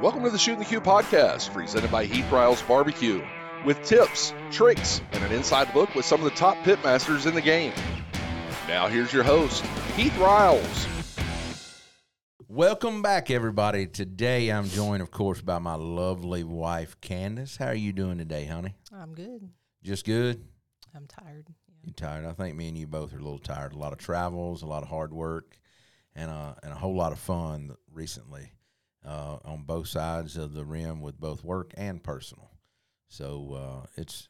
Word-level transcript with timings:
Welcome 0.00 0.22
to 0.22 0.30
the 0.30 0.38
Shootin' 0.38 0.60
The 0.60 0.64
Que 0.64 0.78
podcast, 0.78 1.52
presented 1.52 1.90
by 1.90 2.04
Heath 2.04 2.30
Riles 2.30 2.62
Barbecue, 2.62 3.20
with 3.64 3.82
tips, 3.82 4.32
tricks, 4.48 5.00
and 5.10 5.24
an 5.24 5.32
inside 5.32 5.74
look 5.74 5.92
with 5.96 6.04
some 6.04 6.20
of 6.20 6.24
the 6.24 6.36
top 6.36 6.56
pitmasters 6.58 7.26
in 7.26 7.34
the 7.34 7.40
game. 7.40 7.72
Now, 8.68 8.86
here's 8.86 9.12
your 9.12 9.24
host, 9.24 9.66
Heath 9.96 10.16
Riles. 10.18 10.86
Welcome 12.46 13.02
back, 13.02 13.28
everybody. 13.28 13.88
Today, 13.88 14.50
I'm 14.50 14.68
joined, 14.68 15.02
of 15.02 15.10
course, 15.10 15.40
by 15.40 15.58
my 15.58 15.74
lovely 15.74 16.44
wife, 16.44 17.00
Candace. 17.00 17.56
How 17.56 17.66
are 17.66 17.74
you 17.74 17.92
doing 17.92 18.18
today, 18.18 18.44
honey? 18.44 18.76
I'm 18.92 19.16
good. 19.16 19.50
Just 19.82 20.06
good? 20.06 20.44
I'm 20.94 21.08
tired. 21.08 21.48
Yeah. 21.66 21.88
You 21.88 21.92
tired? 21.92 22.24
I 22.24 22.34
think 22.34 22.54
me 22.54 22.68
and 22.68 22.78
you 22.78 22.86
both 22.86 23.12
are 23.12 23.18
a 23.18 23.22
little 23.22 23.40
tired. 23.40 23.72
A 23.72 23.78
lot 23.78 23.92
of 23.92 23.98
travels, 23.98 24.62
a 24.62 24.66
lot 24.66 24.84
of 24.84 24.90
hard 24.90 25.12
work, 25.12 25.58
and 26.14 26.30
uh, 26.30 26.54
and 26.62 26.70
a 26.70 26.76
whole 26.76 26.94
lot 26.94 27.10
of 27.10 27.18
fun 27.18 27.74
recently 27.92 28.52
uh, 29.08 29.38
on 29.44 29.62
both 29.62 29.88
sides 29.88 30.36
of 30.36 30.52
the 30.52 30.64
rim 30.64 31.00
with 31.00 31.18
both 31.18 31.42
work 31.42 31.72
and 31.76 32.02
personal. 32.02 32.50
So 33.08 33.54
uh, 33.82 33.86
it's 33.96 34.28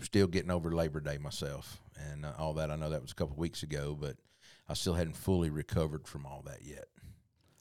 still 0.00 0.26
getting 0.26 0.50
over 0.50 0.70
Labor 0.74 1.00
Day 1.00 1.18
myself 1.18 1.80
and 2.10 2.24
uh, 2.24 2.32
all 2.38 2.54
that. 2.54 2.70
I 2.70 2.76
know 2.76 2.88
that 2.88 3.02
was 3.02 3.12
a 3.12 3.14
couple 3.14 3.36
weeks 3.36 3.62
ago, 3.62 3.96
but 3.98 4.16
I 4.68 4.74
still 4.74 4.94
hadn't 4.94 5.16
fully 5.16 5.50
recovered 5.50 6.06
from 6.08 6.24
all 6.24 6.42
that 6.46 6.60
yet. 6.64 6.86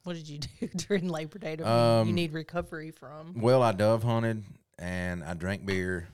What 0.04 0.16
did 0.16 0.30
you 0.30 0.40
do 0.59 0.68
during 0.68 1.09
Labor 1.09 1.40
Day? 1.40 1.58
To 1.58 1.70
Um, 1.70 2.08
you 2.08 2.13
need 2.13 2.32
recovery 2.32 2.91
from? 2.91 3.41
Well, 3.41 3.62
I 3.62 3.74
dove 3.74 4.04
hunted 4.04 4.44
and 4.80 5.24
I 5.24 5.34
drank 5.34 5.66
beer, 5.66 6.08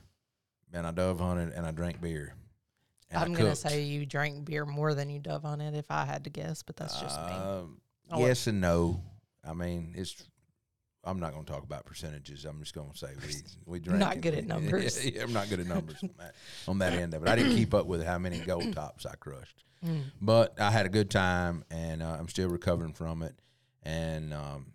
and 0.74 0.88
I 0.88 0.92
dove 0.92 1.20
hunted 1.20 1.54
and 1.54 1.68
I 1.68 1.72
drank 1.72 2.02
beer. 2.02 2.34
I'm 3.16 3.34
gonna 3.34 3.56
say 3.56 3.84
you 3.84 4.08
drank 4.08 4.44
beer 4.44 4.66
more 4.66 4.96
than 4.96 5.12
you 5.12 5.20
dove 5.20 5.46
on 5.46 5.62
it 5.62 5.76
if 5.76 5.92
I 5.92 6.04
had 6.04 6.24
to 6.24 6.32
guess, 6.32 6.64
but 6.64 6.76
that's 6.76 7.00
just 7.00 7.20
me. 7.28 7.34
Um, 7.34 7.78
yes 8.18 8.48
and 8.48 8.60
no. 8.60 9.04
I 9.48 9.54
mean, 9.54 9.94
it's. 9.96 10.24
I'm 11.06 11.20
not 11.20 11.34
going 11.34 11.44
to 11.44 11.52
talk 11.52 11.64
about 11.64 11.86
percentages. 11.86 12.46
I'm 12.46 12.60
just 12.62 12.74
going 12.74 12.90
to 12.90 12.98
say 12.98 13.10
we 13.28 13.34
we 13.66 13.80
drank. 13.80 14.00
Not 14.00 14.22
good 14.22 14.36
at 14.36 14.46
numbers. 14.48 15.06
yeah, 15.14 15.24
I'm 15.24 15.34
not 15.34 15.50
good 15.50 15.60
at 15.60 15.68
numbers 15.68 15.98
on 16.02 16.12
that, 16.18 16.36
on 16.68 16.78
that 16.80 16.94
end 16.94 17.14
of 17.14 17.24
it. 17.24 17.30
I 17.30 17.36
didn't 17.36 17.56
keep 17.58 17.74
up 17.74 17.88
with 17.88 18.06
how 18.06 18.18
many 18.18 18.40
gold 18.40 18.74
tops 18.76 19.06
I 19.06 19.16
crushed, 19.16 19.64
Mm. 19.86 20.04
but 20.22 20.58
I 20.62 20.72
had 20.72 20.86
a 20.86 20.90
good 20.90 21.10
time, 21.12 21.66
and 21.70 22.02
uh, 22.02 22.16
I'm 22.18 22.30
still 22.30 22.48
recovering 22.48 22.94
from 22.94 23.22
it. 23.22 23.36
And 23.82 24.34
um, 24.34 24.68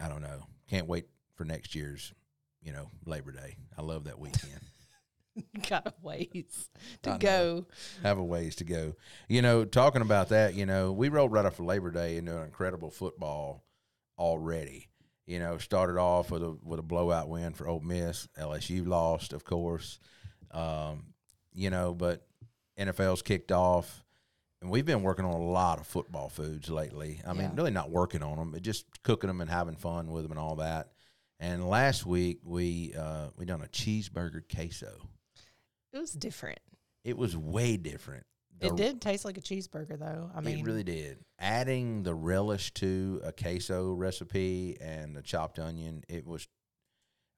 I 0.00 0.08
don't 0.08 0.22
know. 0.22 0.46
Can't 0.70 0.86
wait 0.86 1.04
for 1.34 1.44
next 1.44 1.74
year's, 1.74 2.14
you 2.62 2.72
know, 2.72 2.88
Labor 3.04 3.32
Day. 3.32 3.56
I 3.76 3.82
love 3.82 4.04
that 4.04 4.18
weekend. 4.18 4.60
Got 5.68 5.86
a 5.88 5.92
ways 6.00 6.70
to 7.02 7.18
go. 7.18 7.66
have 8.02 8.16
a 8.16 8.24
ways 8.24 8.56
to 8.56 8.64
go. 8.64 8.94
You 9.28 9.42
know, 9.42 9.66
talking 9.66 10.00
about 10.00 10.30
that, 10.30 10.54
you 10.54 10.64
know, 10.64 10.92
we 10.92 11.10
rolled 11.10 11.32
right 11.32 11.44
off 11.44 11.58
of 11.58 11.66
Labor 11.66 11.90
Day 11.90 12.16
into 12.16 12.34
an 12.34 12.44
incredible 12.44 12.90
football 12.90 13.64
already. 14.18 14.88
You 15.26 15.38
know, 15.38 15.56
started 15.56 15.98
off 15.98 16.30
with 16.30 16.42
a 16.42 16.56
with 16.62 16.78
a 16.78 16.82
blowout 16.82 17.28
win 17.28 17.54
for 17.54 17.66
Ole 17.66 17.80
Miss. 17.80 18.28
LSU 18.38 18.86
lost, 18.86 19.32
of 19.32 19.44
course. 19.44 19.98
Um, 20.50 21.14
you 21.54 21.70
know, 21.70 21.94
but 21.94 22.26
NFL's 22.78 23.22
kicked 23.22 23.50
off, 23.50 24.04
and 24.60 24.70
we've 24.70 24.84
been 24.84 25.02
working 25.02 25.24
on 25.24 25.32
a 25.32 25.42
lot 25.42 25.80
of 25.80 25.86
football 25.86 26.28
foods 26.28 26.68
lately. 26.68 27.20
I 27.26 27.32
mean, 27.32 27.52
really 27.54 27.70
not 27.70 27.90
working 27.90 28.22
on 28.22 28.36
them, 28.36 28.50
but 28.50 28.62
just 28.62 28.84
cooking 29.02 29.28
them 29.28 29.40
and 29.40 29.50
having 29.50 29.76
fun 29.76 30.10
with 30.10 30.24
them 30.24 30.32
and 30.32 30.38
all 30.40 30.56
that. 30.56 30.90
And 31.40 31.68
last 31.68 32.04
week 32.06 32.40
we 32.44 32.94
uh, 32.98 33.28
we 33.36 33.44
done 33.46 33.62
a 33.62 33.66
cheeseburger 33.68 34.42
queso. 34.52 35.08
It 35.92 35.98
was 35.98 36.12
different. 36.12 36.60
It 37.04 37.16
was 37.16 37.36
way 37.36 37.76
different. 37.76 38.26
The- 38.60 38.68
it 38.68 38.76
did 38.76 39.00
taste 39.00 39.24
like 39.24 39.36
a 39.36 39.40
cheeseburger, 39.40 39.98
though. 39.98 40.30
I 40.34 40.40
mean, 40.40 40.60
it 40.60 40.64
really 40.64 40.84
did. 40.84 41.18
Adding 41.38 42.02
the 42.04 42.14
relish 42.14 42.72
to 42.74 43.20
a 43.24 43.32
queso 43.32 43.92
recipe 43.92 44.76
and 44.80 45.16
the 45.16 45.22
chopped 45.22 45.58
onion, 45.58 46.04
it 46.08 46.26
was, 46.26 46.46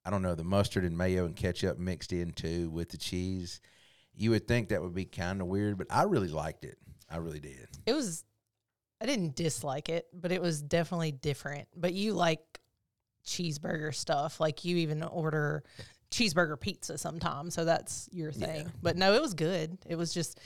I 0.05 0.11
don't 0.11 0.23
know, 0.23 0.35
the 0.35 0.45
mustard 0.45 0.85
and 0.85 0.97
mayo 0.97 1.25
and 1.25 1.35
ketchup 1.35 1.79
mixed 1.79 2.13
in 2.13 2.33
too 2.33 2.69
with 2.71 2.91
the 2.91 2.99
cheese. 2.99 3.61
You 4.15 4.31
would 4.31 4.47
think 4.47 4.69
that 4.69 4.83
would 4.83 4.95
be 4.95 5.05
kind 5.07 5.41
of 5.41 5.47
weird, 5.47 5.79
but 5.79 5.87
I 5.91 6.03
really 6.05 6.29
liked 6.29 6.65
it. 6.65 6.77
I 7.11 7.17
really 7.19 7.41
did. 7.41 7.69
it 7.87 7.93
was. 7.93 8.25
I 9.01 9.05
didn't 9.07 9.37
dislike 9.37 9.89
it, 9.91 10.07
but 10.15 10.33
it 10.33 10.41
was 10.41 10.63
definitely 10.63 11.13
different. 11.13 11.69
But 11.77 11.93
you 11.93 12.15
like 12.15 12.41
cheeseburger 13.27 13.95
stuff, 13.95 14.41
like 14.41 14.65
you 14.65 14.77
even 14.79 15.03
order 15.03 15.65
cheeseburger 16.11 16.59
pizza 16.59 16.97
sometimes, 16.97 17.55
so 17.55 17.65
that's 17.65 18.09
your 18.13 18.31
Yeah. 18.31 18.47
thing. 18.47 18.73
But 18.83 18.97
no, 18.97 19.13
it 19.15 19.21
was 19.21 19.35
good. 19.35 19.77
It 19.87 19.97
was 19.97 20.15
just, 20.15 20.41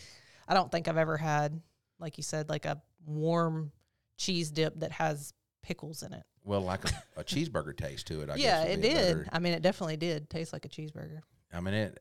I 0.51 0.55
don't 0.55 0.71
think 0.71 0.89
I've 0.89 0.97
ever 0.99 1.17
had, 1.17 1.63
like 2.01 2.17
you 2.19 2.23
said, 2.25 2.49
like 2.51 2.67
a 2.67 2.83
warm 3.07 3.71
cheese 4.19 4.51
dip 4.51 4.81
that 4.81 4.93
has 4.93 5.33
pickles 5.63 6.03
in 6.03 6.13
it. 6.13 6.25
Well, 6.45 6.61
like 6.63 6.85
a, 6.85 7.03
a 7.21 7.25
cheeseburger 7.25 7.77
taste 7.77 8.09
to 8.09 8.21
it. 8.23 8.31
I 8.31 8.35
guess. 8.37 8.43
yeah, 8.45 8.63
it 8.65 8.71
would 8.73 8.83
be 8.83 8.89
a 8.89 8.95
did. 8.95 9.17
better- 9.19 9.29
I 9.33 9.39
mean, 9.39 9.53
it 9.55 9.63
definitely 9.63 9.97
did 9.97 10.29
taste 10.29 10.53
like 10.53 10.65
a 10.65 10.69
cheeseburger. 10.69 11.21
I 11.53 11.61
mean, 11.61 11.75
it 11.75 12.01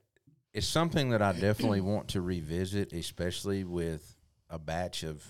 it's 0.53 0.67
something 0.67 1.11
that 1.11 1.21
I 1.21 1.31
definitely 1.33 1.81
want 1.81 2.09
to 2.09 2.21
revisit, 2.21 2.91
especially 2.91 3.63
with 3.63 4.15
a 4.49 4.57
batch 4.57 5.03
of 5.03 5.23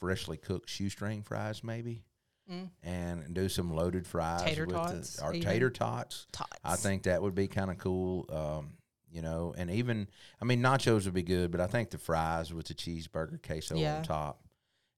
freshly 0.00 0.36
cooked 0.36 0.68
shoestring 0.68 1.22
fries, 1.22 1.62
maybe, 1.62 2.02
Mm. 2.50 2.68
and 2.82 3.32
do 3.34 3.48
some 3.48 3.72
loaded 3.72 4.06
fries 4.06 4.42
Tater 4.42 4.66
with 4.66 4.74
tots, 4.76 5.16
the, 5.16 5.24
or 5.24 5.32
even. 5.32 5.48
tater 5.48 5.70
tots. 5.70 6.26
Tots. 6.32 6.50
I 6.64 6.76
think 6.76 7.04
that 7.04 7.22
would 7.22 7.34
be 7.36 7.46
kind 7.48 7.70
of 7.70 7.78
cool. 7.78 8.26
Um, 8.30 8.72
you 9.14 9.22
know, 9.22 9.54
and 9.56 9.70
even 9.70 10.08
I 10.42 10.44
mean 10.44 10.60
nachos 10.60 11.04
would 11.06 11.14
be 11.14 11.22
good, 11.22 11.50
but 11.50 11.60
I 11.60 11.66
think 11.68 11.88
the 11.90 11.98
fries 11.98 12.52
with 12.52 12.66
the 12.66 12.74
cheeseburger 12.74 13.40
queso 13.42 13.76
Yeah. 13.76 13.98
on 13.98 14.02
top, 14.02 14.42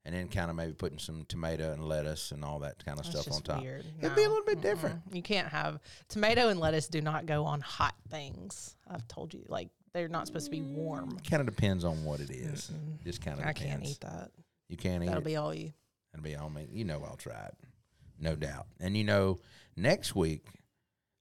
and 0.07 0.15
then 0.15 0.29
kind 0.29 0.49
of 0.51 0.57
maybe 0.57 0.73
putting 0.73 0.99
some 0.99 1.25
tomato 1.29 1.71
and 1.73 1.85
lettuce 1.85 2.33
and 2.33 2.43
all 2.45 2.61
that 2.61 2.83
kind 2.85 2.99
of 2.99 3.05
That's 3.05 3.21
stuff 3.21 3.35
on 3.35 3.43
top. 3.43 3.63
weird. 3.63 3.85
It'd 4.01 4.17
be 4.17 4.25
a 4.25 4.29
little 4.29 4.45
bit 4.45 4.63
different. 4.63 5.07
Mm-mm. 5.11 5.17
You 5.17 5.23
can't 5.23 5.49
have 5.49 5.79
tomato 6.09 6.49
and 6.49 6.59
lettuce 6.59 6.89
do 6.89 7.01
not 7.03 7.27
go 7.27 7.45
on 7.45 7.61
hot 7.61 7.95
things. 8.11 8.75
I've 8.89 9.07
told 9.07 9.35
you, 9.35 9.45
like 9.49 9.69
they're 9.93 10.09
not 10.09 10.27
supposed 10.27 10.47
to 10.47 10.51
be 10.51 10.63
warm. 10.63 11.13
Mm, 11.13 11.31
kind 11.31 11.41
of 11.41 11.47
depends 11.55 11.85
on 11.85 12.03
what 12.05 12.21
it 12.21 12.31
is. 12.31 12.71
Mm-mm. 12.73 13.05
Just 13.05 13.21
kind 13.23 13.39
of 13.39 13.45
I 13.47 13.53
depends. 13.53 13.71
can't 13.71 13.85
eat 13.87 14.01
that. 14.01 14.31
You 14.71 14.77
can't 14.79 15.03
eat 15.05 15.07
That'll 15.07 15.23
be 15.23 15.37
all 15.37 15.55
you. 15.55 15.73
That'll 16.13 16.25
be 16.25 16.37
all 16.37 16.49
me. 16.51 16.67
You 16.73 16.85
know 16.87 17.05
I'll 17.07 17.17
try 17.17 17.45
it, 17.47 17.55
no 18.19 18.35
doubt. 18.35 18.67
And 18.81 18.97
you 18.97 19.05
know, 19.05 19.39
next 19.77 20.15
week 20.17 20.47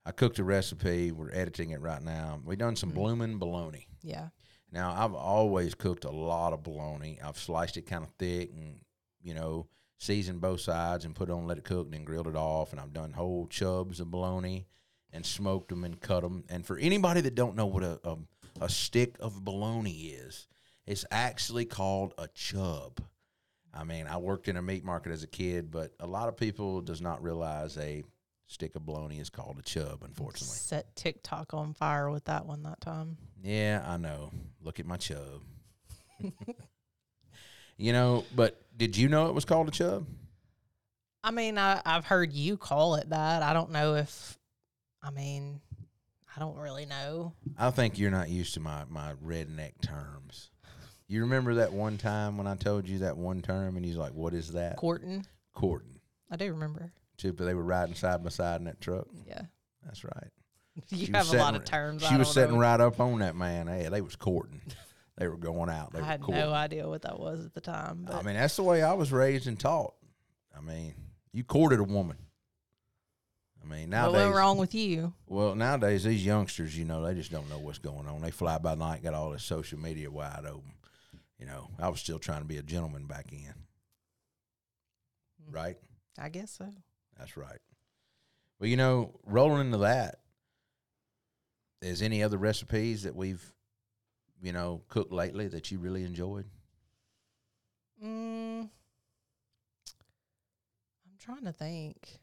I 0.06 0.12
cooked 0.12 0.38
a 0.40 0.44
recipe. 0.44 1.12
We're 1.12 1.32
editing 1.34 1.72
it 1.72 1.82
right 1.82 2.02
now. 2.02 2.40
We 2.46 2.56
done 2.56 2.76
some 2.76 2.92
Mm. 2.92 2.96
bloomin' 2.96 3.38
bologna. 3.40 3.88
Yeah. 4.02 4.30
Now 4.72 4.94
I've 4.94 5.14
always 5.14 5.74
cooked 5.74 6.06
a 6.06 6.12
lot 6.12 6.54
of 6.54 6.64
bologna. 6.64 7.20
I've 7.24 7.38
sliced 7.38 7.78
it 7.78 7.84
kind 7.88 8.04
of 8.04 8.10
thick 8.20 8.52
and 8.54 8.80
you 9.22 9.34
know 9.34 9.68
seasoned 9.98 10.42
both 10.42 10.60
sides 10.62 11.06
and 11.06 11.16
put 11.16 11.30
it 11.30 11.32
on, 11.32 11.48
let 11.48 11.58
it 11.58 11.64
cook, 11.64 11.86
and 11.86 11.94
then 11.94 12.04
grilled 12.04 12.28
it 12.28 12.36
off. 12.36 12.72
And 12.72 12.80
I've 12.80 12.94
done 12.94 13.14
whole 13.14 13.48
chubs 13.48 14.00
of 14.00 14.12
bologna 14.12 14.68
and 15.12 15.26
smoked 15.26 15.70
them 15.70 15.84
and 15.86 16.00
cut 16.00 16.22
them. 16.22 16.44
And 16.50 16.66
for 16.66 16.78
anybody 16.78 17.22
that 17.22 17.36
don't 17.36 17.56
know 17.56 17.66
what 17.66 17.84
a 17.84 18.00
a, 18.04 18.18
a 18.62 18.70
stick 18.70 19.16
of 19.20 19.44
bologna 19.46 19.92
is, 20.10 20.48
it's 20.86 21.06
actually 21.10 21.66
called 21.66 22.14
a 22.18 22.28
chub. 22.28 23.00
I 23.74 23.84
mean, 23.84 24.08
I 24.08 24.18
worked 24.18 24.48
in 24.48 24.56
a 24.58 24.62
meat 24.62 24.84
market 24.86 25.12
as 25.12 25.24
a 25.24 25.28
kid, 25.28 25.72
but 25.72 25.94
a 26.00 26.08
lot 26.08 26.30
of 26.30 26.38
people 26.38 26.82
does 26.82 27.02
not 27.02 27.22
realize 27.24 27.78
a 27.78 28.04
stick 28.48 28.76
of 28.76 28.86
bologna 28.86 29.20
is 29.20 29.30
called 29.30 29.58
a 29.60 29.62
chub. 29.62 30.04
Unfortunately. 30.04 30.56
Set 30.56 30.96
TikTok 30.96 31.54
on 31.54 31.74
fire 31.74 32.10
with 32.10 32.26
that 32.26 32.46
one 32.46 32.64
that 32.64 32.82
time. 32.82 33.18
Yeah, 33.44 33.84
I 33.86 33.98
know. 33.98 34.32
Look 34.62 34.80
at 34.80 34.86
my 34.86 34.98
chub. 34.98 35.42
you 37.78 37.94
know, 37.94 38.24
but 38.36 38.62
did 38.78 38.98
you 38.98 39.10
know 39.10 39.28
it 39.28 39.34
was 39.34 39.46
called 39.46 39.68
a 39.68 39.72
chub? 39.72 40.06
I 41.24 41.32
mean, 41.32 41.58
I, 41.58 41.82
I've 41.86 42.06
heard 42.06 42.34
you 42.34 42.56
call 42.56 42.96
it 42.96 43.10
that. 43.10 43.42
I 43.42 43.54
don't 43.54 43.72
know 43.72 43.96
if, 43.96 44.38
I 45.02 45.10
mean, 45.10 45.60
I 46.36 46.40
don't 46.40 46.58
really 46.58 46.86
know. 46.86 47.34
I 47.58 47.72
think 47.72 47.98
you're 47.98 48.12
not 48.12 48.30
used 48.30 48.54
to 48.56 48.60
my, 48.60 48.84
my 48.90 49.14
redneck 49.26 49.82
terms. 49.82 50.52
You 51.08 51.22
remember 51.22 51.56
that 51.56 51.72
one 51.72 51.98
time 51.98 52.38
when 52.38 52.48
I 52.48 52.56
told 52.56 52.88
you 52.88 53.00
that 53.00 53.18
one 53.18 53.42
term 53.42 53.76
and 53.76 53.86
he's 53.86 53.96
like, 53.96 54.14
What 54.14 54.34
is 54.34 54.54
that? 54.54 54.78
Corton. 54.78 55.24
Courting. 55.54 56.00
I 56.32 56.36
do 56.36 56.52
remember. 56.52 56.92
But 57.22 57.38
they 57.46 57.54
were 57.54 57.64
riding 57.64 57.96
side 57.96 58.24
by 58.24 58.30
side 58.30 58.62
in 58.62 58.66
that 58.66 58.82
truck. 58.82 59.08
Yeah. 59.28 59.44
That's 59.84 60.04
right. 60.04 60.30
You 60.90 61.06
She 61.06 61.12
have 61.14 61.32
a 61.34 61.38
lot 61.38 61.56
of 61.56 61.64
terms. 61.64 62.04
She 62.04 62.18
was 62.18 62.30
sitting 62.30 62.56
know. 62.56 62.62
right 62.62 62.82
up 62.82 63.00
on 63.00 63.20
that 63.20 63.34
man. 63.34 63.68
Hey, 63.68 63.88
they 63.90 64.02
was 64.02 64.16
courting. 64.16 64.62
They 65.18 65.30
were 65.30 65.38
going 65.38 65.70
out. 65.70 65.94
They 65.94 66.02
I 66.02 66.06
had 66.06 66.20
courting. 66.22 66.44
no 66.44 66.52
idea 66.52 66.90
what 66.90 67.04
that 67.04 67.18
was 67.18 67.46
at 67.46 67.54
the 67.54 67.62
time. 67.62 68.04
But 68.06 68.16
I 68.16 68.22
mean, 68.22 68.36
that's 68.36 68.58
the 68.58 68.64
way 68.64 68.84
I 68.84 68.92
was 68.92 69.14
raised 69.14 69.48
and 69.48 69.58
taught. 69.58 69.94
I 70.54 70.60
mean, 70.60 70.94
you 71.32 71.46
courted 71.46 71.80
a 71.80 71.86
woman. 71.86 72.18
I 73.64 73.66
mean, 73.66 73.82
what 73.84 73.90
nowadays, 73.92 74.26
went 74.26 74.36
wrong 74.36 74.58
with 74.58 74.76
you? 74.76 75.14
well, 75.26 75.56
nowadays 75.56 76.04
these 76.04 76.26
youngsters, 76.26 76.78
you 76.78 76.84
know, 76.84 77.02
they 77.02 77.14
just 77.14 77.32
don't 77.32 77.50
know 77.50 77.60
what's 77.60 77.78
going 77.80 78.08
on. 78.08 78.22
They 78.22 78.32
fly 78.32 78.58
by 78.58 78.76
night, 78.76 79.04
got 79.04 79.14
all 79.14 79.32
this 79.32 79.44
social 79.46 79.80
media 79.80 80.12
wide 80.12 80.44
open. 80.46 80.74
You 81.40 81.46
know, 81.46 81.70
I 81.80 81.88
was 81.88 82.02
still 82.02 82.20
trying 82.20 82.42
to 82.42 82.48
be 82.48 82.58
a 82.58 82.62
gentleman 82.64 83.06
back 83.08 83.32
in. 83.32 83.54
Mm. 85.50 85.54
Right? 85.56 85.78
I 86.20 86.28
guess 86.30 86.52
so. 86.52 86.68
That's 87.18 87.38
right. 87.38 87.60
Well, 88.60 88.70
you 88.70 88.78
know, 88.78 89.20
rolling 89.26 89.68
into 89.68 89.78
that, 89.80 90.20
is 91.82 92.02
any 92.02 92.24
other 92.24 92.38
recipes 92.38 93.04
that 93.04 93.16
we've, 93.16 93.54
you 94.42 94.52
know, 94.52 94.82
cooked 94.90 95.12
lately 95.12 95.48
that 95.48 95.72
you 95.72 95.80
really 95.80 96.04
enjoyed? 96.04 96.46
Mm, 98.04 98.62
I'm 98.62 98.70
trying 101.20 101.46
to 101.46 101.54
think. 101.54 102.20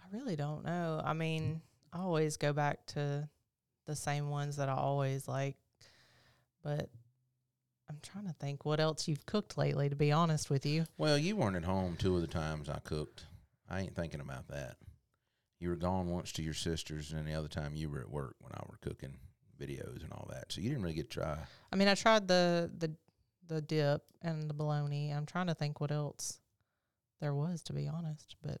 I 0.00 0.16
really 0.16 0.36
don't 0.36 0.64
know. 0.64 1.00
I 1.04 1.12
mean, 1.12 1.60
I 1.92 2.00
always 2.00 2.36
go 2.36 2.52
back 2.52 2.84
to 2.88 3.28
the 3.86 3.96
same 3.96 4.30
ones 4.30 4.56
that 4.56 4.68
I 4.68 4.74
always 4.74 5.28
like, 5.28 5.56
but 6.62 6.88
I'm 7.88 7.98
trying 8.02 8.26
to 8.26 8.32
think 8.34 8.64
what 8.64 8.80
else 8.80 9.06
you've 9.08 9.26
cooked 9.26 9.58
lately. 9.58 9.88
To 9.88 9.96
be 9.96 10.10
honest 10.12 10.50
with 10.50 10.64
you, 10.64 10.84
Well, 10.96 11.18
you 11.18 11.36
weren't 11.36 11.56
at 11.56 11.64
home 11.64 11.96
two 11.98 12.14
of 12.16 12.22
the 12.22 12.26
times 12.26 12.68
I 12.68 12.78
cooked. 12.78 13.26
I 13.68 13.80
ain't 13.80 13.94
thinking 13.94 14.20
about 14.20 14.48
that. 14.48 14.76
You 15.60 15.68
were 15.70 15.76
gone 15.76 16.08
once 16.08 16.32
to 16.32 16.42
your 16.42 16.54
sisters, 16.54 17.12
and 17.12 17.26
the 17.26 17.34
other 17.34 17.48
time 17.48 17.74
you 17.74 17.88
were 17.88 18.00
at 18.00 18.10
work 18.10 18.36
when 18.40 18.52
I 18.54 18.62
were 18.68 18.78
cooking 18.82 19.16
videos 19.58 20.02
and 20.02 20.12
all 20.12 20.28
that. 20.30 20.52
So 20.52 20.60
you 20.60 20.68
didn't 20.68 20.82
really 20.82 20.94
get 20.94 21.10
to 21.10 21.20
try. 21.20 21.38
I 21.72 21.76
mean, 21.76 21.88
I 21.88 21.94
tried 21.94 22.28
the 22.28 22.70
the 22.76 22.94
the 23.46 23.60
dip 23.60 24.02
and 24.22 24.48
the 24.48 24.54
bologna. 24.54 25.10
I'm 25.10 25.26
trying 25.26 25.46
to 25.46 25.54
think 25.54 25.80
what 25.80 25.90
else 25.90 26.38
there 27.20 27.34
was. 27.34 27.62
To 27.64 27.72
be 27.72 27.86
honest, 27.86 28.36
but 28.42 28.60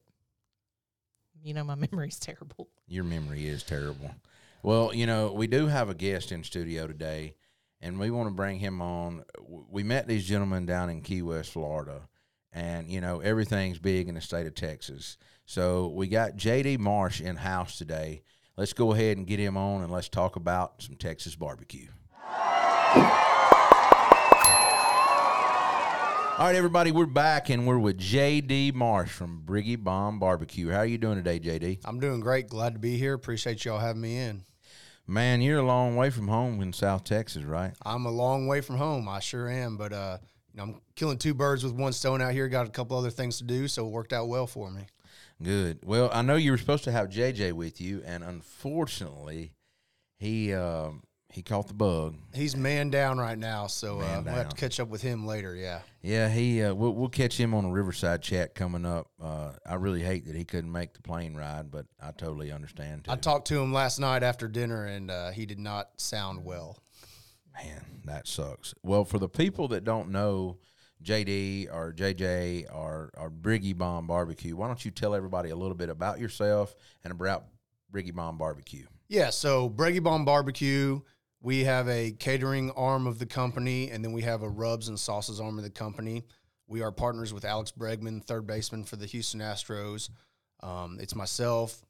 you 1.42 1.54
know, 1.54 1.64
my 1.64 1.74
memory's 1.90 2.18
terrible. 2.18 2.68
Your 2.86 3.04
memory 3.04 3.46
is 3.46 3.62
terrible. 3.62 4.10
Well, 4.62 4.94
you 4.94 5.06
know, 5.06 5.32
we 5.32 5.46
do 5.46 5.66
have 5.66 5.90
a 5.90 5.94
guest 5.94 6.32
in 6.32 6.42
studio 6.42 6.86
today, 6.86 7.34
and 7.84 8.00
we 8.00 8.10
want 8.10 8.28
to 8.28 8.34
bring 8.34 8.58
him 8.58 8.80
on. 8.80 9.24
We 9.46 9.82
met 9.82 10.08
these 10.08 10.24
gentlemen 10.24 10.64
down 10.64 10.88
in 10.88 11.02
Key 11.02 11.22
West, 11.22 11.50
Florida, 11.52 12.08
and 12.52 12.90
you 12.90 13.00
know 13.00 13.20
everything's 13.20 13.78
big 13.78 14.08
in 14.08 14.14
the 14.14 14.20
state 14.20 14.46
of 14.46 14.54
Texas. 14.54 15.18
So 15.44 15.88
we 15.88 16.08
got 16.08 16.36
JD 16.36 16.78
Marsh 16.78 17.20
in 17.20 17.36
house 17.36 17.76
today. 17.76 18.22
Let's 18.56 18.72
go 18.72 18.92
ahead 18.92 19.18
and 19.18 19.26
get 19.26 19.38
him 19.38 19.56
on, 19.56 19.82
and 19.82 19.92
let's 19.92 20.08
talk 20.08 20.36
about 20.36 20.82
some 20.82 20.96
Texas 20.96 21.36
barbecue. 21.36 21.88
All 26.36 26.46
right, 26.46 26.56
everybody, 26.56 26.90
we're 26.90 27.06
back, 27.06 27.50
and 27.50 27.66
we're 27.66 27.78
with 27.78 27.98
JD 27.98 28.74
Marsh 28.74 29.10
from 29.10 29.42
Breggy 29.44 29.82
Bomb 29.82 30.18
Barbecue. 30.18 30.70
How 30.70 30.78
are 30.78 30.86
you 30.86 30.98
doing 30.98 31.16
today, 31.16 31.38
JD? 31.38 31.80
I'm 31.84 32.00
doing 32.00 32.20
great. 32.20 32.48
Glad 32.48 32.72
to 32.72 32.80
be 32.80 32.96
here. 32.96 33.14
Appreciate 33.14 33.64
y'all 33.64 33.78
having 33.78 34.02
me 34.02 34.16
in. 34.16 34.42
Man, 35.06 35.42
you're 35.42 35.58
a 35.58 35.66
long 35.66 35.96
way 35.96 36.08
from 36.08 36.28
home 36.28 36.62
in 36.62 36.72
South 36.72 37.04
Texas, 37.04 37.44
right? 37.44 37.72
I'm 37.84 38.06
a 38.06 38.10
long 38.10 38.46
way 38.46 38.62
from 38.62 38.76
home. 38.76 39.06
I 39.08 39.20
sure 39.20 39.50
am, 39.50 39.76
but 39.76 39.92
uh, 39.92 40.18
you 40.52 40.58
know, 40.58 40.62
I'm 40.62 40.80
killing 40.94 41.18
two 41.18 41.34
birds 41.34 41.62
with 41.62 41.74
one 41.74 41.92
stone 41.92 42.22
out 42.22 42.32
here. 42.32 42.48
Got 42.48 42.66
a 42.66 42.70
couple 42.70 42.96
other 42.96 43.10
things 43.10 43.38
to 43.38 43.44
do, 43.44 43.68
so 43.68 43.86
it 43.86 43.90
worked 43.90 44.14
out 44.14 44.28
well 44.28 44.46
for 44.46 44.70
me. 44.70 44.86
Good. 45.42 45.80
Well, 45.84 46.08
I 46.12 46.22
know 46.22 46.36
you 46.36 46.52
were 46.52 46.58
supposed 46.58 46.84
to 46.84 46.92
have 46.92 47.10
JJ 47.10 47.52
with 47.52 47.80
you, 47.80 48.02
and 48.06 48.24
unfortunately, 48.24 49.52
he 50.18 50.54
um, 50.54 51.02
he 51.34 51.42
caught 51.42 51.66
the 51.66 51.74
bug. 51.74 52.16
He's 52.32 52.56
man 52.56 52.90
down 52.90 53.18
right 53.18 53.36
now, 53.36 53.66
so 53.66 54.00
uh, 54.00 54.22
we'll 54.24 54.34
have 54.34 54.50
to 54.50 54.56
catch 54.56 54.78
up 54.78 54.88
with 54.88 55.02
him 55.02 55.26
later. 55.26 55.56
Yeah. 55.56 55.80
Yeah, 56.00 56.28
he. 56.28 56.62
Uh, 56.62 56.74
we'll, 56.74 56.94
we'll 56.94 57.08
catch 57.08 57.36
him 57.36 57.54
on 57.54 57.64
a 57.64 57.70
Riverside 57.70 58.22
chat 58.22 58.54
coming 58.54 58.86
up. 58.86 59.08
Uh, 59.20 59.52
I 59.66 59.74
really 59.74 60.02
hate 60.02 60.26
that 60.26 60.36
he 60.36 60.44
couldn't 60.44 60.70
make 60.70 60.94
the 60.94 61.02
plane 61.02 61.34
ride, 61.34 61.72
but 61.72 61.86
I 62.00 62.12
totally 62.12 62.52
understand. 62.52 63.04
Too. 63.04 63.10
I 63.10 63.16
talked 63.16 63.48
to 63.48 63.60
him 63.60 63.72
last 63.72 63.98
night 63.98 64.22
after 64.22 64.46
dinner, 64.46 64.84
and 64.84 65.10
uh, 65.10 65.30
he 65.30 65.44
did 65.44 65.58
not 65.58 65.88
sound 65.96 66.44
well. 66.44 66.78
Man, 67.54 67.84
that 68.04 68.28
sucks. 68.28 68.74
Well, 68.82 69.04
for 69.04 69.18
the 69.18 69.28
people 69.28 69.68
that 69.68 69.84
don't 69.84 70.10
know 70.10 70.58
JD 71.02 71.72
or 71.72 71.92
JJ 71.92 72.72
or 72.72 73.10
or 73.16 73.30
Breggy 73.30 73.76
Bomb 73.76 74.06
Barbecue, 74.06 74.54
why 74.54 74.68
don't 74.68 74.84
you 74.84 74.92
tell 74.92 75.14
everybody 75.14 75.50
a 75.50 75.56
little 75.56 75.76
bit 75.76 75.88
about 75.88 76.20
yourself 76.20 76.76
and 77.02 77.12
about 77.12 77.46
Breggy 77.92 78.14
Bomb 78.14 78.38
Barbecue? 78.38 78.86
Yeah, 79.08 79.30
so 79.30 79.68
Breggy 79.68 80.02
Bomb 80.02 80.24
Barbecue, 80.24 81.00
we 81.44 81.64
have 81.64 81.86
a 81.90 82.10
catering 82.10 82.70
arm 82.70 83.06
of 83.06 83.18
the 83.18 83.26
company, 83.26 83.90
and 83.90 84.02
then 84.02 84.12
we 84.12 84.22
have 84.22 84.42
a 84.42 84.48
rubs 84.48 84.88
and 84.88 84.98
sauces 84.98 85.40
arm 85.40 85.58
of 85.58 85.64
the 85.64 85.68
company. 85.68 86.24
We 86.66 86.80
are 86.80 86.90
partners 86.90 87.34
with 87.34 87.44
Alex 87.44 87.70
Bregman, 87.70 88.24
third 88.24 88.46
baseman 88.46 88.84
for 88.84 88.96
the 88.96 89.04
Houston 89.04 89.40
Astros. 89.40 90.08
Um, 90.60 90.96
it's 91.02 91.14
myself, 91.14 91.82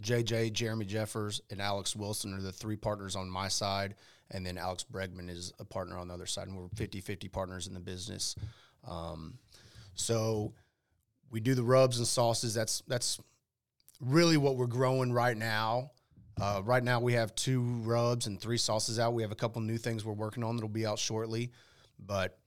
JJ, 0.00 0.52
Jeremy 0.52 0.84
Jeffers, 0.84 1.40
and 1.50 1.60
Alex 1.60 1.96
Wilson 1.96 2.32
are 2.34 2.40
the 2.40 2.52
three 2.52 2.76
partners 2.76 3.16
on 3.16 3.28
my 3.28 3.48
side. 3.48 3.96
And 4.30 4.46
then 4.46 4.56
Alex 4.56 4.86
Bregman 4.90 5.28
is 5.28 5.52
a 5.58 5.64
partner 5.64 5.98
on 5.98 6.06
the 6.06 6.14
other 6.14 6.26
side. 6.26 6.46
And 6.46 6.56
we're 6.56 6.68
50 6.76 7.00
50 7.00 7.26
partners 7.26 7.66
in 7.66 7.74
the 7.74 7.80
business. 7.80 8.36
Um, 8.86 9.38
so 9.94 10.54
we 11.32 11.40
do 11.40 11.56
the 11.56 11.64
rubs 11.64 11.98
and 11.98 12.06
sauces. 12.06 12.54
That's, 12.54 12.84
that's 12.86 13.18
really 14.00 14.36
what 14.36 14.56
we're 14.56 14.68
growing 14.68 15.12
right 15.12 15.36
now. 15.36 15.90
Uh, 16.40 16.62
right 16.64 16.82
now, 16.82 17.00
we 17.00 17.12
have 17.14 17.34
two 17.34 17.62
rubs 17.82 18.26
and 18.26 18.40
three 18.40 18.58
sauces 18.58 18.98
out. 18.98 19.14
We 19.14 19.22
have 19.22 19.32
a 19.32 19.36
couple 19.36 19.60
new 19.62 19.78
things 19.78 20.04
we're 20.04 20.12
working 20.12 20.42
on 20.42 20.56
that'll 20.56 20.68
be 20.68 20.86
out 20.86 20.98
shortly, 20.98 21.50
but 21.98 22.38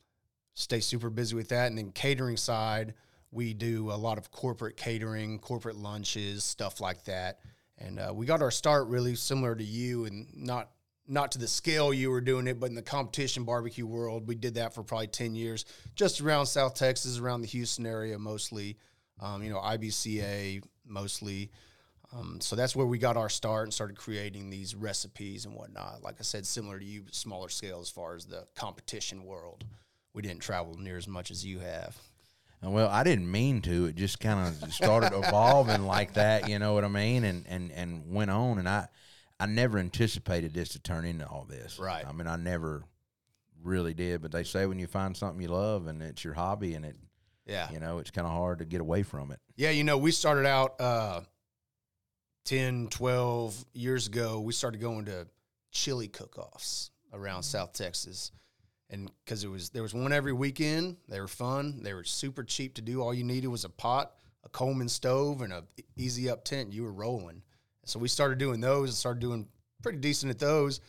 stay 0.53 0.79
super 0.79 1.09
busy 1.09 1.35
with 1.35 1.49
that. 1.49 1.67
And 1.67 1.77
then 1.77 1.91
catering 1.91 2.37
side, 2.37 2.93
we 3.31 3.53
do 3.53 3.91
a 3.91 3.95
lot 3.97 4.17
of 4.17 4.31
corporate 4.31 4.77
catering, 4.77 5.39
corporate 5.39 5.75
lunches, 5.75 6.43
stuff 6.43 6.79
like 6.79 7.03
that. 7.05 7.39
And 7.77 7.99
uh, 7.99 8.11
we 8.13 8.25
got 8.25 8.41
our 8.41 8.51
start 8.51 8.87
really 8.87 9.15
similar 9.15 9.55
to 9.55 9.63
you, 9.63 10.05
and 10.05 10.27
not 10.35 10.69
not 11.05 11.31
to 11.33 11.39
the 11.39 11.47
scale 11.47 11.93
you 11.93 12.09
were 12.09 12.21
doing 12.21 12.47
it, 12.47 12.59
but 12.59 12.69
in 12.69 12.75
the 12.75 12.81
competition 12.81 13.43
barbecue 13.43 13.85
world, 13.85 14.25
we 14.27 14.35
did 14.35 14.53
that 14.55 14.73
for 14.73 14.83
probably 14.83 15.07
ten 15.07 15.35
years, 15.35 15.65
just 15.95 16.21
around 16.21 16.45
South 16.45 16.75
Texas, 16.75 17.17
around 17.17 17.41
the 17.41 17.47
Houston 17.47 17.85
area 17.85 18.17
mostly. 18.17 18.77
Um, 19.19 19.43
you 19.43 19.49
know, 19.49 19.59
IBCA 19.59 20.63
mostly. 20.85 21.51
Um, 22.15 22.39
so 22.41 22.55
that's 22.55 22.75
where 22.75 22.85
we 22.85 22.97
got 22.97 23.17
our 23.17 23.29
start 23.29 23.63
and 23.63 23.73
started 23.73 23.97
creating 23.97 24.49
these 24.49 24.75
recipes 24.75 25.45
and 25.45 25.55
whatnot. 25.55 26.03
Like 26.03 26.15
I 26.19 26.23
said, 26.23 26.45
similar 26.45 26.77
to 26.79 26.85
you, 26.85 27.03
smaller 27.11 27.49
scale 27.49 27.79
as 27.81 27.89
far 27.89 28.15
as 28.15 28.25
the 28.25 28.45
competition 28.55 29.23
world. 29.23 29.63
We 30.13 30.21
didn't 30.21 30.41
travel 30.41 30.77
near 30.77 30.97
as 30.97 31.07
much 31.07 31.31
as 31.31 31.43
you 31.43 31.59
have. 31.59 31.97
Uh, 32.63 32.69
Well, 32.69 32.87
I 32.89 33.03
didn't 33.03 33.31
mean 33.31 33.61
to. 33.63 33.85
It 33.87 33.95
just 33.95 34.19
kind 34.19 34.47
of 34.47 34.73
started 34.73 35.11
evolving 35.13 35.85
like 35.87 36.13
that. 36.13 36.47
You 36.47 36.59
know 36.59 36.73
what 36.73 36.83
I 36.85 36.87
mean? 36.89 37.23
And 37.23 37.45
and 37.47 37.71
and 37.71 38.11
went 38.13 38.29
on. 38.29 38.59
And 38.59 38.69
I 38.69 38.87
I 39.39 39.47
never 39.47 39.79
anticipated 39.79 40.53
this 40.53 40.69
to 40.69 40.79
turn 40.79 41.05
into 41.05 41.25
all 41.27 41.45
this. 41.49 41.79
Right. 41.79 42.05
I 42.07 42.11
mean, 42.11 42.27
I 42.27 42.35
never 42.35 42.83
really 43.63 43.95
did. 43.95 44.21
But 44.21 44.31
they 44.31 44.43
say 44.43 44.67
when 44.67 44.77
you 44.77 44.85
find 44.87 45.17
something 45.17 45.41
you 45.41 45.47
love 45.47 45.87
and 45.87 46.01
it's 46.03 46.23
your 46.23 46.35
hobby 46.35 46.75
and 46.75 46.85
it, 46.85 46.95
Yeah. 47.47 47.71
you 47.71 47.79
know, 47.79 47.97
it's 47.97 48.11
kind 48.11 48.27
of 48.27 48.33
hard 48.33 48.59
to 48.59 48.65
get 48.65 48.81
away 48.81 49.01
from 49.03 49.31
it. 49.31 49.39
Yeah, 49.55 49.71
you 49.71 49.83
know, 49.83 49.97
we 49.97 50.11
started 50.11 50.45
out 50.45 50.79
uh, 50.79 51.21
10, 52.45 52.87
12 52.89 53.65
years 53.73 54.07
ago. 54.07 54.39
We 54.39 54.53
started 54.53 54.81
going 54.81 55.05
to 55.05 55.27
chili 55.71 56.07
cook-offs 56.07 56.91
around 57.13 57.41
mm-hmm. 57.41 57.57
South 57.57 57.73
Texas. 57.73 58.31
And 58.89 59.09
because 59.23 59.43
it 59.43 59.47
was 59.47 59.69
there 59.69 59.81
was 59.81 59.93
one 59.93 60.13
every 60.13 60.33
weekend, 60.33 60.97
they 61.07 61.19
were 61.19 61.27
fun. 61.27 61.81
They 61.83 61.93
were 61.93 62.03
super 62.03 62.43
cheap 62.43 62.75
to 62.75 62.81
do. 62.81 63.01
All 63.01 63.13
you 63.13 63.23
needed 63.23 63.47
was 63.47 63.65
a 63.65 63.69
pot, 63.69 64.13
a 64.43 64.49
Coleman 64.49 64.89
stove, 64.89 65.41
and 65.41 65.51
a 65.51 65.63
easy 65.95 66.29
up 66.29 66.43
tent. 66.43 66.73
You 66.73 66.83
were 66.83 66.93
rolling. 66.93 67.41
So 67.85 67.99
we 67.99 68.07
started 68.07 68.37
doing 68.37 68.61
those 68.61 68.89
and 68.89 68.95
started 68.95 69.19
doing 69.19 69.47
pretty 69.81 69.99
decent 69.99 70.29
at 70.29 70.39
those. 70.39 70.79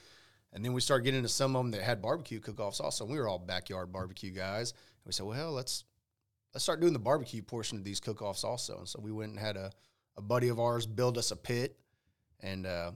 And 0.52 0.64
then 0.64 0.72
we 0.72 0.80
started 0.80 1.04
getting 1.04 1.18
into 1.18 1.28
some 1.28 1.56
of 1.56 1.60
them 1.60 1.72
that 1.72 1.82
had 1.82 2.00
barbecue 2.00 2.38
cook-offs 2.38 2.78
also. 2.78 3.04
And 3.04 3.12
We 3.12 3.18
were 3.18 3.26
all 3.26 3.40
backyard 3.40 3.92
barbecue 3.92 4.30
guys. 4.30 4.70
And 4.70 5.06
we 5.06 5.12
said, 5.12 5.26
well, 5.26 5.36
hell, 5.36 5.52
let's 5.52 5.84
let's 6.54 6.62
start 6.62 6.80
doing 6.80 6.92
the 6.92 7.00
barbecue 7.00 7.42
portion 7.42 7.78
of 7.78 7.84
these 7.84 8.00
cook-offs 8.00 8.44
also. 8.44 8.78
And 8.78 8.88
so 8.88 9.00
we 9.02 9.10
went 9.10 9.32
and 9.32 9.40
had 9.40 9.56
a, 9.56 9.72
a 10.16 10.22
buddy 10.22 10.48
of 10.48 10.60
ours 10.60 10.86
build 10.86 11.18
us 11.18 11.30
a 11.30 11.36
pit. 11.36 11.76
And 12.40 12.66
uh, 12.66 12.92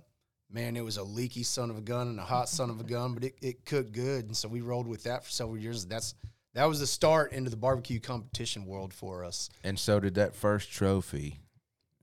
man, 0.51 0.77
it 0.77 0.85
was 0.85 0.97
a 0.97 1.03
leaky 1.03 1.43
son 1.43 1.71
of 1.71 1.79
a 1.79 1.83
gun 1.83 2.09
and 2.09 2.19
a 2.19 2.25
hot 2.25 2.49
son 2.49 2.71
of 2.71 2.81
a 2.81 2.85
gun, 2.85 3.15
but 3.15 3.25
it, 3.25 3.35
it 3.41 3.65
cooked 3.65 3.93
good. 3.93 4.27
And 4.27 4.37
so 4.37 4.49
we 4.49 4.61
rolled 4.61 4.87
with 4.87 5.05
that 5.05 5.25
for 5.25 5.31
several 5.31 5.59
years. 5.59 5.85
That's 5.87 6.15
that 6.55 6.65
was 6.65 6.81
the 6.81 6.87
start 6.87 7.33
into 7.33 7.51
the 7.51 7.57
barbecue 7.57 8.01
competition 8.01 8.67
world 8.67 8.93
for 8.93 9.25
us. 9.25 9.49
And 9.63 9.79
so 9.79 10.01
did 10.01 10.15
that 10.15 10.35
first 10.35 10.73
trophy 10.73 11.41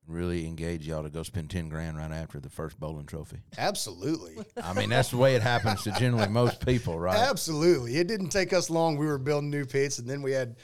really 0.07 0.45
engage 0.45 0.85
y'all 0.85 1.03
to 1.03 1.09
go 1.09 1.23
spend 1.23 1.49
10 1.49 1.69
grand 1.69 1.97
right 1.97 2.11
after 2.11 2.39
the 2.39 2.49
first 2.49 2.79
bowling 2.79 3.05
trophy? 3.05 3.39
Absolutely. 3.57 4.37
I 4.63 4.73
mean, 4.73 4.89
that's 4.89 5.09
the 5.09 5.17
way 5.17 5.35
it 5.35 5.41
happens 5.41 5.83
to 5.83 5.91
generally 5.93 6.29
most 6.29 6.65
people, 6.65 6.99
right? 6.99 7.17
Absolutely. 7.17 7.97
It 7.97 8.07
didn't 8.07 8.29
take 8.29 8.53
us 8.53 8.69
long. 8.69 8.97
We 8.97 9.07
were 9.07 9.17
building 9.17 9.49
new 9.49 9.65
pits, 9.65 9.99
and 9.99 10.07
then 10.07 10.21
we 10.21 10.31
had 10.31 10.55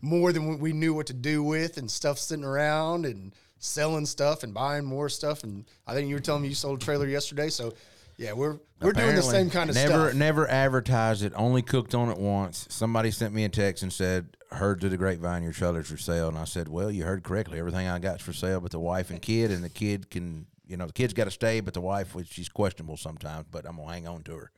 more 0.00 0.32
than 0.32 0.58
we 0.58 0.72
knew 0.72 0.94
what 0.94 1.06
to 1.06 1.14
do 1.14 1.42
with, 1.42 1.78
and 1.78 1.90
stuff 1.90 2.18
sitting 2.18 2.44
around 2.44 3.06
and 3.06 3.32
selling 3.62 4.04
stuff 4.04 4.42
and 4.42 4.52
buying 4.52 4.84
more 4.84 5.08
stuff. 5.08 5.44
And 5.44 5.64
I 5.86 5.94
think 5.94 6.08
you 6.08 6.14
were 6.14 6.20
telling 6.20 6.42
me 6.42 6.48
you 6.48 6.54
sold 6.54 6.82
a 6.82 6.84
trailer 6.84 7.06
yesterday. 7.06 7.48
So, 7.48 7.72
yeah, 8.18 8.32
we're 8.32 8.58
we're 8.80 8.92
doing 8.92 9.14
the 9.16 9.22
same 9.22 9.48
kind 9.48 9.70
of 9.70 9.76
never, 9.76 10.08
stuff. 10.08 10.14
Never 10.14 10.48
advertised 10.48 11.22
it. 11.22 11.32
Only 11.34 11.62
cooked 11.62 11.94
on 11.94 12.10
it 12.10 12.18
once. 12.18 12.66
Somebody 12.68 13.10
sent 13.10 13.32
me 13.32 13.44
a 13.44 13.48
text 13.48 13.82
and 13.82 13.92
said, 13.92 14.36
"Heard 14.50 14.80
to 14.82 14.88
the 14.88 14.96
grapevine 14.96 15.42
your 15.42 15.52
trailer's 15.52 15.88
for 15.88 15.96
sale." 15.96 16.28
And 16.28 16.36
I 16.36 16.44
said, 16.44 16.68
"Well, 16.68 16.90
you 16.90 17.04
heard 17.04 17.22
correctly. 17.22 17.58
Everything 17.58 17.86
I 17.86 17.98
got's 17.98 18.22
for 18.22 18.32
sale, 18.32 18.60
but 18.60 18.72
the 18.72 18.80
wife 18.80 19.10
and 19.10 19.22
kid, 19.22 19.50
and 19.50 19.64
the 19.64 19.70
kid 19.70 20.10
can, 20.10 20.46
you 20.66 20.76
know, 20.76 20.86
the 20.86 20.92
kid's 20.92 21.14
got 21.14 21.24
to 21.24 21.30
stay, 21.30 21.60
but 21.60 21.74
the 21.74 21.80
wife, 21.80 22.14
she's 22.28 22.48
questionable 22.48 22.96
sometimes, 22.96 23.46
but 23.50 23.64
I'm 23.66 23.76
gonna 23.76 23.92
hang 23.92 24.06
on 24.06 24.22
to 24.24 24.36
her. 24.36 24.50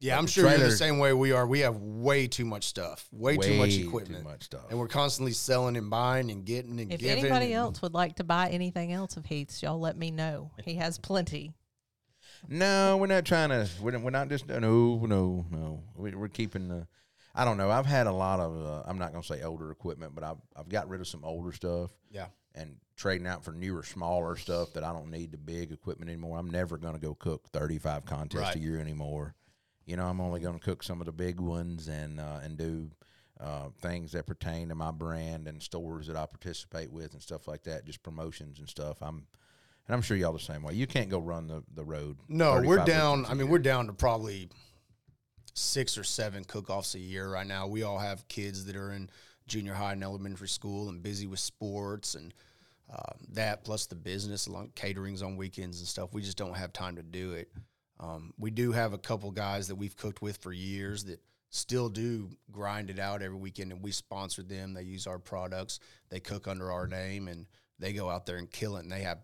Yeah, 0.00 0.18
I'm 0.18 0.26
the 0.26 0.30
sure 0.30 0.48
you're 0.48 0.58
the 0.58 0.70
same 0.70 0.98
way 0.98 1.12
we 1.12 1.32
are. 1.32 1.46
We 1.46 1.60
have 1.60 1.76
way 1.76 2.26
too 2.26 2.44
much 2.44 2.64
stuff, 2.64 3.08
way, 3.12 3.36
too 3.36 3.54
much 3.54 3.76
equipment, 3.76 4.22
too 4.24 4.28
much 4.28 4.44
stuff. 4.44 4.66
and 4.70 4.78
we're 4.78 4.88
constantly 4.88 5.32
selling 5.32 5.76
and 5.76 5.88
buying 5.90 6.30
and 6.30 6.44
getting 6.44 6.78
and 6.80 6.90
getting. 6.90 6.94
If 6.94 7.00
giving. 7.16 7.24
anybody 7.24 7.54
else 7.54 7.80
would 7.82 7.94
like 7.94 8.16
to 8.16 8.24
buy 8.24 8.48
anything 8.50 8.92
else 8.92 9.16
of 9.16 9.24
Heath's, 9.26 9.62
y'all 9.62 9.78
let 9.80 9.96
me 9.96 10.10
know. 10.10 10.50
He 10.64 10.74
has 10.76 10.98
plenty. 10.98 11.52
No, 12.48 12.96
we're 12.98 13.06
not 13.06 13.24
trying 13.24 13.48
to. 13.48 13.68
We're, 13.80 13.92
not- 13.92 14.02
we're 14.02 14.10
not 14.10 14.28
just. 14.28 14.46
No, 14.48 14.58
no, 14.60 15.46
no. 15.50 15.82
We, 15.96 16.14
we're 16.14 16.28
keeping 16.28 16.68
the. 16.68 16.86
I 17.34 17.44
don't 17.44 17.56
know. 17.56 17.70
I've 17.70 17.86
had 17.86 18.06
a 18.06 18.12
lot 18.12 18.40
of. 18.40 18.54
Uh, 18.64 18.82
I'm 18.86 18.98
not 18.98 19.12
gonna 19.12 19.24
say 19.24 19.42
older 19.42 19.70
equipment, 19.70 20.14
but 20.14 20.24
I've 20.24 20.38
I've 20.54 20.68
got 20.68 20.88
rid 20.88 21.00
of 21.00 21.08
some 21.08 21.24
older 21.24 21.52
stuff. 21.52 21.90
yeah, 22.10 22.26
and 22.54 22.76
trading 22.96 23.26
out 23.26 23.44
for 23.44 23.52
newer, 23.52 23.82
smaller 23.82 24.36
stuff 24.36 24.72
that 24.72 24.82
I 24.84 24.92
don't 24.92 25.10
need 25.10 25.32
the 25.32 25.36
big 25.38 25.70
equipment 25.72 26.10
anymore. 26.10 26.38
I'm 26.38 26.48
never 26.50 26.78
going 26.78 26.94
to 26.94 26.98
go 27.00 27.14
cook 27.14 27.46
35 27.52 28.06
contests 28.06 28.40
Right. 28.42 28.56
a 28.56 28.58
year 28.58 28.80
anymore. 28.80 29.34
You 29.86 29.96
know, 29.96 30.06
I'm 30.06 30.20
only 30.20 30.40
going 30.40 30.58
to 30.58 30.64
cook 30.64 30.82
some 30.82 31.00
of 31.00 31.06
the 31.06 31.12
big 31.12 31.40
ones 31.40 31.88
and 31.88 32.20
uh, 32.20 32.40
and 32.42 32.58
do 32.58 32.90
uh, 33.40 33.68
things 33.80 34.12
that 34.12 34.26
pertain 34.26 34.68
to 34.68 34.74
my 34.74 34.90
brand 34.90 35.46
and 35.46 35.62
stores 35.62 36.08
that 36.08 36.16
I 36.16 36.26
participate 36.26 36.90
with 36.92 37.12
and 37.12 37.22
stuff 37.22 37.46
like 37.46 37.62
that. 37.64 37.84
Just 37.84 38.02
promotions 38.02 38.58
and 38.58 38.68
stuff. 38.68 38.98
I'm 39.00 39.26
and 39.86 39.94
I'm 39.94 40.02
sure 40.02 40.16
y'all 40.16 40.32
the 40.32 40.40
same 40.40 40.62
way. 40.62 40.74
You 40.74 40.86
can't 40.86 41.08
go 41.08 41.20
run 41.20 41.46
the, 41.46 41.62
the 41.74 41.84
road. 41.84 42.16
No, 42.28 42.60
we're 42.60 42.84
down. 42.84 43.24
I 43.26 43.34
mean, 43.34 43.48
we're 43.48 43.58
down 43.58 43.86
to 43.86 43.92
probably 43.92 44.48
six 45.54 45.96
or 45.96 46.04
seven 46.04 46.44
cook-offs 46.44 46.94
a 46.96 46.98
year 46.98 47.30
right 47.30 47.46
now. 47.46 47.66
We 47.66 47.82
all 47.82 47.98
have 47.98 48.26
kids 48.28 48.64
that 48.66 48.76
are 48.76 48.92
in 48.92 49.08
junior 49.46 49.74
high 49.74 49.92
and 49.92 50.02
elementary 50.02 50.48
school 50.48 50.88
and 50.88 51.02
busy 51.02 51.26
with 51.26 51.38
sports 51.38 52.16
and 52.16 52.34
uh, 52.92 53.12
that, 53.32 53.64
plus 53.64 53.86
the 53.86 53.94
business, 53.94 54.48
along 54.48 54.72
caterings 54.74 55.22
on 55.22 55.36
weekends 55.36 55.78
and 55.78 55.88
stuff. 55.88 56.12
We 56.12 56.22
just 56.22 56.36
don't 56.36 56.56
have 56.56 56.72
time 56.72 56.96
to 56.96 57.02
do 57.02 57.32
it. 57.32 57.50
Um, 57.98 58.32
we 58.38 58.50
do 58.50 58.72
have 58.72 58.92
a 58.92 58.98
couple 58.98 59.30
guys 59.30 59.68
that 59.68 59.76
we've 59.76 59.96
cooked 59.96 60.20
with 60.22 60.36
for 60.38 60.52
years 60.52 61.04
that 61.04 61.20
still 61.50 61.88
do 61.88 62.28
grind 62.52 62.90
it 62.90 62.98
out 62.98 63.22
every 63.22 63.38
weekend, 63.38 63.72
and 63.72 63.82
we 63.82 63.92
sponsor 63.92 64.42
them. 64.42 64.74
They 64.74 64.82
use 64.82 65.06
our 65.06 65.18
products. 65.18 65.80
They 66.10 66.20
cook 66.20 66.46
under 66.46 66.70
our 66.70 66.86
name, 66.86 67.28
and 67.28 67.46
they 67.78 67.92
go 67.92 68.10
out 68.10 68.26
there 68.26 68.36
and 68.36 68.50
kill 68.50 68.76
it. 68.76 68.80
And 68.80 68.92
they 68.92 69.02
have 69.02 69.18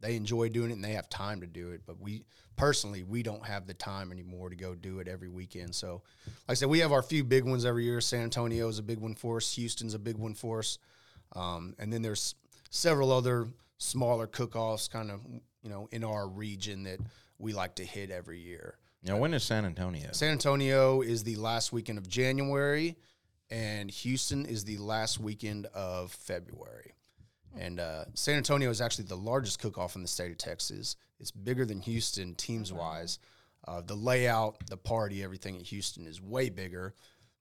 they 0.00 0.16
enjoy 0.16 0.48
doing 0.48 0.70
it, 0.70 0.74
and 0.74 0.84
they 0.84 0.92
have 0.92 1.08
time 1.08 1.40
to 1.40 1.46
do 1.46 1.70
it. 1.70 1.82
But 1.86 2.00
we 2.00 2.24
personally, 2.56 3.02
we 3.02 3.22
don't 3.22 3.46
have 3.46 3.66
the 3.66 3.74
time 3.74 4.10
anymore 4.10 4.50
to 4.50 4.56
go 4.56 4.74
do 4.74 4.98
it 4.98 5.08
every 5.08 5.28
weekend. 5.28 5.74
So, 5.74 6.02
like 6.26 6.50
I 6.50 6.54
said, 6.54 6.68
we 6.68 6.80
have 6.80 6.92
our 6.92 7.02
few 7.02 7.24
big 7.24 7.44
ones 7.44 7.64
every 7.64 7.84
year. 7.84 8.00
San 8.00 8.22
Antonio 8.22 8.68
is 8.68 8.78
a 8.78 8.82
big 8.82 8.98
one 8.98 9.14
for 9.14 9.36
us. 9.36 9.54
Houston's 9.54 9.94
a 9.94 9.98
big 9.98 10.16
one 10.16 10.34
for 10.34 10.58
us. 10.58 10.78
Um, 11.34 11.74
and 11.78 11.92
then 11.92 12.02
there's 12.02 12.34
several 12.70 13.12
other 13.12 13.48
smaller 13.78 14.26
cook-offs, 14.26 14.88
kind 14.88 15.10
of 15.10 15.20
you 15.62 15.70
know, 15.70 15.88
in 15.92 16.04
our 16.04 16.28
region 16.28 16.84
that 16.84 17.00
we 17.38 17.52
like 17.52 17.76
to 17.76 17.84
hit 17.84 18.10
every 18.10 18.40
year. 18.40 18.78
Now, 19.02 19.18
when 19.18 19.34
is 19.34 19.44
San 19.44 19.64
Antonio? 19.64 20.08
San 20.12 20.32
Antonio 20.32 21.00
is 21.00 21.22
the 21.22 21.36
last 21.36 21.72
weekend 21.72 21.98
of 21.98 22.08
January, 22.08 22.96
and 23.50 23.90
Houston 23.90 24.46
is 24.46 24.64
the 24.64 24.78
last 24.78 25.20
weekend 25.20 25.66
of 25.66 26.10
February. 26.10 26.94
And 27.58 27.80
uh, 27.80 28.06
San 28.14 28.36
Antonio 28.36 28.68
is 28.70 28.80
actually 28.80 29.04
the 29.04 29.16
largest 29.16 29.60
cook 29.60 29.78
off 29.78 29.96
in 29.96 30.02
the 30.02 30.08
state 30.08 30.30
of 30.30 30.38
Texas. 30.38 30.96
It's 31.20 31.30
bigger 31.30 31.64
than 31.64 31.80
Houston 31.80 32.34
teams 32.34 32.72
wise. 32.72 33.18
Uh, 33.66 33.80
the 33.80 33.94
layout, 33.94 34.58
the 34.68 34.76
party, 34.76 35.22
everything 35.22 35.56
at 35.56 35.62
Houston 35.62 36.06
is 36.06 36.20
way 36.20 36.50
bigger, 36.50 36.94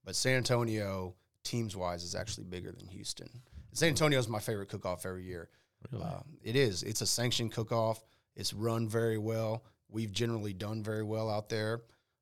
but 0.03 0.15
San 0.15 0.37
Antonio 0.37 1.15
teams 1.43 1.75
wise 1.75 2.03
is 2.03 2.15
actually 2.15 2.45
bigger 2.45 2.71
than 2.71 2.87
Houston. 2.87 3.29
San 3.73 3.89
Antonio 3.89 4.17
is 4.17 4.27
my 4.27 4.39
favorite 4.39 4.69
cook 4.69 4.85
off 4.85 5.05
every 5.05 5.23
year. 5.23 5.49
Uh, 5.93 6.21
it 6.43 6.55
is. 6.55 6.81
It's 6.83 7.01
a 7.01 7.05
sanctioned 7.05 7.51
cook 7.51 7.71
off. 7.71 8.03
It's 8.35 8.53
run 8.53 8.87
very 8.87 9.17
well. 9.17 9.63
We've 9.89 10.11
generally 10.11 10.53
done 10.53 10.83
very 10.83 11.03
well 11.03 11.29
out 11.29 11.49
there. 11.49 11.81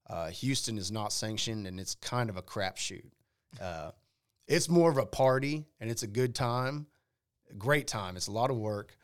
Uh, 0.09 0.27
Houston 0.29 0.77
is 0.77 0.91
not 0.91 1.13
sanctioned, 1.13 1.65
and 1.65 1.79
it's 1.79 1.95
kind 1.95 2.29
of 2.29 2.37
a 2.37 2.41
crapshoot. 2.41 3.05
Uh, 3.61 3.91
it's 4.47 4.67
more 4.69 4.89
of 4.91 4.97
a 4.97 5.05
party, 5.05 5.65
and 5.79 5.89
it's 5.89 6.03
a 6.03 6.07
good 6.07 6.35
time, 6.35 6.87
a 7.49 7.53
great 7.53 7.87
time. 7.87 8.17
It's 8.17 8.27
a 8.27 8.31
lot 8.31 8.49
of 8.51 8.57
work, 8.57 8.95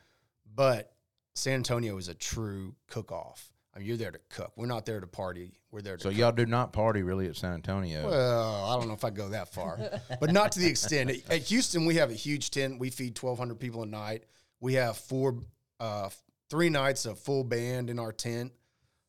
but 0.53 0.91
San 1.35 1.53
Antonio 1.55 1.97
is 1.97 2.09
a 2.09 2.13
true 2.13 2.75
cook 2.87 3.11
off. 3.11 3.51
I 3.73 3.79
mean, 3.79 3.87
you're 3.87 3.97
there 3.97 4.11
to 4.11 4.19
cook. 4.29 4.51
We're 4.57 4.65
not 4.65 4.85
there 4.85 4.99
to 4.99 5.07
party. 5.07 5.53
We're 5.71 5.81
there 5.81 5.95
to 5.95 6.03
So 6.03 6.09
cook. 6.09 6.17
y'all 6.17 6.31
do 6.31 6.45
not 6.45 6.73
party 6.73 7.01
really 7.03 7.27
at 7.27 7.37
San 7.37 7.53
Antonio. 7.53 8.09
Well, 8.09 8.65
I 8.65 8.75
don't 8.77 8.87
know 8.87 8.95
if 8.95 9.05
I 9.05 9.11
go 9.11 9.29
that 9.29 9.53
far, 9.53 9.79
but 10.19 10.31
not 10.33 10.51
to 10.53 10.59
the 10.59 10.67
extent. 10.67 11.11
At, 11.11 11.31
at 11.31 11.41
Houston, 11.43 11.85
we 11.85 11.95
have 11.95 12.09
a 12.09 12.15
huge 12.15 12.51
tent. 12.51 12.79
We 12.79 12.89
feed 12.89 13.17
1,200 13.17 13.59
people 13.59 13.83
a 13.83 13.85
night. 13.85 14.25
We 14.59 14.73
have 14.73 14.97
four, 14.97 15.37
uh, 15.79 16.09
three 16.49 16.69
nights 16.69 17.05
of 17.05 17.19
full 17.19 17.43
band 17.43 17.89
in 17.89 17.99
our 17.99 18.11
tent. 18.11 18.51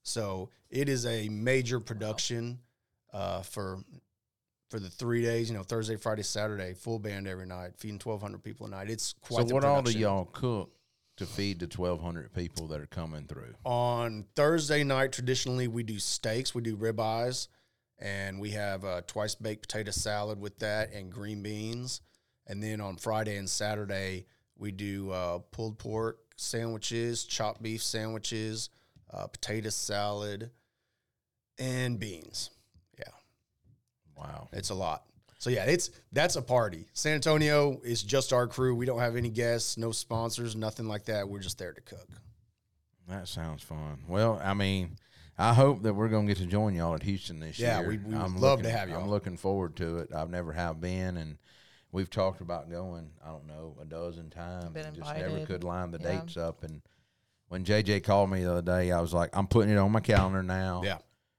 So 0.03 0.51
it 0.71 0.89
is 0.89 1.07
a 1.07 1.29
major 1.29 1.81
production 1.81 2.61
uh, 3.13 3.43
for 3.43 3.81
for 4.69 4.79
the 4.79 4.89
three 4.89 5.23
days. 5.23 5.51
You 5.51 5.57
know, 5.57 5.63
Thursday, 5.63 5.97
Friday, 5.97 6.23
Saturday, 6.23 6.75
full 6.75 6.99
band 6.99 7.27
every 7.27 7.47
night, 7.47 7.73
feeding 7.77 8.01
1,200 8.03 8.43
people 8.43 8.67
a 8.67 8.71
night. 8.71 8.91
It's 8.91 9.15
so 9.23 9.35
quite. 9.37 9.49
the 9.49 9.55
what 9.55 9.65
all 9.65 9.83
do 9.83 9.99
y'all 9.99 10.27
cook 10.27 10.71
to 11.17 11.27
feed 11.27 11.59
the 11.59 11.67
1,200 11.67 12.33
people 12.33 12.69
that 12.69 12.81
are 12.81 12.87
coming 12.87 13.27
through? 13.27 13.55
On 13.65 14.25
Thursday 14.35 14.85
night, 14.85 15.13
traditionally 15.13 15.69
we 15.69 15.83
do 15.83 15.99
steaks, 15.99 16.55
we 16.55 16.63
do 16.63 16.77
ribeyes, 16.77 17.49
and 17.99 18.41
we 18.41 18.51
have 18.51 18.85
a 18.85 19.03
twice 19.03 19.35
baked 19.35 19.63
potato 19.63 19.91
salad 19.91 20.41
with 20.41 20.59
that 20.61 20.93
and 20.93 21.13
green 21.13 21.43
beans. 21.43 22.01
And 22.47 22.63
then 22.63 22.81
on 22.81 22.97
Friday 22.97 23.37
and 23.37 23.49
Saturday 23.49 24.27
we 24.57 24.73
do 24.73 25.11
uh, 25.11 25.39
pulled 25.51 25.79
pork 25.79 26.19
sandwiches, 26.41 27.25
chopped 27.25 27.63
beef 27.63 27.83
sandwiches, 27.83 28.71
uh, 29.13 29.27
potato 29.27 29.69
salad, 29.69 30.51
and 31.59 31.99
beans. 31.99 32.51
Yeah, 32.99 33.05
Wow. 34.17 34.49
it's 34.53 34.71
a 34.71 34.75
lot. 34.75 35.05
So 35.39 35.49
yeah, 35.51 35.65
it's 35.65 35.91
that's 36.13 36.37
a 36.37 36.43
party. 36.43 36.87
San 36.93 37.15
Antonio 37.15 37.81
is 37.83 38.03
just 38.03 38.33
our 38.33 38.47
crew. 38.47 38.75
We 38.75 38.85
don't 38.87 38.99
have 39.01 39.17
any 39.17 39.31
guests, 39.31 39.77
no 39.79 39.91
sponsors, 39.93 40.55
nothing 40.55 40.87
like 40.87 41.07
that. 41.07 41.29
We're 41.29 41.41
just 41.41 41.59
there 41.59 41.73
to 41.73 41.81
cook. 41.81 42.09
That 43.09 43.27
sounds 43.27 43.63
fun. 43.63 44.01
Well, 44.07 44.41
I 44.45 44.53
mean, 44.55 44.97
I 45.39 45.55
hope 45.55 45.83
that 45.83 45.95
we're 45.95 46.09
going 46.09 46.27
to 46.27 46.35
get 46.35 46.43
to 46.43 46.47
join 46.47 46.75
y'all 46.75 46.95
at 46.95 47.03
Houston 47.03 47.41
this 47.41 47.59
Yeah, 47.59 47.81
year. 47.81 47.89
we- 47.89 47.97
we 47.99 48.15
would 48.15 48.33
love 48.37 48.63
to 48.63 48.71
have 48.71 48.91
y'all. 48.91 49.03
I'm 49.03 49.09
looking 49.11 49.37
forward 49.39 49.77
to 49.77 49.99
it. 49.99 50.13
I've 50.15 50.29
never 50.31 50.53
have 50.53 50.81
been, 50.81 51.17
and 51.17 51.39
we've 51.93 52.11
talked 52.11 52.41
about 52.41 52.71
going. 52.71 53.11
I 53.25 53.29
don't 53.29 53.47
know 53.47 53.77
a 53.81 53.85
dozen 53.85 54.31
times. 54.31 54.71
Been 54.71 54.87
and 54.87 54.97
just 54.97 55.15
never 55.17 55.45
could 55.47 55.65
line 55.65 55.91
the 55.91 55.99
Yeah. 56.01 56.21
dates 56.21 56.37
up. 56.37 56.63
And 56.63 56.83
when 57.49 57.65
JJ 57.65 58.01
called 58.05 58.31
me 58.31 58.43
the 58.45 58.53
other 58.53 58.63
day, 58.63 58.93
I 58.93 59.01
was 59.01 59.13
like, 59.13 59.31
I'm 59.37 59.47
putting 59.47 59.71
it 59.73 59.77
on 59.79 59.91
my 59.93 60.01
calendar 60.01 60.43
now. 60.43 60.83
Yeah. 60.85 60.99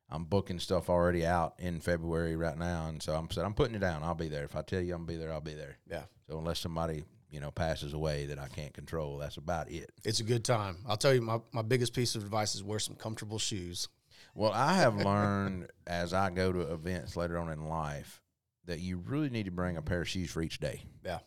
I'm 0.09 0.25
booking 0.25 0.59
stuff 0.59 0.89
already 0.89 1.25
out 1.25 1.53
in 1.57 1.79
February 1.79 2.35
right 2.35 2.57
now, 2.57 2.87
and 2.89 3.01
so 3.01 3.15
I'm 3.15 3.31
said 3.31 3.45
I'm 3.45 3.53
putting 3.53 3.75
it 3.75 3.79
down. 3.79 4.03
I'll 4.03 4.13
be 4.13 4.27
there. 4.27 4.43
If 4.43 4.57
I 4.57 4.61
tell 4.61 4.81
you 4.81 4.93
I'm 4.93 5.05
gonna 5.05 5.07
be 5.07 5.15
there, 5.15 5.31
I'll 5.31 5.39
be 5.39 5.53
there. 5.53 5.77
Yeah. 5.89 6.03
So 6.29 6.37
unless 6.37 6.59
somebody 6.59 7.05
you 7.29 7.39
know 7.39 7.49
passes 7.49 7.93
away 7.93 8.25
that 8.25 8.37
I 8.37 8.49
can't 8.49 8.73
control, 8.73 9.17
that's 9.19 9.37
about 9.37 9.71
it. 9.71 9.89
It's 10.03 10.19
a 10.19 10.25
good 10.25 10.43
time. 10.43 10.79
I'll 10.85 10.97
tell 10.97 11.13
you, 11.13 11.21
my, 11.21 11.39
my 11.53 11.61
biggest 11.61 11.93
piece 11.93 12.15
of 12.15 12.23
advice 12.23 12.55
is 12.55 12.61
wear 12.63 12.77
some 12.79 12.95
comfortable 12.95 13.39
shoes. 13.39 13.87
Well, 14.35 14.51
I 14.51 14.73
have 14.73 14.97
learned 14.97 15.67
as 15.87 16.13
I 16.13 16.29
go 16.29 16.51
to 16.51 16.59
events 16.73 17.15
later 17.15 17.37
on 17.37 17.49
in 17.49 17.69
life 17.69 18.21
that 18.65 18.79
you 18.79 18.97
really 18.97 19.29
need 19.29 19.45
to 19.45 19.51
bring 19.51 19.77
a 19.77 19.81
pair 19.81 20.01
of 20.01 20.09
shoes 20.09 20.29
for 20.31 20.41
each 20.41 20.59
day 20.59 20.83
Yeah. 21.03 21.19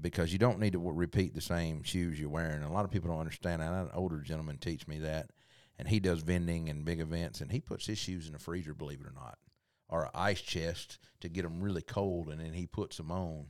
because 0.00 0.32
you 0.32 0.38
don't 0.38 0.58
need 0.60 0.72
to 0.72 0.78
w- 0.78 0.96
repeat 0.96 1.34
the 1.34 1.40
same 1.40 1.82
shoes 1.82 2.18
you're 2.20 2.28
wearing. 2.30 2.62
A 2.62 2.72
lot 2.72 2.84
of 2.84 2.90
people 2.90 3.10
don't 3.10 3.18
understand 3.20 3.60
that. 3.62 3.72
I 3.72 3.76
had 3.78 3.86
an 3.86 3.92
older 3.94 4.20
gentleman 4.20 4.58
teach 4.58 4.86
me 4.86 4.98
that, 5.00 5.30
and 5.78 5.88
he 5.88 5.98
does 6.00 6.20
vending 6.22 6.68
and 6.68 6.84
big 6.84 7.00
events, 7.00 7.40
and 7.40 7.50
he 7.50 7.60
puts 7.60 7.86
his 7.86 7.98
shoes 7.98 8.26
in 8.26 8.32
the 8.32 8.38
freezer, 8.38 8.74
believe 8.74 9.00
it 9.00 9.06
or 9.06 9.12
not, 9.12 9.38
or 9.88 10.04
an 10.04 10.10
ice 10.14 10.40
chest 10.40 10.98
to 11.20 11.28
get 11.28 11.42
them 11.42 11.60
really 11.60 11.82
cold, 11.82 12.28
and 12.28 12.40
then 12.40 12.52
he 12.52 12.66
puts 12.66 12.96
them 12.96 13.10
on 13.10 13.46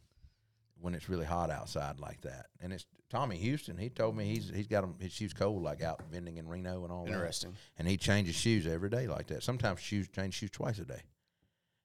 when 0.81 0.95
it's 0.95 1.09
really 1.11 1.27
hot 1.27 1.51
outside 1.51 2.01
like 2.01 2.23
that. 2.23 2.47
And 2.59 2.73
it's 2.73 2.87
Tommy 3.11 3.37
Houston. 3.37 3.77
He 3.77 3.91
told 3.91 4.17
me 4.17 4.25
he's 4.33 4.49
he's 4.49 4.67
got 4.69 4.83
'em- 4.83 4.97
his 4.99 5.13
shoes 5.13 5.35
cold 5.35 5.63
like 5.63 5.83
out 5.83 6.01
vending 6.11 6.39
in 6.39 6.49
Reno 6.49 6.85
and 6.85 6.93
all 6.93 7.05
that 7.05 7.13
Interesting. 7.13 7.55
and 7.77 7.87
he 7.87 7.99
changes 7.99 8.35
shoes 8.35 8.67
every 8.67 8.89
day 8.89 9.07
like 9.07 9.27
that. 9.27 9.43
Sometimes 9.43 9.81
shoes 9.81 10.09
change 10.09 10.35
shoes 10.35 10.51
twice 10.51 10.79
a 10.79 10.85
day. 10.87 11.03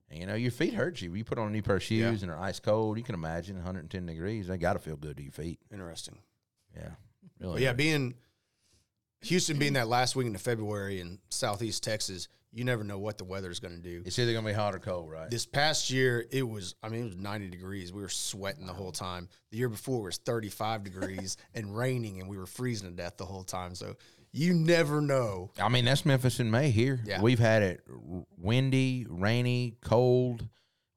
And 0.10 0.20
you 0.20 0.26
know, 0.28 0.36
your 0.36 0.52
feet 0.52 0.74
hurt 0.74 1.02
you. 1.02 1.14
You 1.16 1.24
put 1.24 1.38
on 1.40 1.48
a 1.48 1.52
new 1.52 1.62
pair 1.62 1.78
of 1.78 1.84
shoes 1.84 2.00
Yeah. 2.00 2.08
and 2.10 2.20
they're 2.22 2.40
ice 2.40 2.60
cold. 2.60 2.98
You 2.98 3.04
can 3.04 3.16
imagine 3.16 3.56
110 3.56 4.06
degrees. 4.06 4.48
They 4.48 4.58
got 4.58 4.74
to 4.74 4.80
feel 4.80 4.96
good 4.98 5.18
to 5.18 5.24
your 5.24 5.32
feet. 5.32 5.60
Interesting. 5.72 6.20
Yeah, 6.76 6.90
But 7.40 7.48
really. 7.48 7.64
yeah, 7.64 7.74
being 7.74 8.16
Houston 9.22 9.58
being 9.58 9.74
that 9.74 9.88
last 9.88 10.16
weekend 10.16 10.36
of 10.36 10.42
February 10.42 11.00
in 11.00 11.20
southeast 11.30 11.84
Texas, 11.84 12.28
you 12.52 12.64
never 12.64 12.84
know 12.84 13.00
what 13.00 13.18
the 13.18 13.24
weather 13.24 13.50
is 13.50 13.60
going 13.60 13.76
to 13.76 13.82
do. 13.82 14.04
It's 14.06 14.18
either 14.20 14.32
gonna 14.34 14.48
be 14.48 14.54
hot 14.54 14.76
or 14.76 14.80
cold, 14.80 15.10
right? 15.10 15.30
This 15.30 15.46
past 15.46 15.90
year, 15.90 16.26
it 16.32 16.44
was, 16.48 16.76
I 16.84 16.90
mean, 16.90 17.02
it 17.02 17.06
was 17.06 17.18
90 17.18 17.50
degrees. 17.50 17.92
We 17.92 18.02
were 18.02 18.08
sweating 18.10 18.66
the 18.68 18.74
whole 18.74 18.92
time. 18.94 19.28
The 19.52 19.58
year 19.58 19.68
before 19.68 20.04
was 20.04 20.18
35 20.18 20.84
degrees 20.84 21.36
and 21.54 21.76
raining, 21.76 22.22
and 22.22 22.30
we 22.30 22.38
were 22.38 22.46
freezing 22.46 22.90
to 22.90 22.96
death 22.96 23.18
the 23.18 23.26
whole 23.26 23.44
time. 23.44 23.74
So 23.76 23.96
you 24.36 24.54
never 24.54 25.02
know. 25.02 25.52
I 25.60 25.70
mean, 25.70 25.86
that's 25.86 26.06
Memphis 26.06 26.40
in 26.40 26.52
May 26.52 26.70
here. 26.70 27.00
Yeah. 27.06 27.22
We've 27.22 27.40
had 27.40 27.64
it 27.64 27.82
windy, 28.38 29.06
rainy, 29.10 29.78
cold. 29.82 30.48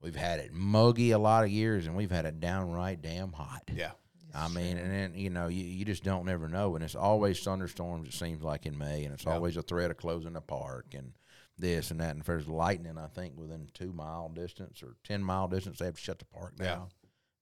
We've 0.01 0.17
had 0.17 0.39
it 0.41 0.53
muggy 0.53 1.11
a 1.13 1.19
lot 1.19 1.45
of 1.45 1.51
years, 1.51 1.87
and 1.87 1.97
we've 1.97 2.11
had 2.11 2.25
it 2.25 2.41
downright 2.41 3.03
damn 3.03 3.33
hot. 3.33 3.63
Yeah. 3.75 3.93
I 4.35 4.49
mean, 4.49 4.77
and 4.77 4.91
then 4.93 5.15
you 5.15 5.31
know, 5.31 5.49
you, 5.49 5.65
you 5.65 5.85
just 5.85 6.05
don't 6.05 6.27
never 6.27 6.49
know, 6.49 6.75
and 6.75 6.85
it's 6.85 6.95
always 6.95 7.41
thunderstorms. 7.43 8.09
It 8.09 8.15
seems 8.15 8.43
like 8.43 8.67
in 8.67 8.77
May, 8.79 9.05
and 9.05 9.15
it's 9.15 9.25
Yeah. 9.25 9.33
always 9.35 9.57
a 9.57 9.63
threat 9.63 9.91
of 9.91 9.97
closing 9.97 10.35
the 10.35 10.41
park 10.41 10.95
and 10.95 11.13
this 11.57 11.91
and 11.91 12.01
that. 12.01 12.11
And 12.11 12.21
if 12.21 12.27
there's 12.27 12.47
lightning, 12.47 12.99
I 12.99 13.07
think 13.09 13.37
within 13.37 13.69
two 13.75 13.93
mile 13.93 14.29
distance 14.29 14.83
or 14.83 14.97
ten 15.03 15.23
mile 15.23 15.49
distance, 15.49 15.79
they 15.79 15.87
have 15.87 15.95
to 15.97 16.01
shut 16.01 16.19
the 16.19 16.25
park 16.27 16.55
Yeah. 16.59 16.65
down. 16.67 16.89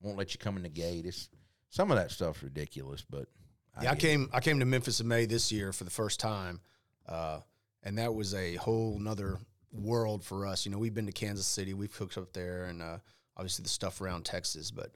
Won't 0.00 0.16
let 0.16 0.32
you 0.32 0.38
come 0.38 0.56
in 0.56 0.62
the 0.62 0.68
gate. 0.68 1.04
It's 1.06 1.28
some 1.68 1.90
of 1.90 1.96
that 1.98 2.10
stuff's 2.12 2.42
ridiculous, 2.42 3.04
but 3.08 3.28
Yeah, 3.82 3.90
I 3.90 3.92
it. 3.94 3.98
came 3.98 4.30
I 4.32 4.40
came 4.40 4.60
to 4.60 4.66
Memphis 4.66 5.00
in 5.00 5.08
May 5.08 5.26
this 5.26 5.52
year 5.52 5.72
for 5.72 5.84
the 5.84 5.90
first 5.90 6.20
time, 6.20 6.60
uh, 7.08 7.40
and 7.82 7.98
that 7.98 8.14
was 8.14 8.34
a 8.34 8.54
whole 8.56 8.98
nother 8.98 9.38
world 9.72 10.24
for 10.24 10.46
us. 10.46 10.64
You 10.64 10.72
know, 10.72 10.78
we've 10.78 10.94
been 10.94 11.06
to 11.06 11.12
Kansas 11.12 11.46
City, 11.46 11.74
we've 11.74 11.92
cooked 11.92 12.16
up 12.16 12.32
there, 12.32 12.66
and 12.66 12.82
uh, 12.82 12.98
obviously 13.36 13.62
the 13.62 13.68
stuff 13.68 14.00
around 14.00 14.24
Texas. 14.24 14.70
But 14.70 14.92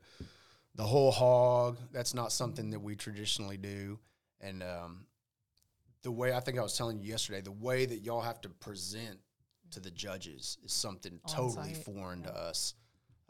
the 0.74 0.84
whole 0.84 1.10
hog. 1.10 1.78
That's 1.92 2.14
not 2.14 2.32
something 2.32 2.70
that 2.70 2.80
we 2.80 2.96
traditionally 2.96 3.56
do. 3.56 3.98
And 4.40 4.62
um, 4.62 5.06
the 6.02 6.10
way 6.10 6.32
I 6.32 6.40
think 6.40 6.58
I 6.58 6.62
was 6.62 6.76
telling 6.76 6.98
you 6.98 7.10
yesterday, 7.10 7.40
the 7.40 7.52
way 7.52 7.86
that 7.86 7.98
y'all 7.98 8.20
have 8.20 8.40
to 8.42 8.48
present 8.48 9.18
to 9.72 9.80
the 9.80 9.90
judges 9.90 10.58
is 10.64 10.72
something 10.72 11.20
On 11.24 11.34
totally 11.34 11.74
site, 11.74 11.84
foreign 11.84 12.22
to 12.22 12.34
us. 12.34 12.74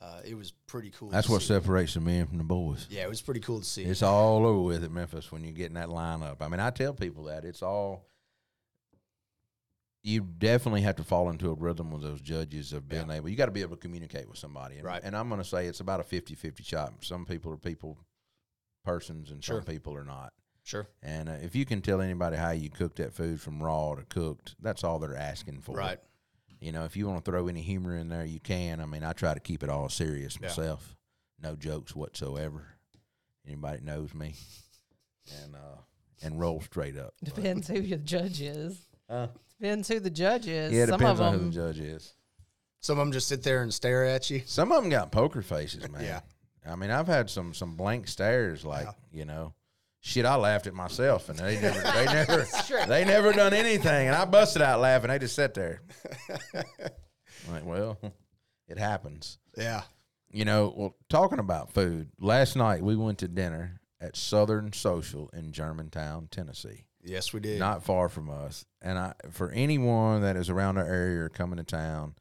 Uh, 0.01 0.21
it 0.25 0.35
was 0.35 0.53
pretty 0.67 0.91
cool. 0.91 1.11
That's 1.11 1.29
what 1.29 1.43
see. 1.43 1.49
separates 1.49 1.93
the 1.95 2.01
men 2.01 2.27
from 2.27 2.39
the 2.39 2.45
boys. 2.45 2.87
Yeah, 2.89 3.03
it 3.03 3.09
was 3.11 3.21
pretty 3.21 3.41
cool 3.41 3.59
to 3.59 3.65
see. 3.67 3.85
It's 3.85 4.03
all 4.03 4.47
over 4.47 4.61
with 4.61 4.83
at 4.83 4.91
Memphis 4.91 5.31
when 5.31 5.45
you 5.45 5.53
get 5.53 5.67
in 5.67 5.75
that 5.75 5.89
lineup. 5.89 6.37
I 6.41 6.49
mean, 6.49 6.59
I 6.61 6.71
tell 6.71 6.95
people 6.95 7.25
that 7.25 7.45
it's 7.45 7.63
all. 7.63 8.07
You 10.03 10.23
definitely 10.23 10.81
have 10.81 10.97
to 10.97 11.05
fall 11.05 11.29
into 11.29 11.51
a 11.51 11.55
rhythm 11.55 11.91
with 11.91 12.01
those 12.03 12.23
judges 12.23 12.73
of 12.73 12.89
being 12.89 13.09
Yeah. 13.09 13.17
able. 13.17 13.29
You 13.29 13.37
got 13.37 13.47
to 13.47 13.53
be 13.53 13.61
able 13.61 13.77
to 13.77 13.81
communicate 13.83 14.27
with 14.29 14.39
somebody, 14.39 14.77
and, 14.77 14.85
Right. 14.85 15.03
And 15.05 15.15
I'm 15.15 15.29
going 15.29 15.43
to 15.43 15.47
say 15.47 15.67
it's 15.67 15.81
about 15.81 16.01
a 16.01 16.05
50-50 16.05 16.63
shot. 16.65 16.95
Some 17.05 17.27
people 17.27 17.53
are 17.53 17.59
people, 17.59 17.99
persons, 18.83 19.31
and 19.31 19.45
Sure. 19.45 19.59
some 19.59 19.67
people 19.67 19.95
are 19.95 20.05
not. 20.05 20.33
sure. 20.63 20.87
And 21.03 21.29
uh, 21.29 21.33
if 21.43 21.55
you 21.57 21.67
can 21.67 21.83
tell 21.83 22.01
anybody 22.01 22.37
how 22.37 22.51
you 22.53 22.71
cook 22.71 22.95
that 22.97 23.13
food 23.13 23.41
from 23.41 23.63
raw 23.63 23.95
to 23.97 24.05
cooked, 24.05 24.55
that's 24.61 24.85
all 24.85 24.99
they're 24.99 25.17
asking 25.17 25.61
for. 25.63 25.75
Right. 25.77 25.99
You 26.61 26.73
know, 26.73 26.85
if 26.85 26.95
you 26.97 27.09
want 27.09 27.25
to 27.25 27.31
throw 27.31 27.49
any 27.49 27.63
humor 27.63 27.97
in 27.97 28.09
there, 28.09 28.25
you 28.25 28.39
can. 28.41 28.81
I 28.81 28.87
mean, 28.87 29.03
I 29.03 29.13
try 29.13 29.33
to 29.35 29.41
keep 29.41 29.63
it 29.63 29.71
all 29.71 29.89
serious 29.89 30.37
Yeah. 30.41 30.49
myself. 30.49 30.95
No 31.43 31.57
jokes 31.57 31.97
whatsoever. 31.97 32.67
Anybody 33.47 33.81
knows 33.83 34.13
me, 34.15 34.35
and 35.43 35.55
uh, 35.55 35.79
and 36.23 36.39
roll 36.39 36.61
straight 36.61 36.99
up. 36.99 37.15
But- 37.23 37.35
Depends 37.35 37.69
who 37.69 37.81
your 37.81 37.99
judge 37.99 38.41
is. 38.43 38.79
Uh, 39.09 39.29
Depends 39.59 39.89
who 39.89 40.01
the 40.01 40.11
judge 40.11 40.47
is. 40.47 40.73
yeah, 40.73 40.83
it 40.85 40.89
Some 40.91 40.99
depends 41.01 41.21
of 41.21 41.27
on 41.27 41.33
them, 41.33 41.41
who 41.45 41.51
the 41.51 41.55
judge 41.55 41.81
is. 41.81 42.15
Some 42.81 42.99
of 42.99 43.07
them 43.07 43.13
just 43.13 43.29
sit 43.29 43.43
there 43.43 43.63
and 43.63 43.73
stare 43.73 44.05
at 44.05 44.29
you. 44.31 44.43
Some 44.47 44.71
of 44.73 44.83
them 44.83 44.91
got 44.91 45.11
poker 45.13 45.43
faces, 45.43 45.89
man. 45.91 46.03
Yeah. 46.05 46.21
I 46.67 46.77
mean, 46.77 46.91
I've 46.91 47.07
had 47.07 47.31
some 47.31 47.55
some 47.55 47.75
blank 47.77 48.07
stares, 48.07 48.65
like 48.65 48.85
Yeah. 48.87 48.93
you 49.13 49.25
know, 49.25 49.55
shit. 50.01 50.25
I 50.27 50.37
laughed 50.37 50.67
at 50.67 50.75
myself, 50.75 51.29
and 51.29 51.39
they 51.39 51.61
never, 51.61 51.81
they 51.81 52.05
never, 52.13 52.47
they 52.89 53.05
never 53.05 53.33
done 53.33 53.53
anything, 53.55 54.09
and 54.09 54.17
I 54.17 54.25
busted 54.25 54.63
out 54.63 54.81
laughing. 54.81 55.09
They 55.11 55.19
just 55.19 55.35
sat 55.37 55.55
there. 55.55 55.83
like, 57.51 57.65
well, 57.65 57.99
it 58.69 58.79
happens. 58.79 59.39
Yeah. 59.57 59.83
You 60.33 60.45
know, 60.45 60.73
well, 60.77 60.97
talking 61.09 61.39
about 61.41 61.73
food, 61.73 62.11
last 62.21 62.57
night 62.57 62.83
we 62.83 62.97
went 62.97 63.19
to 63.19 63.29
dinner 63.29 63.81
at 64.01 64.17
Southern 64.17 64.73
Social 64.73 65.29
in 65.33 65.53
Germantown, 65.53 66.29
Tennessee, 66.31 66.85
Yes, 67.03 67.33
we 67.33 67.41
did. 67.41 67.59
not 67.59 67.83
far 67.85 68.09
from 68.09 68.31
us. 68.31 68.65
And 68.81 68.99
I, 68.99 69.15
for 69.31 69.51
anyone 69.51 70.23
that 70.23 70.37
is 70.37 70.49
around 70.49 70.79
our 70.79 70.87
area 70.87 71.25
or 71.25 71.29
coming 71.29 71.57
to 71.57 71.65
town, 71.65 72.15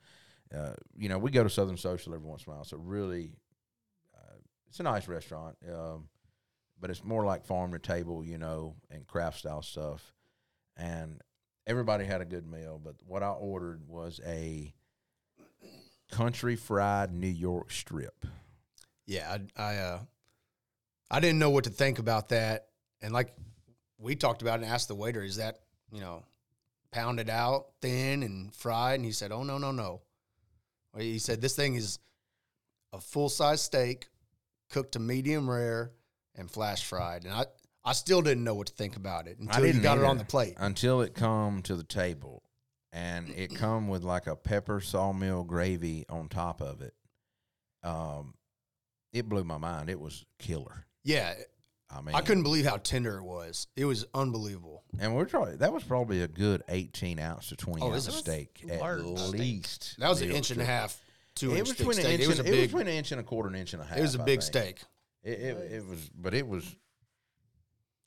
uh, 0.54 0.74
you 0.98 1.08
know, 1.10 1.18
we 1.20 1.32
go 1.32 1.44
to 1.44 1.50
Southern 1.50 1.78
Social 1.78 2.14
every 2.14 2.28
once 2.28 2.46
in 2.46 2.52
a 2.52 2.56
while. 2.56 2.66
So 2.66 2.78
really, 2.78 3.32
uh, 4.18 4.38
it's 4.68 4.80
a 4.80 4.84
nice 4.84 5.08
restaurant, 5.08 5.56
um, 5.72 6.10
but 6.80 6.90
it's 6.90 7.04
more 7.04 7.26
like 7.26 7.46
farm 7.46 7.72
to 7.74 7.80
table, 7.80 8.24
you 8.24 8.38
know, 8.38 8.76
and 8.90 9.06
craft 9.06 9.40
style 9.40 9.62
stuff. 9.62 10.14
And 10.78 11.22
everybody 11.68 12.06
had 12.06 12.22
a 12.22 12.26
good 12.26 12.50
meal, 12.50 12.80
but 12.84 12.96
what 13.06 13.22
I 13.22 13.30
ordered 13.30 13.88
was 13.88 14.20
a 14.26 14.74
country 16.12 16.56
fried 16.56 17.12
New 17.12 17.28
York 17.28 17.72
strip. 17.72 18.26
yeah, 19.06 19.38
I, 19.58 19.62
I, 19.62 19.76
uh, 19.78 20.00
I 21.10 21.20
didn't 21.20 21.40
know 21.40 21.50
what 21.50 21.64
to 21.64 21.72
think 21.72 21.98
about 22.00 22.30
that. 22.30 22.68
And 23.02 23.12
like 23.12 23.34
we 23.98 24.16
talked 24.16 24.42
about 24.42 24.60
and 24.60 24.70
asked 24.70 24.88
the 24.88 24.96
waiter, 24.96 25.24
is 25.24 25.38
that, 25.38 25.60
you 25.92 26.00
know, 26.00 26.24
pounded 26.92 27.30
out 27.30 27.68
thin 27.82 28.24
and 28.24 28.54
fried? 28.54 28.96
And 28.96 29.06
he 29.06 29.12
said, 29.12 29.32
oh, 29.32 29.44
no, 29.44 29.58
no, 29.58 29.72
no. 29.72 30.02
He 30.98 31.20
said, 31.20 31.42
this 31.42 31.56
thing 31.56 31.76
is 31.76 32.00
a 32.94 33.00
full 33.00 33.30
size 33.30 33.62
steak 33.62 34.08
cooked 34.70 34.94
to 34.94 35.00
medium 35.00 35.50
rare 35.50 35.92
and 36.40 36.50
flash 36.50 36.84
fried. 36.86 37.26
And 37.26 37.34
I, 37.34 37.46
I 37.86 37.94
still 37.94 38.22
didn't 38.22 38.44
know 38.44 38.56
what 38.56 38.68
to 38.68 38.74
think 38.74 38.96
about 38.96 39.28
it 39.28 39.38
until 39.40 39.66
you 39.66 39.72
didn't 39.74 39.84
got 39.84 39.98
it 39.98 40.04
on 40.04 40.18
the 40.18 40.26
plate. 40.26 40.56
until 40.58 41.02
it 41.02 41.14
come 41.14 41.62
to 41.64 41.76
the 41.76 41.84
table 41.84 42.44
and 42.92 43.30
it 43.30 43.54
come 43.56 43.88
with 43.88 44.04
like 44.04 44.26
a 44.28 44.36
pepper 44.36 44.82
sawmill 44.82 45.44
gravy 45.44 46.06
on 46.10 46.28
top 46.28 46.60
of 46.62 46.82
it 46.82 46.94
um 47.84 48.34
it 49.14 49.28
blew 49.30 49.44
my 49.44 49.58
mind 49.58 49.90
it 49.90 50.00
was 50.00 50.26
killer 50.40 50.86
Yeah, 51.04 51.34
i 51.90 52.02
mean 52.02 52.16
I 52.16 52.22
couldn't 52.22 52.44
believe 52.44 52.66
how 52.66 52.78
tender 52.78 53.18
it 53.18 53.24
was. 53.24 53.68
It 53.76 53.86
was 53.86 54.06
unbelievable. 54.14 54.84
and 55.00 55.16
we're 55.16 55.26
trying 55.26 55.58
that 55.58 55.72
was 55.72 55.84
probably 55.84 56.22
a 56.22 56.28
good 56.28 56.64
18 56.68 57.20
ounce 57.20 57.50
to 57.50 57.56
20 57.56 57.82
Oh, 57.82 57.94
ounce 57.94 58.08
of 58.08 58.14
steak 58.16 58.64
at 58.70 58.80
large 58.82 59.02
steak. 59.18 59.32
least 59.40 59.96
That 60.00 60.10
was 60.10 60.22
an 60.22 60.32
inch 60.32 60.52
and 60.52 60.60
a 60.62 60.64
strip. 60.64 60.68
half, 60.68 61.02
two 61.36 61.52
it 61.54 61.60
inch 61.60 61.68
was 61.70 61.78
thick 61.78 61.78
between 61.88 61.98
an 61.98 62.04
steak. 62.04 62.14
inch 62.20 62.24
It 62.24 62.28
was 62.28 62.40
a 62.40 62.44
and, 62.44 62.50
it 62.54 62.58
was 62.60 62.68
between 62.68 62.88
an 62.88 62.94
inch 62.94 63.12
and 63.12 63.22
a 63.22 63.24
quarter 63.24 63.50
an 63.50 63.56
inch 63.56 63.74
and 63.74 63.82
a 63.82 63.86
half 63.86 63.98
it 63.98 64.02
was 64.02 64.16
a 64.16 64.20
big 64.20 64.42
steak. 64.42 64.82
It, 65.24 65.40
it, 65.40 65.72
it 65.74 65.88
was 65.88 66.10
but 66.10 66.34
it 66.34 66.48
was 66.48 66.76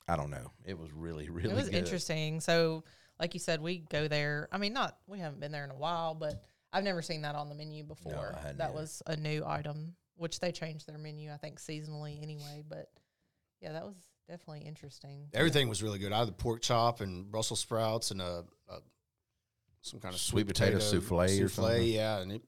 i 0.07 0.15
don't 0.15 0.29
know 0.29 0.51
it 0.65 0.77
was 0.77 0.91
really 0.91 1.29
really 1.29 1.49
it 1.49 1.55
was 1.55 1.69
good. 1.69 1.77
interesting. 1.77 2.39
So, 2.39 2.83
like 3.19 3.33
you 3.33 3.39
said, 3.39 3.61
we 3.61 3.79
go 3.89 4.07
there. 4.07 4.47
I 4.51 4.57
mean, 4.57 4.73
not 4.73 4.97
we 5.07 5.19
haven't 5.19 5.39
been 5.39 5.51
there 5.51 5.63
in 5.63 5.71
a 5.71 5.75
while, 5.75 6.15
but 6.15 6.43
I've 6.71 6.83
never 6.83 7.01
seen 7.01 7.21
that 7.21 7.35
on 7.35 7.49
the 7.49 7.55
menu 7.55 7.83
before. 7.83 8.35
hadn't 8.41 8.57
that 8.57 8.69
either. 8.69 8.79
was 8.79 9.01
a 9.05 9.15
new 9.15 9.43
item, 9.45 9.95
which 10.15 10.39
they 10.39 10.51
changed 10.51 10.87
their 10.87 10.97
menu, 10.97 11.31
I 11.31 11.37
think, 11.37 11.59
seasonally 11.59 12.21
anyway. 12.21 12.63
But 12.67 12.89
yeah, 13.61 13.73
that 13.73 13.85
was 13.85 13.95
definitely 14.27 14.61
interesting. 14.61 15.27
Everything 15.33 15.69
was 15.69 15.83
really 15.83 15.99
good. 15.99 16.11
I 16.11 16.19
had 16.19 16.27
the 16.27 16.33
pork 16.33 16.61
chop 16.61 17.01
and 17.01 17.29
Brussels 17.31 17.59
sprouts 17.59 18.11
and 18.11 18.21
a, 18.21 18.43
a 18.69 18.79
some 19.81 19.99
kind 19.99 20.13
of 20.13 20.19
Sweet 20.19 20.45
sweet, 20.45 20.47
potato 20.47 20.79
souffle 20.79 21.19
or 21.19 21.49
something. 21.49 21.83
Yeah, 21.83 22.19
and 22.19 22.31
it, 22.33 22.41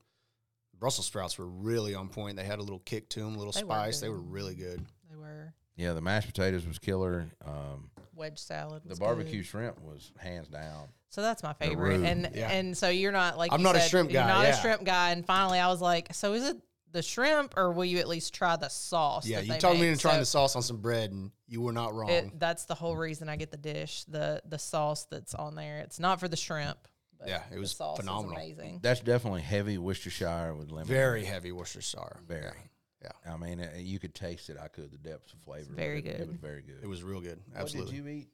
Brussels 0.80 1.08
sprouts 1.08 1.38
were 1.38 1.48
really 1.48 1.96
on 1.96 2.10
point. 2.10 2.38
They 2.38 2.44
had 2.44 2.60
a 2.60 2.62
little 2.62 2.80
kick 2.80 3.10
to 3.10 3.20
them, 3.22 3.36
a 3.36 3.38
little 3.38 3.52
They 3.54 3.64
were 3.64 3.70
spice. 3.74 4.00
They 4.02 4.10
were 4.10 4.22
really 4.22 4.56
good. 4.56 4.86
They 5.10 5.16
were 5.16 5.54
yeah 5.78 5.92
the 5.94 6.02
mashed 6.02 6.28
potatoes 6.28 6.66
was 6.66 6.80
killer 6.80 7.26
um 7.46 7.90
wedge 8.16 8.38
salad. 8.40 8.82
the 8.86 8.96
barbecue 8.96 9.40
good. 9.40 9.46
shrimp 9.46 9.82
was 9.82 10.14
hands 10.18 10.48
down 10.48 10.88
So 11.10 11.22
that's 11.22 11.44
my 11.44 11.52
favorite. 11.54 12.02
And 12.04 12.30
Yeah. 12.34 12.50
and 12.50 12.78
so 12.78 12.88
you're 12.90 13.12
not 13.12 13.38
like 13.38 13.52
I'm 13.52 13.60
you 13.60 13.64
not 13.66 13.76
a 13.76 13.82
said, 13.82 13.90
shrimp 13.90 14.12
You're 14.12 14.24
not 14.24 14.44
yeah. 14.44 14.58
a 14.58 14.62
shrimp 14.62 14.84
guy. 14.86 15.12
And 15.12 15.26
finally, 15.26 15.60
I 15.60 15.68
was 15.68 15.82
like, 15.82 16.14
so 16.14 16.34
is 16.34 16.46
it 16.50 16.58
the 16.92 17.02
shrimp, 17.02 17.56
or 17.58 17.74
will 17.74 17.84
you 17.84 17.98
at 18.00 18.08
least 18.08 18.34
try 18.34 18.56
the 18.56 18.70
sauce? 18.70 19.28
Yeah, 19.28 19.38
that 19.40 19.46
you 19.48 19.52
they 19.52 19.60
talked 19.60 19.76
me 19.76 19.82
to 19.82 19.88
into 19.90 20.02
trying 20.02 20.14
So 20.16 20.20
the 20.22 20.26
sauce 20.26 20.56
on 20.56 20.62
some 20.62 20.78
bread, 20.78 21.12
and 21.12 21.30
you 21.46 21.60
were 21.62 21.74
not 21.74 21.94
wrong. 21.94 22.10
It, 22.10 22.40
that's 22.40 22.64
the 22.66 22.76
whole 22.76 22.96
reason 22.96 23.28
I 23.28 23.36
get 23.36 23.52
the 23.52 23.58
dish, 23.58 24.06
the 24.06 24.42
the 24.48 24.58
sauce 24.58 25.06
that's 25.12 25.36
on 25.36 25.56
there. 25.56 25.80
It's 25.80 26.00
not 26.00 26.22
for 26.22 26.30
the 26.30 26.38
shrimp. 26.38 26.78
But 27.20 27.28
Yeah, 27.30 27.44
it 27.50 27.56
the 27.56 27.60
was 27.60 27.72
sauce 27.72 27.98
is 28.00 28.06
phenomenal. 28.06 28.36
amazing. 28.36 28.80
That's 28.82 29.00
definitely 29.00 29.42
heavy 29.42 29.78
Worcestershire 29.78 30.54
with 30.54 30.72
lemon. 30.72 30.88
Very 30.88 31.24
heavy 31.26 31.52
Worcestershire. 31.52 32.20
very. 32.28 32.72
Yeah. 33.02 33.34
I 33.34 33.38
mean, 33.38 33.60
uh, 33.62 33.72
you 33.78 34.00
could 34.00 34.16
taste 34.16 34.50
it. 34.50 34.58
I 34.62 34.68
could 34.68 34.92
the 34.92 34.98
depths 34.98 35.32
of 35.34 35.40
flavor. 35.40 35.68
but 35.70 35.76
very 35.78 36.00
it, 36.00 36.22
It 36.22 36.28
was 36.28 36.38
very 36.38 36.62
good. 36.62 36.80
It 36.84 36.88
was 36.88 37.04
real 37.04 37.22
good. 37.22 37.40
What 37.52 37.62
Absolutely. 37.62 37.92
did 37.98 38.04
you 38.06 38.08
eat? 38.12 38.28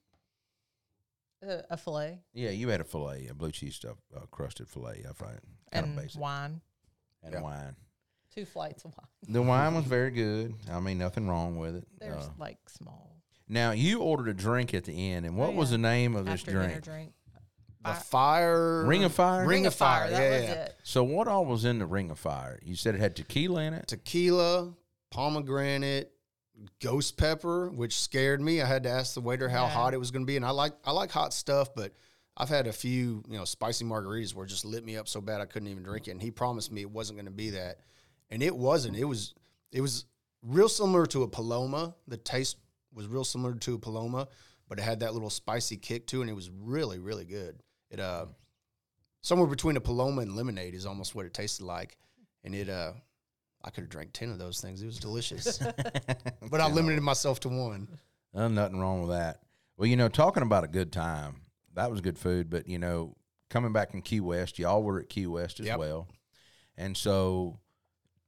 Uh, 1.46 1.62
a 1.72 1.78
fillet 1.78 2.20
Yeah, 2.34 2.52
you 2.52 2.70
had 2.70 2.82
a 2.82 2.84
fillet, 2.84 3.28
a 3.28 3.34
blue 3.34 3.52
cheese 3.52 3.76
stuff, 3.76 3.98
uh, 4.15 4.22
crusted 4.30 4.70
fillet. 4.70 5.04
I 5.10 5.13
find 5.13 5.39
kind 5.72 5.86
and 5.88 5.98
of 5.98 6.04
basic, 6.04 6.22
wine. 6.22 6.62
and 7.24 7.34
Yeah. 7.34 7.41
wine. 7.41 7.76
Two 8.34 8.46
flights 8.46 8.86
of 8.86 8.94
wine. 8.98 9.08
The 9.34 9.41
wine 9.41 9.74
was 9.74 9.86
very 9.86 10.12
good. 10.12 10.54
I 10.70 10.80
mean, 10.80 10.98
nothing 11.00 11.28
wrong 11.28 11.58
with 11.58 11.76
it. 11.78 11.88
They're 12.00 12.15
Uh, 12.15 12.30
like 12.38 12.70
small. 12.70 13.17
now 13.48 13.72
you 13.72 14.02
ordered 14.02 14.28
a 14.30 14.34
drink 14.36 14.74
at 14.76 14.86
the 14.86 15.12
end, 15.12 15.26
and 15.26 15.36
what 15.36 15.50
Oh, 15.50 15.54
was 15.54 15.72
the 15.72 15.78
name 15.80 16.15
of 16.15 16.26
this 16.26 16.41
After 16.41 16.52
dinner 16.52 16.67
drink? 16.80 16.84
drink. 16.84 17.13
The 17.84 17.94
Fi- 17.94 18.00
fire. 18.00 18.86
Ring 18.86 19.04
of 19.04 19.13
Fire. 19.13 19.46
Ring 19.48 19.65
of 19.65 19.74
Fire. 19.74 20.10
That 20.10 20.20
yeah, 20.22 20.39
was 20.41 20.50
it. 20.50 20.76
So 20.84 21.04
what 21.04 21.28
all 21.28 21.46
was 21.46 21.65
in 21.65 21.80
the 21.80 21.86
Ring 21.86 22.12
of 22.12 22.20
Fire? 22.20 22.60
You 22.63 22.76
said 22.76 22.94
it 22.96 23.02
had 23.02 23.15
tequila 23.15 23.62
in 23.63 23.74
it. 23.74 23.88
Tequila, 23.88 24.74
pomegranate, 25.10 26.12
ghost 26.80 27.17
pepper, 27.17 27.70
which 27.70 28.00
scared 28.00 28.41
me. 28.41 28.62
I 28.62 28.65
had 28.65 28.84
to 28.84 28.89
ask 28.89 29.13
the 29.13 29.22
waiter 29.22 29.50
how 29.50 29.63
Yeah. 29.63 29.70
hot 29.70 29.94
it 29.94 29.98
was 29.98 30.12
going 30.12 30.24
to 30.24 30.28
be, 30.28 30.36
and 30.36 30.46
I 30.46 30.52
like 30.52 30.74
I 30.84 30.91
like 30.91 31.12
hot 31.12 31.34
stuff, 31.34 31.74
but 31.76 31.94
I've 32.38 32.50
had 32.50 32.67
a 32.67 32.74
few 32.74 33.24
you 33.28 33.38
know 33.38 33.46
spicy 33.46 33.86
margaritas 33.86 34.34
where 34.36 34.46
it 34.46 34.50
just 34.50 34.65
lit 34.65 34.84
me 34.86 34.98
up 34.98 35.08
so 35.08 35.22
bad 35.22 35.41
I 35.41 35.46
couldn't 35.46 35.67
even 35.70 35.84
drink 35.84 36.08
it. 36.08 36.12
And 36.12 36.22
he 36.22 36.32
promised 36.32 36.72
me 36.72 36.82
it 36.82 36.91
wasn't 36.91 37.17
going 37.17 37.26
to 37.26 37.32
be 37.32 37.52
that, 37.52 37.80
and 38.30 38.44
it 38.44 38.56
wasn't. 38.56 38.96
It 38.98 39.06
was 39.06 39.34
it 39.72 39.82
was 39.82 40.06
real 40.44 40.70
similar 40.70 41.06
to 41.08 41.24
a 41.24 41.28
Paloma. 41.28 41.96
The 42.08 42.17
taste 42.17 42.58
was 42.94 43.08
real 43.08 43.24
similar 43.24 43.56
to 43.56 43.76
a 43.76 43.80
Paloma, 43.80 44.28
but 44.67 44.78
it 44.80 44.84
had 44.84 45.00
that 45.00 45.13
little 45.13 45.30
spicy 45.30 45.78
kick 45.78 46.06
too, 46.08 46.22
and 46.22 46.30
it 46.30 46.34
was 46.36 46.50
really 46.50 47.00
really 47.00 47.26
good. 47.26 47.62
It 47.92 48.00
uh 48.00 48.26
somewhere 49.22 49.48
between 49.48 49.78
a 49.78 49.82
Paloma 49.82 50.22
and 50.22 50.36
lemonade 50.36 50.74
is 50.74 50.88
almost 50.88 51.14
what 51.14 51.28
it 51.28 51.34
tasted 51.36 51.64
like, 51.66 51.98
and 52.44 52.56
it 52.56 52.68
uh. 52.70 52.94
I 53.64 53.70
could 53.70 53.82
have 53.84 53.92
drank 53.92 54.12
ten 54.12 54.32
of 54.32 54.40
those 54.40 54.60
things. 54.60 54.82
It 54.82 54.88
was 54.88 54.98
delicious, 54.98 55.60
but 56.50 56.60
I 56.60 56.68
limited 56.68 57.04
myself 57.04 57.40
to 57.42 57.50
one. 57.50 57.88
Uh, 58.34 58.48
nothing 58.48 58.80
wrong 58.80 59.02
with 59.02 59.12
that. 59.12 59.42
Well, 59.78 59.88
you 59.88 59.96
know, 59.98 60.08
talking 60.10 60.42
about 60.42 60.64
a 60.64 60.68
good 60.68 60.92
time, 60.92 61.42
that 61.76 61.92
was 61.92 62.02
good 62.02 62.18
food. 62.18 62.50
But 62.50 62.68
you 62.68 62.80
know, 62.80 63.16
coming 63.52 63.72
back 63.72 63.94
in 63.94 64.02
Key 64.02 64.20
West, 64.20 64.58
y'all 64.58 64.82
were 64.82 65.00
at 65.00 65.10
Key 65.10 65.28
West 65.28 65.60
as 65.60 65.68
Yep. 65.68 65.78
well, 65.78 66.08
and 66.76 66.98
so 66.98 67.60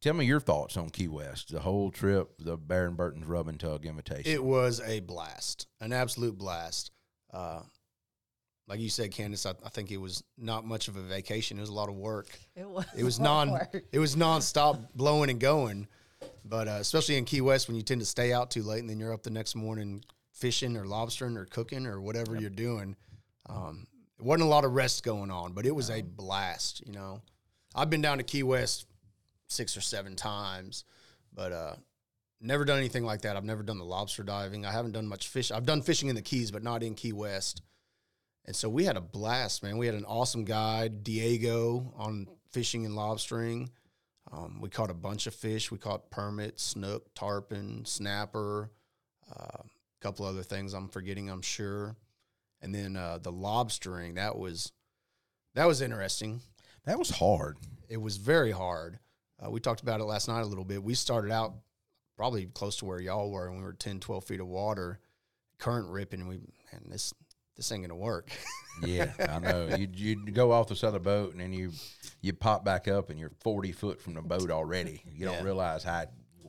tell 0.02 0.14
me 0.14 0.26
your 0.26 0.40
thoughts 0.40 0.78
on 0.78 0.92
Key 0.92 1.08
West, 1.08 1.52
the 1.52 1.62
whole 1.62 1.90
trip, 1.90 2.36
the 2.38 2.56
Bear 2.56 2.86
and 2.86 2.96
Burton's 2.96 3.26
Rub 3.26 3.48
and 3.48 3.60
Tug 3.60 3.88
invitation. 3.88 4.32
It 4.32 4.44
was 4.44 4.82
a 4.82 5.00
blast, 5.00 5.66
an 5.82 5.94
absolute 5.94 6.38
blast. 6.38 6.92
Uh, 7.34 7.62
like 8.68 8.80
you 8.80 8.90
said, 8.90 9.12
Candace, 9.12 9.46
I, 9.46 9.52
I 9.66 9.70
think 9.70 9.92
it 9.92 9.98
was 9.98 10.24
not 10.38 10.66
much 10.66 10.88
of 10.88 10.96
a 10.96 11.02
vacation. 11.02 11.58
It 11.58 11.62
was 11.62 11.70
a 11.70 11.74
lot 11.74 11.90
of 11.90 11.96
work. 11.96 12.28
It 12.56 12.68
was. 12.68 12.86
It 12.96 13.04
was 13.04 13.20
a 13.20 13.24
lot 13.24 13.44
of 13.44 13.48
non. 13.50 13.60
work. 13.60 13.84
It 13.92 14.00
was 14.00 14.16
nonstop 14.16 14.88
blowing 14.96 15.30
and 15.30 15.40
going. 15.40 15.88
But 16.46 16.68
uh, 16.68 16.78
especially 16.80 17.18
in 17.18 17.26
Key 17.26 17.42
West, 17.42 17.68
when 17.68 17.76
you 17.76 17.84
tend 17.84 18.02
to 18.02 18.06
stay 18.06 18.32
out 18.34 18.52
too 18.52 18.64
late, 18.64 18.80
and 18.80 18.90
then 18.90 19.00
you're 19.00 19.14
up 19.14 19.24
the 19.24 19.30
next 19.30 19.56
morning 19.56 20.04
fishing 20.32 20.76
or 20.76 20.86
lobstering 20.86 21.38
or 21.38 21.46
cooking 21.46 21.86
or 21.86 22.02
whatever 22.02 22.36
you're 22.36 22.50
doing. 22.50 22.96
Um, 23.48 23.88
it 24.18 24.26
wasn't 24.26 24.48
a 24.48 24.50
lot 24.50 24.66
of 24.66 24.74
rest 24.74 25.04
going 25.04 25.32
on, 25.32 25.54
but 25.54 25.66
it 25.66 25.76
was 25.76 25.90
a 25.90 26.02
blast. 26.02 26.86
You 26.86 26.94
know, 26.94 27.22
I've 27.76 27.90
been 27.90 28.02
down 28.02 28.18
to 28.18 28.24
Key 28.24 28.44
West 28.44 28.86
six 29.48 29.78
or 29.78 29.82
seven 29.82 30.16
times, 30.16 30.86
but 31.34 31.52
uh, 31.52 31.76
never 32.42 32.66
done 32.66 32.78
anything 32.78 33.06
like 33.06 33.22
that. 33.22 33.38
I've 33.38 33.44
never 33.44 33.64
done 33.64 33.78
the 33.78 33.86
lobster 33.86 34.24
diving. 34.24 34.66
I 34.66 34.72
haven't 34.72 34.94
done 34.94 35.08
much 35.08 35.28
fish. 35.28 35.52
I've 35.52 35.66
done 35.66 35.82
fishing 35.82 36.10
in 36.10 36.16
the 36.16 36.22
Keys, 36.22 36.52
but 36.52 36.64
not 36.64 36.84
in 36.84 36.96
Key 36.96 37.14
West. 37.14 37.62
And 38.46 38.56
so 38.56 38.68
we 38.68 38.84
had 38.84 38.98
a 38.98 39.02
blast, 39.02 39.64
man. 39.64 39.78
We 39.78 39.86
had 39.86 39.96
an 39.96 40.06
awesome 40.06 40.44
guide, 40.44 41.04
Diego, 41.04 41.94
on 41.96 42.28
fishing 42.52 42.86
and 42.86 42.96
lobstering. 42.96 43.70
Um, 44.32 44.60
we 44.62 44.70
caught 44.70 44.90
a 44.90 44.96
bunch 44.96 45.28
of 45.28 45.34
fish. 45.34 45.72
We 45.72 45.78
caught 45.78 46.10
permit, 46.10 46.60
snook, 46.60 47.14
tarpon, 47.14 47.86
snapper, 47.86 48.72
uh, 49.32 49.60
a 49.62 50.02
couple 50.02 50.26
other 50.26 50.44
things 50.44 50.74
I'm 50.74 50.90
forgetting, 50.90 51.30
I'm 51.30 51.42
sure. 51.42 51.96
And 52.62 52.74
then 52.74 52.96
uh, 52.96 53.20
the 53.22 53.32
lobstering 53.32 54.16
that 54.16 54.38
was 54.38 54.72
that 55.56 55.68
was 55.68 55.82
interesting. 55.82 56.42
That 56.86 56.98
was 56.98 57.10
hard. 57.10 57.58
It 57.88 58.02
was 58.02 58.18
very 58.18 58.52
hard. 58.52 59.00
Uh, 59.44 59.50
we 59.52 59.60
talked 59.60 59.82
about 59.82 60.00
it 60.00 60.06
last 60.06 60.28
night 60.28 60.42
a 60.42 60.48
little 60.48 60.66
bit. 60.66 60.84
We 60.84 60.96
started 60.96 61.32
out 61.32 61.54
probably 62.18 62.46
close 62.46 62.78
to 62.78 62.86
where 62.86 63.00
y'all 63.00 63.32
were, 63.32 63.48
and 63.48 63.58
we 63.58 63.64
were 63.64 63.74
10, 63.74 64.00
12 64.00 64.24
feet 64.24 64.40
of 64.40 64.48
water, 64.48 65.00
current 65.60 65.90
ripping. 65.90 66.22
And 66.22 66.30
we, 66.30 66.38
man, 66.38 66.84
this 66.90 67.14
this 67.56 67.72
ain't 67.72 67.84
gonna 67.84 67.96
work. 67.96 68.32
Yeah, 68.82 69.12
I 69.30 69.38
know. 69.38 69.68
You 69.76 69.88
you 69.94 70.16
go 70.32 70.52
off 70.52 70.68
this 70.68 70.84
other 70.84 70.98
boat 70.98 71.32
and 71.34 71.40
then 71.40 71.54
you 71.54 71.72
you 72.24 72.34
pop 72.34 72.66
back 72.66 72.88
up 72.88 73.12
and 73.12 73.20
you're 73.20 73.32
40 73.42 73.72
foot 73.72 74.02
from 74.02 74.16
the 74.16 74.22
boat 74.24 74.50
already. 74.50 75.00
You 75.06 75.28
Yeah. 75.28 75.36
don't 75.36 75.46
realize 75.46 75.84
how 75.84 76.06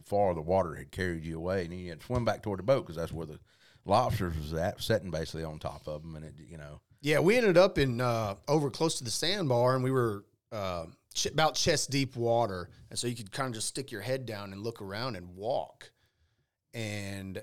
far 0.06 0.32
the 0.32 0.40
water 0.40 0.74
had 0.74 0.90
carried 0.90 1.22
you 1.26 1.36
away, 1.36 1.64
and 1.64 1.72
then 1.72 1.80
you 1.80 1.90
had 1.90 2.00
to 2.00 2.06
swim 2.06 2.24
back 2.24 2.42
toward 2.42 2.60
the 2.60 2.62
boat 2.62 2.80
because 2.86 2.96
that's 2.96 3.12
where 3.12 3.26
the 3.26 3.38
lobsters 3.84 4.34
was 4.38 4.54
at, 4.54 4.80
sitting 4.80 5.10
basically 5.10 5.44
on 5.44 5.58
top 5.58 5.86
of 5.86 6.00
them, 6.00 6.16
and 6.16 6.24
it 6.24 6.32
you 6.48 6.56
know. 6.56 6.80
Yeah, 7.02 7.18
we 7.20 7.36
ended 7.36 7.58
up 7.58 7.76
in 7.76 8.00
uh, 8.00 8.36
over 8.48 8.70
close 8.70 8.94
to 8.96 9.04
the 9.04 9.10
sandbar, 9.10 9.74
and 9.74 9.84
we 9.84 9.90
were 9.90 10.24
uh, 10.50 10.86
ch- 11.12 11.26
about 11.26 11.56
chest 11.56 11.90
deep 11.90 12.16
water, 12.16 12.70
and 12.88 12.98
so 12.98 13.06
you 13.06 13.14
could 13.14 13.32
kind 13.32 13.48
of 13.48 13.54
just 13.56 13.68
stick 13.68 13.92
your 13.92 14.00
head 14.00 14.24
down 14.24 14.54
and 14.54 14.62
look 14.62 14.80
around 14.80 15.16
and 15.16 15.36
walk, 15.36 15.90
and 16.72 17.42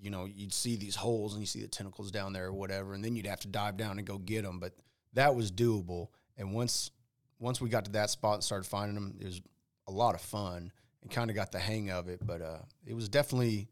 you 0.00 0.10
know 0.10 0.24
you'd 0.24 0.52
see 0.52 0.76
these 0.76 0.96
holes 0.96 1.32
and 1.34 1.40
you 1.42 1.46
see 1.46 1.60
the 1.60 1.68
tentacles 1.68 2.10
down 2.10 2.32
there 2.32 2.46
or 2.46 2.52
whatever, 2.52 2.94
and 2.94 3.04
then 3.04 3.16
you'd 3.16 3.26
have 3.26 3.40
to 3.40 3.48
dive 3.48 3.76
down 3.76 3.98
and 3.98 4.06
go 4.06 4.18
get 4.18 4.42
them, 4.42 4.58
but 4.58 4.72
that 5.14 5.34
was 5.34 5.50
doable. 5.52 6.08
And 6.36 6.52
once 6.54 6.90
once 7.38 7.60
we 7.60 7.68
got 7.68 7.84
to 7.86 7.90
that 7.92 8.10
spot 8.10 8.34
and 8.34 8.44
started 8.44 8.66
finding 8.68 8.94
them, 8.94 9.16
it 9.20 9.24
was 9.26 9.40
a 9.88 9.92
lot 9.92 10.14
of 10.14 10.20
fun 10.20 10.72
and 11.02 11.10
kind 11.10 11.30
of 11.30 11.36
got 11.36 11.52
the 11.52 11.58
hang 11.58 11.90
of 11.90 12.08
it, 12.08 12.20
but 12.26 12.42
uh, 12.42 12.58
it 12.86 12.94
was 12.94 13.08
definitely 13.08 13.68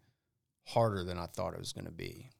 harder 0.64 1.04
than 1.04 1.18
I 1.18 1.26
thought 1.26 1.52
it 1.54 1.58
was 1.60 1.72
going 1.72 1.84
to 1.86 1.92
be. 1.92 2.30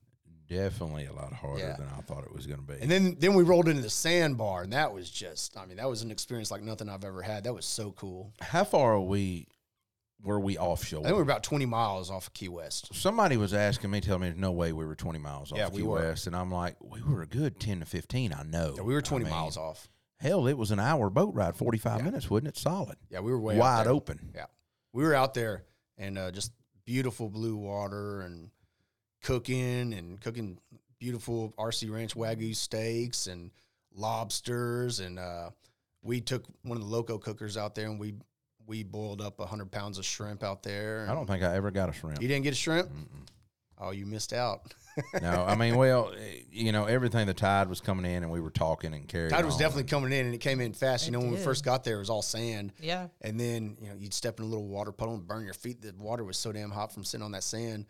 Definitely 0.48 1.05
a 1.05 1.12
lot 1.12 1.33
harder 1.35 1.61
Yeah. 1.61 1.77
than 1.77 1.88
I 1.88 2.01
thought 2.01 2.24
it 2.24 2.33
was 2.35 2.46
going 2.46 2.61
to 2.61 2.64
be. 2.66 2.74
And 2.81 2.90
then 2.90 3.16
then 3.18 3.35
we 3.35 3.42
rolled 3.42 3.68
into 3.68 3.83
the 3.83 3.90
sandbar, 3.90 4.62
and 4.62 4.72
that 4.72 4.92
was 4.94 5.11
just 5.11 5.57
I 5.59 5.66
mean, 5.66 5.77
that 5.77 5.88
was 5.88 6.01
an 6.03 6.11
experience 6.11 6.51
like 6.51 6.62
nothing 6.62 6.88
I've 6.88 7.05
ever 7.05 7.20
had. 7.20 7.44
That 7.44 7.55
was 7.55 7.66
so 7.66 7.92
cool. 7.92 8.33
How 8.40 8.64
far 8.64 8.94
are 8.94 9.01
we? 9.01 9.46
Were 10.24 10.40
we 10.40 10.59
offshore? 10.59 11.00
I 11.00 11.02
think 11.04 11.12
we 11.14 11.18
were 11.18 11.22
about 11.22 11.44
20 11.44 11.64
miles 11.66 12.11
off 12.11 12.26
of 12.26 12.35
Key 12.35 12.48
West. 12.48 12.92
Somebody 12.94 13.37
was 13.37 13.54
asking 13.54 13.90
me, 13.90 14.00
telling 14.00 14.22
me 14.22 14.28
there's 14.28 14.40
no 14.40 14.50
way 14.50 14.72
we 14.72 14.85
were 14.85 14.96
20 14.96 15.18
miles 15.20 15.52
off 15.52 15.59
Yeah, 15.59 15.68
Key 15.70 15.83
we. 15.83 15.88
West, 15.88 16.26
and 16.26 16.35
I'm 16.35 16.50
like, 16.50 16.74
we 16.81 17.00
were 17.02 17.22
a 17.22 17.26
good 17.26 17.61
10 17.61 17.81
to 17.81 17.87
15. 17.87 18.33
I 18.33 18.42
know. 18.42 18.74
Yeah, 18.76 18.83
we 18.83 18.94
were 18.94 19.00
20 19.02 19.24
I 19.24 19.28
mean, 19.28 19.37
miles 19.38 19.57
off. 19.57 19.88
Hell, 20.18 20.48
it 20.48 20.54
was 20.59 20.72
an 20.72 20.81
hour 20.81 21.09
boat 21.11 21.35
ride, 21.35 21.54
45 21.54 21.98
Yeah. 21.98 22.04
minutes, 22.04 22.28
wasn't 22.28 22.48
it? 22.48 22.57
Solid, 22.57 22.96
Yeah, 23.11 23.20
we 23.20 23.31
were 23.31 23.38
way 23.38 23.54
out 23.54 23.61
wide 23.61 23.87
open. 23.87 24.33
Yeah, 24.35 24.46
we 24.92 25.04
were 25.04 25.14
out 25.14 25.35
there 25.35 25.64
and 25.96 26.18
uh, 26.18 26.33
just 26.33 26.50
beautiful 26.85 27.28
blue 27.28 27.57
water 27.57 28.22
and 28.22 28.50
cooking 29.22 29.92
and 29.94 30.20
cooking 30.20 30.59
beautiful 30.98 31.54
RC 31.57 31.92
Ranch 31.92 32.16
Wagyu 32.16 32.57
steaks 32.57 33.28
and 33.28 33.52
lobsters. 33.94 34.98
And 34.98 35.18
uh, 35.20 35.50
we 36.02 36.20
took 36.20 36.44
one 36.62 36.76
of 36.76 36.83
the 36.83 36.88
loco 36.88 37.18
cookers 37.18 37.57
out 37.57 37.74
there 37.76 37.87
and 37.87 38.00
we 38.00 38.14
we 38.68 38.85
boiled 38.85 39.20
up 39.20 39.38
100 39.40 39.70
pounds 39.72 39.98
of 39.98 40.04
shrimp 40.04 40.44
out 40.44 40.62
there. 40.62 41.07
I 41.11 41.14
don't 41.14 41.26
think 41.26 41.42
I 41.42 41.57
ever 41.57 41.70
got 41.72 41.88
a 41.88 41.92
shrimp. 41.92 42.22
You 42.22 42.28
didn't 42.28 42.44
get 42.44 42.52
a 42.52 42.57
shrimp? 42.57 42.90
Oh, 43.78 43.90
you 43.92 44.07
missed 44.07 44.33
out. 44.33 44.74
no, 45.22 45.44
I 45.46 45.54
mean, 45.54 45.76
well, 45.76 46.12
eh, 46.18 46.40
you 46.50 46.72
know, 46.72 46.85
everything. 46.87 47.26
The 47.28 47.35
tide 47.35 47.68
was 47.68 47.81
coming 47.81 48.04
in, 48.04 48.24
and 48.24 48.31
we 48.33 48.40
were 48.40 48.50
talking 48.50 48.92
and 48.92 49.07
carrying. 49.09 49.31
Tide 49.31 49.44
was 49.44 49.54
on. 49.54 49.61
definitely 49.61 49.85
coming 49.85 50.12
in, 50.12 50.26
and 50.26 50.35
it 50.35 50.38
came 50.38 50.61
in 50.61 50.72
fast. 50.72 51.07
You 51.07 51.11
It 51.11 51.12
know, 51.12 51.20
when 51.20 51.31
we 51.31 51.37
first 51.38 51.64
got 51.64 51.85
there, 51.85 51.96
it 51.96 52.00
was 52.00 52.11
all 52.11 52.20
sand, 52.22 52.72
Yeah. 52.81 53.07
and 53.22 53.38
then 53.38 53.76
you 53.81 53.88
know 53.88 53.94
you'd 53.96 54.12
step 54.12 54.38
in 54.40 54.44
a 54.44 54.48
little 54.48 54.66
water 54.66 54.90
puddle 54.92 55.14
and 55.14 55.26
burn 55.26 55.44
your 55.44 55.54
feet. 55.54 55.81
The 55.81 55.94
water 55.96 56.24
was 56.24 56.37
so 56.37 56.50
damn 56.52 56.70
hot 56.70 56.92
from 56.92 57.04
sitting 57.04 57.24
on 57.24 57.31
that 57.33 57.44
sand. 57.44 57.87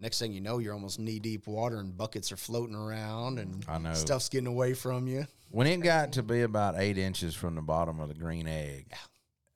Next 0.00 0.18
thing 0.18 0.32
you 0.32 0.40
know, 0.40 0.56
you're 0.58 0.72
almost 0.74 0.98
knee 0.98 1.18
deep 1.18 1.46
water, 1.46 1.76
and 1.78 1.94
buckets 1.96 2.32
are 2.32 2.36
floating 2.38 2.74
around, 2.74 3.38
and 3.38 3.62
I 3.68 3.76
know. 3.76 3.92
stuff's 3.94 4.30
getting 4.30 4.46
away 4.46 4.72
from 4.72 5.06
you. 5.06 5.26
when 5.50 5.66
it 5.66 5.82
got 5.82 6.12
to 6.12 6.22
be 6.22 6.40
about 6.40 6.74
eight 6.78 6.96
inches 6.96 7.34
from 7.34 7.54
the 7.54 7.62
bottom 7.62 8.00
of 8.00 8.08
the 8.08 8.14
green 8.14 8.46
egg. 8.48 8.90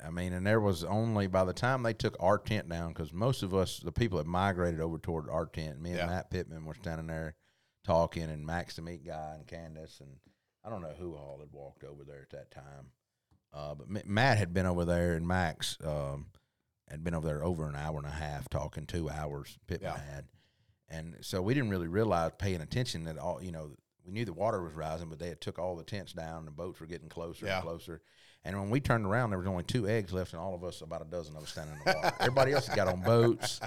I 0.05 0.11
mean, 0.11 0.33
and 0.33 0.47
there 0.47 0.61
was 0.61 0.85
only 0.85 1.27
by 1.27 1.45
the 1.45 1.53
time 1.53 1.83
they 1.83 1.93
took 1.93 2.17
our 2.21 2.39
tent 2.39 2.69
down, 2.69 2.93
because 2.93 3.13
most 3.13 3.43
of 3.43 3.55
us, 3.55 3.79
the 3.79 3.93
people 3.93 4.19
that 4.19 4.27
migrated 4.27 4.81
over 4.81 4.99
toward 4.99 5.29
our 5.29 5.47
tent, 5.47 5.81
me 5.81 5.91
and 5.91 5.99
Yeah. 5.99 6.07
Matt 6.07 6.31
Pittman 6.31 6.65
were 6.65 6.75
standing 6.75 7.07
there 7.07 7.35
talking, 7.85 8.25
and 8.25 8.47
Max 8.47 8.77
the 8.77 8.83
meat 8.83 9.05
guy, 9.05 9.35
and 9.37 9.47
Candace, 9.47 10.01
and 10.01 10.17
I 10.65 10.71
don't 10.71 10.83
know 10.83 10.95
who 10.99 11.15
all 11.15 11.39
had 11.41 11.53
walked 11.53 11.85
over 11.85 12.05
there 12.05 12.23
at 12.23 12.31
that 12.31 12.51
time. 12.51 12.93
Uh, 13.53 13.75
but 13.75 13.87
M- 13.89 14.03
Matt 14.15 14.39
had 14.39 14.53
been 14.55 14.67
over 14.67 14.85
there, 14.85 15.15
and 15.15 15.27
Max 15.27 15.77
um, 15.85 16.27
had 16.89 17.03
been 17.03 17.15
over 17.15 17.27
there 17.27 17.45
over 17.45 17.69
an 17.69 17.77
hour 17.77 17.97
and 17.99 18.07
a 18.07 18.11
half, 18.11 18.49
talking 18.49 18.87
two 18.87 19.09
hours. 19.11 19.59
Pittman 19.67 19.93
Yeah. 19.97 20.01
had, 20.15 20.29
and 20.89 21.17
so 21.21 21.41
we 21.43 21.55
didn't 21.55 21.71
really 21.71 21.89
realize 21.89 22.33
paying 22.39 22.61
attention 22.61 23.05
that 23.05 23.19
all 23.19 23.43
you 23.43 23.53
know. 23.53 23.77
We 24.03 24.13
knew 24.13 24.25
the 24.25 24.33
water 24.33 24.63
was 24.63 24.73
rising, 24.75 25.11
but 25.11 25.19
they 25.19 25.29
had 25.29 25.43
took 25.43 25.59
all 25.59 25.77
the 25.77 25.85
tents 25.85 26.15
down, 26.15 26.39
and 26.39 26.47
the 26.47 26.51
boats 26.53 26.81
were 26.81 26.87
getting 26.87 27.11
closer 27.11 27.45
Yeah. 27.47 27.57
and 27.57 27.63
closer. 27.65 28.01
And 28.45 28.59
when 28.59 28.71
we 28.71 28.81
turned 28.81 29.05
around, 29.05 29.31
there 29.31 29.39
was 29.39 29.47
only 29.49 29.65
two 29.65 29.87
eggs 29.89 30.13
left, 30.13 30.33
and 30.33 30.41
all 30.41 30.55
of 30.55 30.65
us, 30.65 30.81
about 30.81 31.03
a 31.03 31.05
dozen 31.05 31.37
of 31.37 31.43
us, 31.43 31.51
standing 31.51 31.75
in 31.77 31.81
the 31.85 31.95
water. 31.97 32.17
Everybody 32.21 32.53
else 32.53 32.67
had 32.67 32.77
got 32.77 32.89
on 32.89 33.01
boats, 33.03 33.61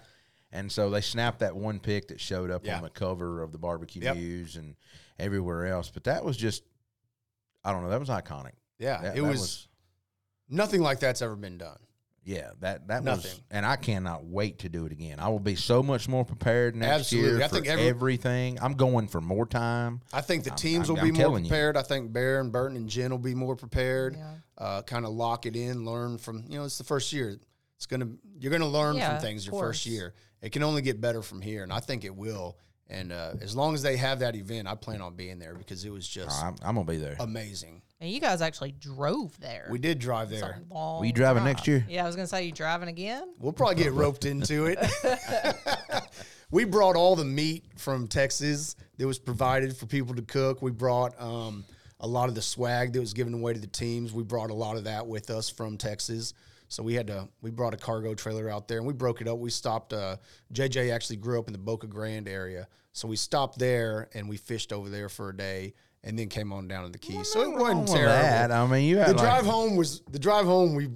and 0.52 0.72
so 0.72 0.90
they 0.90 1.02
snapped 1.02 1.40
that 1.40 1.56
one 1.56 1.80
pic 1.80 2.08
that 2.08 2.20
showed 2.20 2.50
up 2.50 2.66
Yeah. 2.66 2.78
on 2.78 2.84
the 2.84 2.90
cover 2.90 3.42
of 3.44 3.52
the 3.52 3.60
barbecue 3.60 4.02
Yep. 4.02 4.16
news 4.16 4.56
and 4.56 4.76
everywhere 5.20 5.68
else. 5.68 5.92
But 5.92 6.06
that 6.06 6.24
was 6.26 6.38
just, 6.38 6.64
I 7.64 7.72
don't 7.72 7.84
know, 7.84 7.90
that 7.90 8.00
was 8.00 8.10
iconic. 8.10 8.54
Yeah, 8.80 9.00
That- 9.02 9.18
it 9.18 9.22
that 9.22 9.28
was, 9.28 9.68
nothing 10.50 10.82
like 10.82 11.00
that's 11.00 11.22
ever 11.22 11.36
been 11.36 11.60
done. 11.60 11.78
Yeah, 12.26 12.52
that 12.62 12.88
that 12.88 13.04
was, 13.04 13.42
and 13.52 13.66
I 13.66 13.76
cannot 13.76 14.24
wait 14.26 14.60
to 14.60 14.70
do 14.70 14.86
it 14.86 14.92
again. 14.94 15.20
I 15.20 15.28
will 15.28 15.40
be 15.42 15.56
so 15.56 15.84
much 15.84 16.08
more 16.08 16.24
prepared 16.24 16.74
next 16.76 16.92
Absolutely. 17.12 17.32
year 17.32 17.42
I 17.44 17.48
for 17.50 17.56
think 17.56 17.68
every- 17.68 17.88
everything. 17.88 18.60
I'm 18.62 18.76
going 18.76 19.08
for 19.10 19.20
more 19.20 19.46
time. 19.46 20.00
I 20.14 20.22
think 20.22 20.46
the 20.46 20.52
I'm- 20.52 20.58
teams 20.58 20.90
I'm- 20.90 20.96
will 20.96 21.02
I'm 21.02 21.08
be 21.08 21.12
more 21.12 21.22
telling 21.22 21.44
you. 21.44 21.50
prepared. 21.50 21.76
I 21.76 21.82
think 21.82 22.14
Bear 22.14 22.40
and 22.40 22.50
Burton 22.52 22.78
and 22.78 22.88
Jen 22.88 23.12
will 23.12 23.18
be 23.18 23.36
more 23.36 23.58
prepared. 23.58 24.16
Yeah. 24.16 24.36
Uh, 24.58 24.82
kind 24.84 25.06
of 25.06 25.12
lock 25.12 25.46
it 25.46 25.56
in, 25.58 25.84
learn 25.86 26.18
from. 26.18 26.46
You 26.48 26.60
know, 26.60 26.64
it's 26.66 26.78
the 26.78 26.84
first 26.86 27.12
year. 27.12 27.38
It's 27.76 27.86
gonna 27.88 28.08
you're 28.40 28.52
gonna 28.52 28.68
learn 28.68 28.96
Yeah, 28.96 29.10
from 29.18 29.22
things 29.22 29.46
your 29.46 29.60
first 29.60 29.86
year. 29.86 30.14
It 30.42 30.52
can 30.54 30.64
only 30.64 30.82
get 30.82 31.02
better 31.02 31.22
from 31.22 31.42
here, 31.42 31.64
and 31.64 31.74
I 31.74 31.80
think 31.82 32.06
it 32.06 32.16
will. 32.16 32.58
And 32.94 33.12
uh, 33.12 33.34
as 33.42 33.56
long 33.56 33.74
as 33.74 33.82
they 33.82 33.98
have 33.98 34.20
that 34.20 34.36
event, 34.36 34.68
I 34.68 34.76
plan 34.76 35.02
on 35.02 35.16
being 35.16 35.40
there 35.40 35.56
because 35.56 35.84
it 35.84 35.90
was 35.90 36.08
just 36.08 36.42
I'm, 36.44 36.56
I'm 36.64 36.76
gonna 36.76 36.86
be 36.86 36.98
there. 36.98 37.16
amazing. 37.20 37.82
And 38.00 38.12
you 38.12 38.20
guys 38.20 38.42
actually 38.42 38.74
drove 38.74 39.40
there. 39.40 39.68
We 39.72 39.80
did 39.80 39.98
drive 39.98 40.32
It's 40.32 40.42
there. 40.42 40.62
a 40.70 40.74
long 40.74 41.00
Will 41.00 41.08
you 41.08 41.14
driving 41.14 41.42
time. 41.44 41.54
next 41.54 41.68
year? 41.68 41.86
Yeah, 41.90 42.04
I 42.04 42.08
was 42.08 42.16
gonna 42.16 42.28
say 42.28 42.44
you 42.46 42.52
driving 42.52 42.90
again. 42.90 43.34
We'll 43.40 43.54
probably 43.54 43.76
get 43.84 43.94
roped 43.94 44.26
into 44.26 44.66
it. 44.66 44.78
we 46.52 46.66
brought 46.66 46.96
all 46.96 47.16
the 47.16 47.26
meat 47.26 47.64
from 47.78 48.08
Texas 48.08 48.76
that 48.98 49.08
was 49.08 49.20
provided 49.20 49.76
for 49.76 49.86
people 49.86 50.14
to 50.16 50.22
cook. 50.22 50.62
We 50.62 50.72
brought 50.72 51.20
um, 51.20 51.64
a 52.00 52.08
lot 52.08 52.30
of 52.30 52.36
the 52.36 52.42
swag 52.42 52.94
that 52.94 53.00
was 53.00 53.14
given 53.14 53.34
away 53.34 53.54
to 53.54 53.60
the 53.60 53.68
teams. 53.68 54.14
We 54.14 54.24
brought 54.24 54.52
a 54.52 54.54
lot 54.56 54.78
of 54.78 54.84
that 54.84 55.08
with 55.08 55.30
us 55.30 55.50
from 55.50 55.78
Texas. 55.78 56.34
So 56.74 56.82
we 56.82 56.96
had 56.96 57.06
to. 57.08 57.30
We 57.42 57.52
brought 57.52 57.76
a 57.76 57.78
cargo 57.78 58.16
trailer 58.16 58.50
out 58.50 58.68
there 58.68 58.80
and 58.80 58.88
we 58.88 58.94
broke 58.94 59.22
it 59.22 59.28
up. 59.28 59.38
We 59.38 59.52
stopped. 59.52 59.94
Uh, 59.94 60.18
JJ 60.54 60.92
actually 60.92 61.18
grew 61.18 61.38
up 61.40 61.46
in 61.48 61.54
the 61.54 61.60
Boca 61.60 61.86
Grande 61.86 62.28
area, 62.28 62.68
so 62.94 63.08
we 63.08 63.16
stopped 63.16 63.60
there 63.60 64.10
and 64.16 64.28
we 64.28 64.38
fished 64.38 64.74
over 64.74 64.90
there 64.90 65.08
for 65.08 65.30
a 65.30 65.38
day, 65.38 65.76
and 66.04 66.18
then 66.18 66.30
came 66.30 66.52
on 66.52 66.68
down 66.68 66.84
to 66.86 66.90
the 66.90 66.98
Keys. 66.98 67.32
so 67.32 67.42
it 67.44 67.56
wasn't 67.56 67.88
terrible 67.88 68.14
that. 68.14 68.52
I 68.52 68.66
mean, 68.66 68.86
you 68.86 68.98
had 68.98 69.10
the 69.10 69.14
like- 69.14 69.22
drive 69.24 69.46
home 69.46 69.76
was 69.76 70.02
the 70.10 70.18
drive 70.18 70.46
home 70.46 70.74
we 70.74 70.90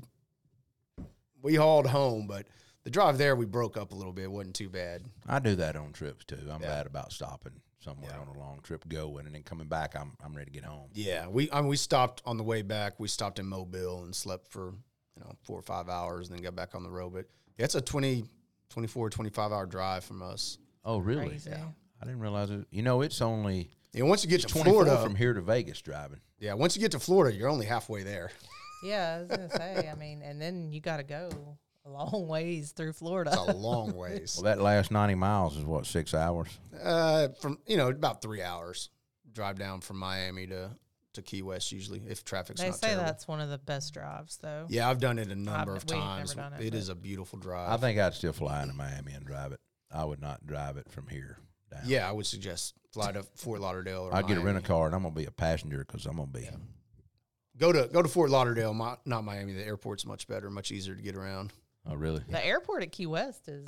we 1.44 1.54
hauled 1.56 1.86
home, 1.88 2.26
but 2.26 2.48
the 2.84 2.90
drive 2.90 3.20
there 3.20 3.36
we 3.36 3.46
broke 3.46 3.78
up 3.78 3.92
a 3.92 3.96
little 3.96 4.13
bit. 4.13 4.24
It 4.24 4.32
wasn't 4.32 4.56
too 4.56 4.70
bad. 4.70 5.04
I 5.28 5.38
do 5.38 5.56
that 5.58 5.76
on 5.76 5.92
trips 5.94 6.26
too. 6.26 6.40
I'm 6.52 6.62
Yeah. 6.62 6.70
bad 6.70 6.88
about 6.88 7.12
stopping 7.12 7.62
somewhere 7.80 8.12
Yeah. 8.13 8.20
on 8.22 8.36
a 8.36 8.40
long 8.40 8.62
trip, 8.63 8.88
going 8.88 9.28
and 9.28 9.36
then 9.36 9.44
coming 9.44 9.68
back. 9.68 9.96
I'm 9.96 10.13
I'm 10.24 10.34
ready 10.36 10.50
to 10.50 10.60
get 10.60 10.63
home. 10.66 10.90
Yeah, 10.94 11.28
we 11.28 11.52
I 11.52 11.62
mean 11.62 11.70
we 11.70 11.78
stopped 11.78 12.24
on 12.26 12.38
the 12.38 12.44
way 12.44 12.63
back. 12.63 13.00
We 13.00 13.08
stopped 13.08 13.38
in 13.38 13.46
Mobile 13.46 14.04
and 14.04 14.16
slept 14.16 14.48
for 14.48 14.74
you 15.17 15.23
know 15.23 15.36
four 15.43 15.58
or 15.58 15.62
five 15.63 15.89
hours, 15.89 16.30
and 16.30 16.38
then 16.38 16.43
got 16.43 16.56
back 16.56 16.75
on 16.75 16.84
the 16.84 16.89
road. 16.89 17.13
But 17.13 17.25
yeah, 17.58 17.65
it's 17.65 17.75
a 17.75 17.82
20, 17.82 18.25
24, 18.69 19.10
25 19.10 19.51
hour 19.51 19.65
drive 19.65 20.03
from 20.03 20.21
us. 20.21 20.58
Oh, 20.86 20.99
really? 20.99 21.30
Crazy. 21.30 21.51
I 21.51 22.06
didn't 22.06 22.19
realize 22.19 22.49
it. 22.51 22.65
You 22.69 22.84
know, 22.84 23.01
it's 23.01 23.21
only 23.21 23.69
And 23.95 24.08
once 24.08 24.23
you 24.23 24.30
get 24.30 24.41
to 24.41 24.47
24 24.47 24.71
Florida, 24.86 25.03
from 25.03 25.15
here 25.15 25.34
to 25.34 25.41
Vegas 25.41 25.82
driving. 25.82 26.19
yeah, 26.39 26.53
once 26.53 26.75
you 26.75 26.82
get 26.82 26.91
to 26.91 26.99
Florida, 26.99 27.36
you're 27.36 27.49
only 27.49 27.65
halfway 27.65 28.03
there. 28.03 28.32
Yeah, 28.84 29.15
I 29.15 29.19
was 29.21 29.27
gonna 29.30 29.49
say. 29.49 29.89
I 29.91 29.95
mean, 29.95 30.21
and 30.21 30.39
then 30.39 30.71
you 30.71 30.80
got 30.80 30.97
to 30.97 31.03
go 31.03 31.30
A 31.86 31.89
long 31.89 32.27
ways 32.27 32.73
through 32.73 32.93
Florida. 32.93 33.32
It's 33.34 33.49
a 33.49 33.58
long 33.58 33.95
ways. 33.95 34.36
Well, 34.38 34.43
that 34.43 34.62
last 34.62 34.91
ninety 34.91 35.15
miles 35.15 35.58
is 35.58 35.63
what 35.65 35.88
six 35.88 36.13
hours. 36.13 36.47
Uh, 36.84 37.30
from 37.41 37.58
you 37.65 37.75
know 37.77 37.89
about 37.89 38.21
three 38.21 38.43
hours 38.43 38.91
drive 39.34 39.58
down 39.58 39.82
from 39.82 39.97
Miami 39.97 40.45
to 40.47 40.69
to 41.17 41.21
Key 41.21 41.41
West 41.43 41.71
usually 41.71 42.01
if 42.08 42.23
traffic's 42.23 42.62
they 42.62 42.67
not 42.69 42.75
say 42.80 42.88
terrible. 42.88 43.06
that's 43.06 43.27
one 43.27 43.41
of 43.41 43.49
the 43.49 43.58
best 43.60 43.93
drives, 43.93 44.38
though. 44.38 44.65
Yeah, 44.69 44.89
I've 44.89 44.99
done 44.99 45.19
it 45.19 45.27
a 45.27 45.36
number 45.36 45.51
I've- 45.73 45.77
of 45.77 45.84
we've 45.84 45.91
never 45.91 46.01
times. 46.01 46.34
done 46.34 46.53
it, 46.53 46.62
it 46.62 46.71
but- 46.71 46.77
is 46.80 46.89
a 46.89 46.95
beautiful 46.95 47.38
drive. 47.39 47.69
I 47.69 47.77
think 47.77 47.99
I'd 47.99 48.13
still 48.13 48.34
fly 48.34 48.63
into 48.63 48.73
Miami 48.73 49.12
and 49.13 49.25
drive 49.25 49.51
it. 49.51 49.60
I 49.91 50.03
would 50.06 50.21
not 50.21 50.45
drive 50.47 50.77
it 50.77 50.89
from 50.91 51.08
here 51.08 51.38
down. 51.71 51.82
Yeah, 51.86 52.08
I 52.10 52.12
would 52.12 52.25
suggest 52.25 52.73
fly 52.93 53.12
to 53.12 53.23
Fort 53.36 53.60
Lauderdale. 53.62 54.03
Or 54.03 54.15
I'd 54.15 54.27
get 54.27 54.38
a 54.38 54.39
Miami. 54.41 54.53
rent 54.53 54.65
car 54.65 54.86
and 54.88 54.95
I'm 54.95 55.03
gonna 55.03 55.13
be 55.15 55.25
a 55.25 55.32
passenger 55.32 55.80
because 55.86 56.06
I'm 56.06 56.15
gonna 56.17 56.27
be. 56.27 56.49
Go 57.58 57.71
to 57.71 57.88
go 57.91 58.01
to 58.01 58.08
Fort 58.08 58.30
Lauderdale, 58.30 58.73
Mi- 58.73 58.95
not 59.06 59.23
Miami. 59.23 59.53
The 59.53 59.65
airport's 59.65 60.06
much 60.06 60.27
better, 60.27 60.49
much 60.49 60.71
easier 60.71 60.95
to 60.95 61.01
get 61.01 61.15
around. 61.15 61.51
Oh, 61.88 61.95
really? 61.95 62.23
The 62.30 62.45
airport 62.45 62.84
at 62.84 62.91
Key 62.91 63.08
West 63.08 63.47
is 63.47 63.65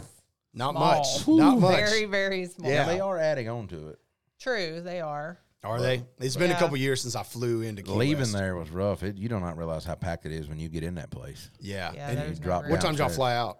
Not 0.53 0.71
small. 0.75 0.97
much. 0.97 1.27
Not 1.27 1.59
much. 1.59 1.75
Very, 1.89 2.05
very 2.05 2.45
small. 2.45 2.69
Yeah. 2.69 2.85
They 2.85 2.99
are 2.99 3.17
adding 3.17 3.49
on 3.49 3.67
to 3.69 3.89
it. 3.89 3.99
True, 4.39 4.81
they 4.81 5.01
are. 5.01 5.39
Are 5.63 5.80
they? 5.82 6.04
It's 6.19 6.36
been 6.38 6.52
a 6.52 6.54
Yeah. 6.54 6.60
couple 6.60 6.78
years 6.78 7.02
since 7.02 7.15
I 7.15 7.24
flew 7.24 7.62
into 7.62 7.82
Key 7.84 7.91
Leaving 7.91 8.19
West. 8.19 8.34
there 8.34 8.56
was 8.56 8.69
rough. 8.69 9.04
It, 9.04 9.17
you 9.17 9.28
do 9.28 9.39
not 9.39 9.58
realize 9.58 9.84
how 9.84 9.95
packed 9.95 10.26
it 10.26 10.32
is 10.32 10.48
when 10.48 10.58
you 10.60 10.69
get 10.69 10.84
in 10.84 10.95
that 10.95 11.10
place. 11.12 11.50
Yeah. 11.60 11.91
Yeah, 11.93 12.10
And 12.12 12.30
you 12.38 12.41
drop 12.41 12.63
room. 12.63 12.72
what 12.72 12.80
time 12.82 12.91
did 12.93 13.00
y'all 13.00 13.10
fly 13.10 13.36
out? 13.36 13.60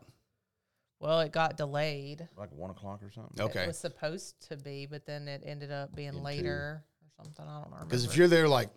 Well, 1.02 1.20
it 1.22 1.32
got 1.32 1.58
delayed. 1.58 2.28
Like 2.38 2.52
one 2.54 2.70
o'clock 2.70 3.02
or 3.04 3.12
something. 3.12 3.42
Okay. 3.42 3.64
It 3.64 3.68
was 3.68 3.78
supposed 3.78 4.36
to 4.50 4.58
be, 4.58 4.86
but 4.86 5.06
then 5.06 5.28
it 5.28 5.44
ended 5.46 5.72
up 5.72 5.94
being 5.96 6.10
Into- 6.10 6.22
later 6.22 6.52
or 6.54 6.84
something. 7.24 7.46
I 7.46 7.56
don't 7.56 7.66
remember. 7.66 7.86
Because 7.86 8.06
if 8.06 8.16
you're 8.16 8.28
there 8.30 8.48
like 8.48 8.70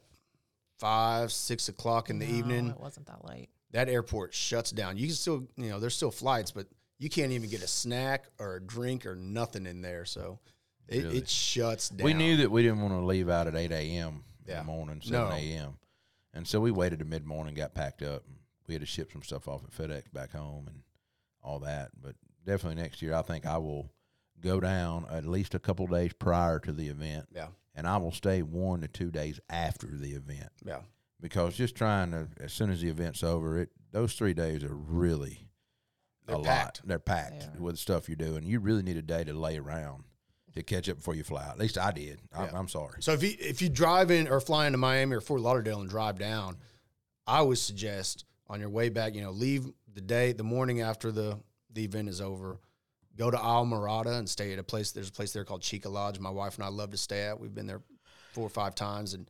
five, 0.80 1.32
six 1.32 1.68
o'clock 1.68 2.10
in 2.10 2.18
the 2.18 2.26
No, 2.26 2.34
evening, 2.34 2.68
it 2.70 2.80
wasn't 2.80 3.06
that 3.06 3.24
late. 3.24 3.50
that 3.70 3.88
airport 3.88 4.34
shuts 4.34 4.70
down. 4.72 4.96
You 4.96 5.06
can 5.06 5.14
still, 5.16 5.46
you 5.56 5.68
know, 5.70 5.78
there's 5.78 5.94
still 5.96 6.10
flights, 6.10 6.50
but 6.50 6.66
you 6.98 7.08
can't 7.08 7.30
even 7.32 7.48
get 7.48 7.62
a 7.62 7.68
snack 7.68 8.26
or 8.38 8.56
a 8.56 8.60
drink 8.60 9.06
or 9.06 9.14
nothing 9.16 9.66
in 9.66 9.80
there. 9.80 10.04
So 10.04 10.38
it, 10.88 11.04
Really? 11.04 11.18
it 11.18 11.28
shuts 11.28 11.88
down. 11.90 12.04
We 12.04 12.14
knew 12.14 12.36
that 12.38 12.50
we 12.50 12.62
didn't 12.62 12.80
want 12.82 12.94
to 12.94 13.04
leave 13.04 13.28
out 13.28 13.46
at 13.46 13.54
eight 13.56 13.72
a.m. 13.72 14.24
in 14.46 14.54
the 14.56 14.64
morning, 14.64 15.00
No. 15.06 15.28
seven 15.28 15.32
a.m. 15.38 15.78
And 16.34 16.46
so 16.46 16.60
we 16.60 16.70
waited 16.70 16.98
to 17.00 17.04
mid 17.04 17.24
morning, 17.26 17.54
got 17.54 17.74
packed 17.74 18.02
up. 18.02 18.24
And 18.26 18.36
we 18.66 18.74
had 18.74 18.80
to 18.80 18.86
ship 18.86 19.10
some 19.12 19.22
stuff 19.22 19.48
off 19.48 19.62
at 19.64 19.70
FedEx 19.70 20.12
back 20.12 20.32
home 20.32 20.66
and 20.68 20.82
all 21.42 21.58
that. 21.60 21.90
But 22.00 22.14
definitely 22.46 22.80
next 22.82 23.02
year, 23.02 23.14
I 23.14 23.22
think 23.22 23.44
I 23.46 23.58
will 23.58 23.92
go 24.40 24.58
down 24.60 25.06
at 25.10 25.24
least 25.26 25.54
a 25.54 25.58
couple 25.58 25.86
days 25.86 26.12
prior 26.14 26.58
to 26.60 26.72
the 26.72 26.88
event, 26.88 27.26
Yeah. 27.34 27.48
and 27.74 27.86
I 27.86 27.96
will 27.98 28.12
stay 28.12 28.42
one 28.42 28.80
to 28.80 28.88
two 28.88 29.10
days 29.10 29.38
after 29.50 29.86
the 29.86 30.12
event 30.14 30.50
Yeah. 30.64 30.80
because 31.20 31.54
just 31.56 31.76
trying 31.76 32.10
to 32.12 32.28
as 32.40 32.52
soon 32.52 32.70
as 32.70 32.80
the 32.80 32.88
event's 32.88 33.22
over, 33.22 33.58
it 33.60 33.70
those 33.92 34.14
three 34.14 34.34
days 34.34 34.64
are 34.64 34.74
really 34.74 35.50
They're 36.26 36.36
a 36.36 36.42
packed. 36.42 36.80
lot. 36.80 36.88
They're 36.88 36.98
packed 36.98 37.52
They 37.54 37.60
with 37.60 37.78
stuff 37.78 38.08
you're 38.08 38.16
doing. 38.16 38.42
You 38.44 38.58
really 38.58 38.82
need 38.82 38.96
a 38.96 39.02
day 39.02 39.22
to 39.24 39.32
lay 39.34 39.58
around 39.58 40.04
to 40.54 40.62
catch 40.62 40.88
up 40.88 40.96
before 40.96 41.14
you 41.14 41.24
fly 41.24 41.44
out. 41.44 41.52
At 41.52 41.58
least 41.58 41.78
I 41.78 41.90
did. 41.92 42.20
I, 42.36 42.44
Yeah. 42.44 42.58
I'm 42.58 42.68
sorry. 42.68 42.96
So 43.00 43.12
if 43.12 43.22
you 43.22 43.34
if 43.38 43.62
you 43.62 43.68
drive 43.68 44.10
in 44.10 44.28
or 44.28 44.40
fly 44.40 44.66
into 44.66 44.78
Miami 44.78 45.16
or 45.16 45.20
Fort 45.20 45.40
Lauderdale 45.40 45.80
and 45.80 45.88
drive 45.88 46.18
down, 46.18 46.56
I 47.26 47.42
would 47.42 47.58
suggest 47.58 48.24
on 48.48 48.60
your 48.60 48.68
way 48.68 48.88
back, 48.88 49.14
you 49.14 49.22
know, 49.22 49.30
leave 49.30 49.66
the 49.92 50.00
day 50.00 50.32
the 50.32 50.44
morning 50.44 50.80
after 50.80 51.10
the 51.10 51.38
the 51.72 51.84
event 51.84 52.08
is 52.08 52.20
over, 52.20 52.58
go 53.16 53.30
to 53.30 53.36
Islamorada 53.36 54.18
and 54.18 54.28
stay 54.28 54.52
at 54.52 54.58
a 54.58 54.62
place. 54.62 54.92
There's 54.92 55.08
a 55.08 55.12
place 55.12 55.32
there 55.32 55.44
called 55.44 55.62
Cheeca 55.62 55.90
Lodge. 55.90 56.18
My 56.18 56.30
wife 56.30 56.56
and 56.56 56.64
I 56.64 56.68
love 56.68 56.90
to 56.90 56.98
stay 56.98 57.22
at. 57.22 57.40
We've 57.40 57.54
been 57.54 57.66
there 57.66 57.82
four 58.32 58.46
or 58.46 58.50
five 58.50 58.74
times 58.74 59.14
and 59.14 59.28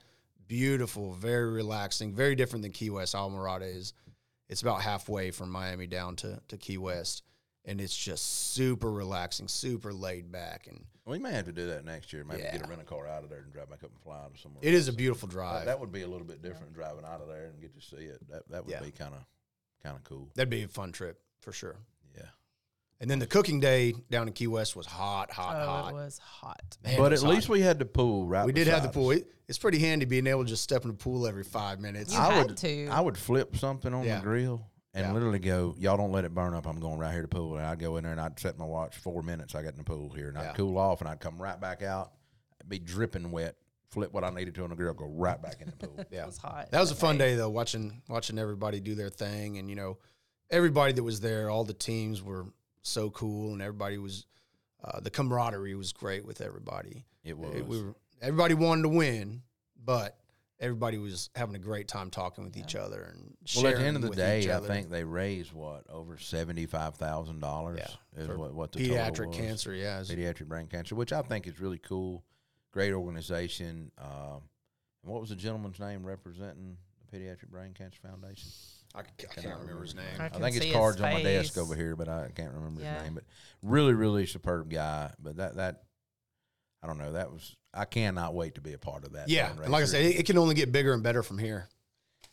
beautiful, 0.49 1.13
very 1.13 1.51
relaxing, 1.51 2.15
very 2.15 2.35
different 2.35 2.63
than 2.63 2.73
Key 2.73 2.91
West. 2.91 3.15
Islamorada 3.15 3.75
is. 3.75 3.93
It's 4.49 4.61
about 4.61 4.83
halfway 4.83 5.31
from 5.31 5.51
Miami 5.51 5.87
down 5.87 6.17
to 6.17 6.41
to 6.49 6.57
Key 6.59 6.79
West, 6.79 7.23
and 7.65 7.81
it's 7.81 7.97
just 7.97 8.53
super 8.53 8.91
relaxing, 8.91 9.49
super 9.49 9.93
laid 9.93 10.31
back, 10.33 10.67
and 10.69 10.85
We 11.07 11.19
may 11.19 11.33
have 11.33 11.45
to 11.47 11.53
do 11.53 11.67
that 11.69 11.85
next 11.85 12.13
year. 12.13 12.25
Maybe 12.25 12.43
get 12.43 12.65
a 12.65 12.69
rental 12.69 12.85
car 12.87 13.07
out 13.07 13.23
of 13.25 13.31
there 13.31 13.41
and 13.41 13.53
drive 13.53 13.71
back 13.71 13.83
up 13.85 13.91
and 13.91 14.01
fly 14.01 14.17
out 14.19 14.31
of 14.35 14.41
somewhere. 14.41 14.61
it 14.63 14.75
is 14.75 14.89
a 14.89 14.93
beautiful 14.93 15.29
drive. 15.29 15.67
That 15.67 15.79
would 15.81 15.93
be 15.93 16.03
a 16.03 16.09
little 16.09 16.27
bit 16.27 16.43
different 16.43 16.75
driving 16.75 17.05
out 17.05 17.21
of 17.21 17.29
there 17.29 17.47
and 17.47 17.61
get 17.61 17.75
to 17.75 17.81
see 17.81 18.03
it. 18.05 18.19
That 18.29 18.49
that 18.51 18.65
would 18.67 18.73
Yeah. 18.73 18.81
be 18.83 18.91
kind 18.91 19.15
of 19.15 19.21
kind 19.83 19.97
of 19.97 20.05
cool. 20.05 20.29
That'd 20.35 20.51
be 20.51 20.63
a 20.63 20.69
fun 20.69 20.93
trip 20.93 21.21
for 21.41 21.53
sure. 21.53 21.77
Yeah. 22.17 22.23
And 23.01 23.11
then 23.11 23.19
the 23.19 23.27
cooking 23.27 23.59
day 23.59 23.95
down 24.11 24.29
in 24.29 24.33
Key 24.35 24.47
West 24.47 24.77
was 24.77 24.87
hot, 24.87 25.33
hot, 25.33 25.57
oh, 25.57 25.67
hot. 25.67 25.91
it 25.91 25.95
was 25.95 26.19
hot. 26.19 26.79
Man, 26.85 26.95
it 26.95 26.99
but 26.99 27.13
at 27.13 27.19
hot. 27.21 27.31
least 27.31 27.49
we 27.49 27.61
had 27.61 27.81
the 27.81 27.85
pool 27.85 28.27
right. 28.27 28.47
we 28.47 28.53
did 28.53 28.69
have 28.69 28.85
the 28.85 28.89
pool. 28.91 29.11
It, 29.11 29.27
it's 29.49 29.59
pretty 29.59 29.81
handy 29.81 30.05
being 30.07 30.29
able 30.29 30.45
to 30.45 30.49
just 30.49 30.63
step 30.63 30.83
in 30.83 30.89
the 30.89 30.97
pool 30.97 31.27
every 31.27 31.43
five 31.43 31.81
minutes. 31.81 32.13
You 32.15 32.21
I 32.21 32.33
had 32.33 32.47
would 32.47 32.57
to. 32.59 32.87
I 32.87 33.01
would 33.01 33.19
flip 33.19 33.57
something 33.57 33.93
on 33.93 34.05
Yeah. 34.05 34.19
the 34.19 34.23
grill 34.23 34.65
and 34.95 35.07
Yeah. 35.07 35.13
literally 35.13 35.39
go, 35.39 35.75
y'all 35.79 35.97
don't 35.97 36.13
let 36.13 36.25
it 36.25 36.35
burn 36.35 36.55
up. 36.55 36.67
I'm 36.67 36.79
going 36.81 36.99
right 36.99 37.13
here 37.13 37.23
to 37.23 37.29
pool. 37.29 37.57
And 37.57 37.67
I'd 37.67 37.79
go 37.79 37.97
in 37.97 38.05
there 38.05 38.13
and 38.13 38.21
I'd 38.21 38.39
set 38.39 38.59
my 38.59 38.65
watch 38.65 38.97
four 38.97 39.23
minutes. 39.23 39.55
I 39.55 39.63
got 39.63 39.73
in 39.73 39.79
the 39.79 39.85
pool 39.85 40.11
here 40.11 40.29
and 40.29 40.39
I'd 40.39 40.43
Yeah. 40.45 40.53
cool 40.55 40.77
off 40.79 41.01
and 41.01 41.09
I'd 41.09 41.21
come 41.21 41.41
right 41.41 41.59
back 41.61 41.83
out. 41.83 42.13
I'd 42.61 42.69
be 42.69 42.79
dripping 42.79 43.31
wet. 43.31 43.57
Flip 43.89 44.13
what 44.13 44.25
I 44.25 44.31
needed 44.31 44.55
to 44.55 44.65
on 44.65 44.71
the 44.71 44.77
grill. 44.77 44.95
Go 44.95 45.07
right 45.07 45.41
back 45.41 45.61
in 45.61 45.69
the 45.71 45.77
pool. 45.77 45.99
yeah, 46.11 46.23
It 46.23 46.27
was 46.27 46.39
hot. 46.39 46.71
that 46.71 46.81
was 46.81 46.91
a 46.91 46.95
fun 46.95 47.19
day. 47.19 47.31
day 47.33 47.37
though. 47.37 47.51
Watching 47.51 48.03
watching 48.09 48.39
everybody 48.39 48.81
do 48.81 48.95
their 48.95 49.11
thing, 49.11 49.59
and 49.59 49.69
you 49.69 49.77
know, 49.77 49.99
everybody 50.51 50.93
that 50.95 51.03
was 51.03 51.21
there, 51.21 51.51
all 51.51 51.65
the 51.65 51.75
teams 51.75 52.23
were 52.23 52.47
so 52.83 53.11
cool, 53.11 53.53
and 53.53 53.61
everybody 53.63 53.99
was. 53.99 54.27
Uh, 54.83 54.99
the 54.99 55.11
camaraderie 55.11 55.75
was 55.77 55.93
great 55.93 56.25
with 56.25 56.41
everybody. 56.41 57.05
It 57.23 57.37
was. 57.39 57.55
It- 57.55 57.67
we 57.67 57.83
were, 57.83 57.95
everybody 58.23 58.55
wanted 58.55 58.83
to 58.83 58.89
win, 58.89 59.43
but 59.77 60.19
everybody 60.63 60.97
was 60.97 61.29
having 61.35 61.55
a 61.55 61.59
great 61.59 61.89
time 61.89 62.09
talking 62.09 62.45
with 62.45 62.57
each 62.57 62.75
other 62.77 63.03
and 63.13 63.35
well, 63.57 63.67
at 63.67 63.75
the 63.75 63.79
sharing 63.79 63.83
end 63.87 63.97
of 63.97 64.03
the 64.03 64.09
with 64.09 64.19
each 64.19 64.45
day, 64.47 64.53
I 64.55 64.61
think 64.61 64.89
they 64.89 65.05
raised 65.05 65.53
what 65.53 65.85
over 65.91 66.17
seventy 66.17 66.65
five 66.67 66.95
thousand 66.95 67.41
dollars. 67.41 67.81
Yeah, 67.83 68.23
is 68.23 68.29
what 68.29 68.55
what 68.55 68.73
the 68.73 68.89
total 68.89 68.97
pediatric 68.97 69.27
was. 69.29 69.37
cancer. 69.37 69.75
Yeah, 69.75 70.01
it's- 70.01 70.09
pediatric 70.11 70.47
brain 70.47 70.69
cancer, 70.69 70.95
which 70.95 71.13
I 71.13 71.21
think 71.23 71.47
is 71.47 71.61
really 71.61 71.79
cool. 71.79 72.25
Great 72.73 72.93
organization. 72.95 73.91
Um, 73.99 74.41
and 75.03 75.13
what 75.13 75.21
was 75.21 75.29
the 75.31 75.37
gentleman's 75.37 75.79
name 75.81 76.07
representing 76.07 76.77
the 77.11 77.19
Pediatric 77.19 77.49
Brain 77.51 77.75
Cancer 77.75 77.99
Foundation? 78.01 78.49
I 78.95 79.03
can't 79.19 79.59
remember 79.61 79.83
his 79.83 79.95
name. 79.95 80.05
I 80.19 80.27
I 80.27 80.29
think 80.29 80.53
see 80.53 80.57
it's 80.59 80.65
his 80.67 80.75
cards 80.75 81.01
on 81.01 81.13
my 81.13 81.23
desk 81.23 81.59
over 81.59 81.75
here, 81.75 81.97
but 81.97 82.09
I 82.09 82.31
can't 82.35 82.55
remember 82.55 82.81
Yeah. 82.83 82.95
his 82.95 83.03
name. 83.03 83.15
But 83.15 83.25
really, 83.63 83.93
really 83.95 84.25
superb 84.27 84.71
guy. 84.71 85.13
But 85.19 85.37
that 85.37 85.57
that 85.57 85.83
I 86.83 86.87
don't 86.87 86.99
know. 86.99 87.13
That 87.13 87.31
was 87.31 87.57
I 87.75 87.85
cannot 87.85 88.35
wait 88.35 88.57
to 88.57 88.61
be 88.61 88.73
a 88.73 88.79
part 88.79 89.05
of 89.05 89.13
that. 89.13 89.29
Yeah, 89.29 89.51
and 89.63 89.71
like 89.73 89.83
I 89.83 89.87
said, 89.87 90.05
it, 90.05 90.21
it 90.21 90.27
can 90.27 90.37
only 90.39 90.55
get 90.55 90.73
bigger 90.73 90.93
and 90.93 91.03
better 91.03 91.23
from 91.23 91.39
here. 91.39 91.69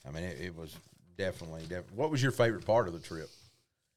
I 0.07 0.11
mean, 0.11 0.23
it, 0.23 0.39
it 0.41 0.55
was 0.55 0.75
definitely, 1.17 1.61
definitely. 1.61 1.95
What 1.97 2.09
was 2.11 2.21
your 2.21 2.31
favorite 2.31 2.65
part 2.65 2.87
of 2.87 2.93
the 2.93 2.99
trip? 2.99 3.29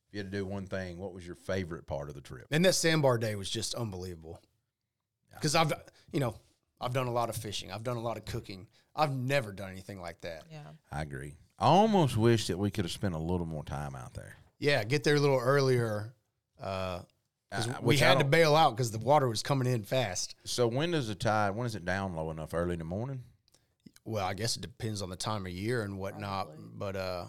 If 0.09 0.15
you 0.15 0.19
had 0.19 0.31
to 0.31 0.37
do 0.39 0.45
one 0.45 0.67
thing, 0.67 0.99
what 0.99 1.15
was 1.15 1.27
your 1.27 1.37
favorite 1.37 1.87
part 1.87 2.09
of 2.09 2.15
the 2.15 2.21
trip? 2.21 2.47
And 2.51 2.65
that 2.65 2.75
sandbar 2.75 3.19
day 3.19 3.35
was 3.35 3.49
just 3.49 3.75
unbelievable. 3.75 4.41
Because 5.35 5.55
I've, 5.55 5.73
you 6.13 6.21
know, 6.21 6.35
I've 6.81 6.93
done 6.93 7.07
a 7.07 7.13
lot 7.13 7.29
of 7.31 7.37
fishing. 7.37 7.73
I've 7.73 7.83
done 7.85 7.97
a 7.97 8.01
lot 8.03 8.17
of 8.19 8.25
cooking. 8.25 8.67
I've 8.95 9.13
never 9.13 9.53
done 9.53 9.71
anything 9.71 10.01
like 10.01 10.21
that. 10.21 10.45
Yeah. 10.51 10.59
I 10.91 11.03
agree. 11.03 11.35
I 11.59 11.67
almost 11.67 12.17
wish 12.17 12.49
that 12.49 12.59
we 12.59 12.71
could 12.71 12.85
have 12.85 12.93
spent 12.93 13.15
a 13.15 13.19
little 13.19 13.47
more 13.47 13.65
time 13.65 13.95
out 13.97 14.13
there. 14.15 14.37
Yeah, 14.59 14.85
get 14.85 15.03
there 15.03 15.15
a 15.17 15.21
little 15.21 15.39
earlier. 15.41 16.13
Uh, 16.61 16.99
'cause 16.99 17.07
Uh, 17.53 17.75
we 17.83 17.99
had 17.99 18.19
to 18.19 18.25
bail 18.25 18.57
out 18.57 18.77
because 18.77 18.91
the 18.91 18.99
water 18.99 19.29
was 19.29 19.43
coming 19.43 19.73
in 19.73 19.83
fast. 19.83 20.35
So 20.45 20.67
when 20.67 20.93
does 20.93 21.09
the 21.09 21.15
tide? 21.15 21.51
When 21.51 21.67
is 21.67 21.75
it 21.75 21.85
down 21.85 22.15
low 22.15 22.31
enough? 22.31 22.55
Early 22.55 22.73
in 22.73 22.79
the 22.79 22.85
morning. 22.85 23.23
Well, 24.05 24.25
I 24.25 24.35
guess 24.35 24.57
it 24.57 24.63
depends 24.63 25.03
on 25.03 25.11
the 25.11 25.17
time 25.17 25.47
of 25.47 25.53
year 25.53 25.83
and 25.83 25.99
whatnot. 25.99 26.47
Probably. 26.47 26.65
But 26.75 26.97
uh, 26.97 27.25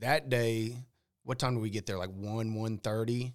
that 0.00 0.28
day, 0.28 0.76
what 1.24 1.38
time 1.38 1.54
do 1.54 1.60
we 1.60 1.70
get 1.70 1.86
there? 1.86 1.98
Like 1.98 2.10
one, 2.10 2.54
one 2.54 2.78
thirty. 2.78 3.34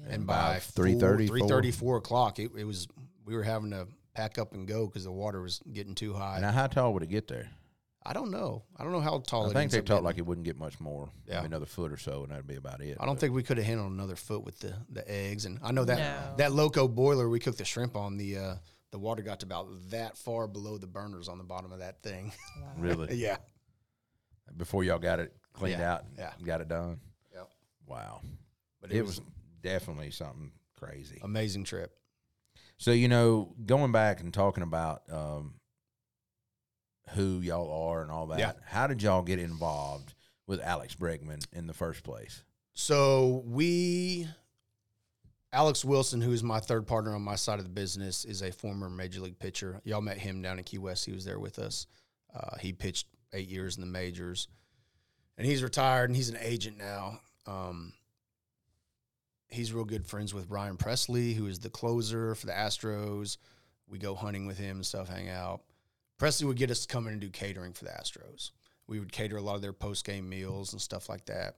Yeah. 0.00 0.14
and 0.14 0.26
by 0.26 0.54
by 0.54 0.58
3:30, 0.58 1.74
4 1.74 1.96
o'clock 1.98 2.38
it, 2.38 2.50
it 2.56 2.64
was 2.64 2.88
we 3.26 3.34
were 3.34 3.42
having 3.42 3.70
to 3.72 3.86
pack 4.14 4.38
up 4.38 4.54
and 4.54 4.66
go 4.66 4.86
because 4.86 5.04
the 5.04 5.12
water 5.12 5.40
was 5.42 5.60
getting 5.70 5.94
too 5.94 6.14
high 6.14 6.38
Now, 6.40 6.50
how 6.50 6.66
tall 6.66 6.94
would 6.94 7.02
it 7.02 7.10
get 7.10 7.28
there? 7.28 7.50
I 8.04 8.12
don't 8.12 8.30
know 8.30 8.62
i 8.76 8.82
don't 8.82 8.92
know 8.92 9.00
how 9.00 9.18
tall 9.20 9.44
I 9.46 9.50
it 9.50 9.52
think 9.52 9.70
they 9.70 9.78
up 9.78 9.84
talked 9.84 9.88
getting. 9.96 10.04
like 10.04 10.18
it 10.18 10.26
wouldn't 10.26 10.44
get 10.44 10.58
much 10.58 10.78
more. 10.80 11.10
Yeah. 11.26 11.36
maybe 11.36 11.46
another 11.46 11.66
foot 11.66 11.92
or 11.92 11.96
so, 11.96 12.22
and 12.22 12.32
that'd 12.32 12.46
be 12.46 12.56
about 12.56 12.80
it. 12.80 12.96
i 13.00 13.04
don't 13.06 13.14
but- 13.14 13.20
think 13.20 13.34
we 13.34 13.42
could 13.42 13.56
have 13.58 13.66
handled 13.66 13.92
another 13.92 14.16
foot 14.16 14.44
with 14.44 14.58
the 14.60 14.74
the 14.90 15.08
eggs 15.10 15.44
and 15.44 15.58
i 15.62 15.72
know 15.72 15.84
that 15.84 15.98
No. 15.98 16.36
that 16.38 16.52
loco 16.52 16.88
boiler 16.88 17.28
we 17.28 17.38
cooked 17.38 17.58
the 17.58 17.64
shrimp 17.64 17.96
on 17.96 18.16
the 18.16 18.36
uh 18.38 18.54
the 18.90 18.98
water 18.98 19.22
got 19.22 19.40
to 19.40 19.46
about 19.46 19.68
that 19.90 20.18
far 20.18 20.46
below 20.46 20.76
the 20.78 20.86
burners 20.86 21.28
on 21.28 21.38
the 21.38 21.44
bottom 21.44 21.72
of 21.72 21.78
that 21.78 22.02
thing 22.02 22.32
Wow. 22.60 22.68
really 22.78 23.14
yeah 23.16 23.36
before 24.56 24.84
y'all 24.84 24.98
got 24.98 25.18
it 25.20 25.32
cleaned 25.52 25.78
Yeah, 25.80 25.94
out. 25.94 26.04
yeah. 26.18 26.32
got 26.44 26.60
it 26.60 26.68
done. 26.68 26.98
Yep. 27.34 27.48
Wow, 27.86 28.20
but 28.80 28.92
it, 28.92 29.02
was, 29.02 29.20
definitely 29.62 30.10
something 30.10 30.50
crazy. 30.78 31.20
amazing 31.22 31.64
trip 31.64 31.92
So 32.78 32.90
you 32.90 33.08
know, 33.08 33.54
going 33.64 33.92
back 33.92 34.20
and 34.20 34.32
talking 34.34 34.62
about 34.62 35.02
um, 35.10 35.54
who 37.10 37.40
y'all 37.40 37.90
are 37.90 38.02
and 38.02 38.10
all 38.10 38.26
that. 38.28 38.38
Yeah. 38.38 38.52
How 38.66 38.86
did 38.86 39.02
y'all 39.02 39.22
get 39.22 39.38
involved 39.38 40.14
with 40.46 40.60
Alex 40.60 40.94
Bregman 40.94 41.44
in 41.52 41.66
the 41.66 41.74
first 41.74 42.02
place? 42.02 42.42
So 42.74 43.42
we, 43.46 44.26
Alex 45.52 45.84
Wilson, 45.84 46.20
who 46.20 46.32
is 46.32 46.42
my 46.42 46.60
third 46.60 46.86
partner 46.86 47.14
on 47.14 47.22
my 47.22 47.36
side 47.36 47.58
of 47.58 47.64
the 47.64 47.70
business, 47.70 48.24
is 48.24 48.42
a 48.42 48.50
former 48.50 48.88
major 48.88 49.20
league 49.20 49.38
pitcher. 49.38 49.80
Y'all 49.84 50.00
met 50.00 50.18
him 50.18 50.40
down 50.40 50.58
in 50.58 50.64
Key 50.64 50.78
West. 50.78 51.04
He 51.04 51.12
was 51.12 51.24
there 51.24 51.38
with 51.38 51.58
us. 51.58 51.86
Uh, 52.34 52.56
he 52.60 52.72
pitched 52.72 53.06
eight 53.34 53.48
years 53.48 53.76
in 53.76 53.82
the 53.82 53.86
majors, 53.86 54.48
and 55.36 55.46
he's 55.46 55.62
retired 55.62 56.08
and 56.08 56.16
he's 56.16 56.30
an 56.30 56.38
agent 56.40 56.78
now. 56.78 57.20
Um, 57.46 57.92
he's 59.48 59.72
real 59.72 59.84
good 59.84 60.06
friends 60.06 60.32
with 60.32 60.48
Ryan 60.48 60.76
Pressly, 60.76 61.34
who 61.34 61.46
is 61.46 61.58
the 61.58 61.70
closer 61.70 62.34
for 62.34 62.46
the 62.46 62.52
Astros. 62.52 63.36
We 63.86 63.98
go 63.98 64.14
hunting 64.14 64.46
with 64.46 64.56
him 64.58 64.76
and 64.76 64.86
stuff, 64.86 65.08
hang 65.08 65.28
out. 65.28 65.60
Pressly 66.18 66.44
would 66.44 66.56
get 66.56 66.70
us 66.70 66.86
to 66.86 66.92
come 66.92 67.06
in 67.06 67.14
and 67.14 67.20
do 67.20 67.30
catering 67.30 67.72
for 67.72 67.84
the 67.84 67.90
Astros. 67.90 68.50
We 68.86 68.98
would 68.98 69.12
cater 69.12 69.36
a 69.36 69.42
lot 69.42 69.56
of 69.56 69.62
their 69.62 69.72
post 69.72 70.04
game 70.04 70.28
meals 70.28 70.72
and 70.72 70.80
stuff 70.80 71.08
like 71.08 71.26
that. 71.26 71.56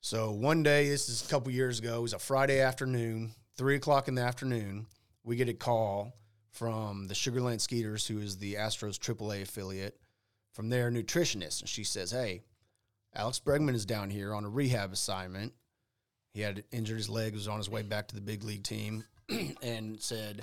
So 0.00 0.30
one 0.30 0.62
day, 0.62 0.88
this 0.88 1.08
is 1.08 1.24
a 1.24 1.28
couple 1.28 1.52
years 1.52 1.80
ago, 1.80 1.98
it 1.98 2.02
was 2.02 2.12
a 2.12 2.18
Friday 2.18 2.60
afternoon, 2.60 3.34
three 3.56 3.74
o'clock 3.74 4.08
in 4.08 4.14
the 4.14 4.22
afternoon. 4.22 4.86
We 5.24 5.36
get 5.36 5.48
a 5.48 5.54
call 5.54 6.14
from 6.52 7.08
the 7.08 7.14
Sugarland 7.14 7.60
Skeeters, 7.60 8.06
who 8.06 8.18
is 8.18 8.38
the 8.38 8.54
Astros 8.54 8.98
AAA 8.98 9.42
affiliate, 9.42 10.00
from 10.52 10.68
their 10.68 10.90
nutritionist. 10.90 11.60
And 11.60 11.68
she 11.68 11.84
says, 11.84 12.10
Hey, 12.10 12.42
Alex 13.14 13.40
Bregman 13.44 13.74
is 13.74 13.86
down 13.86 14.10
here 14.10 14.34
on 14.34 14.44
a 14.44 14.48
rehab 14.48 14.92
assignment. 14.92 15.52
He 16.32 16.40
had 16.40 16.64
injured 16.70 16.98
his 16.98 17.08
leg, 17.08 17.34
was 17.34 17.48
on 17.48 17.58
his 17.58 17.70
way 17.70 17.82
back 17.82 18.08
to 18.08 18.14
the 18.14 18.20
big 18.20 18.44
league 18.44 18.62
team, 18.62 19.04
and 19.62 20.00
said 20.00 20.42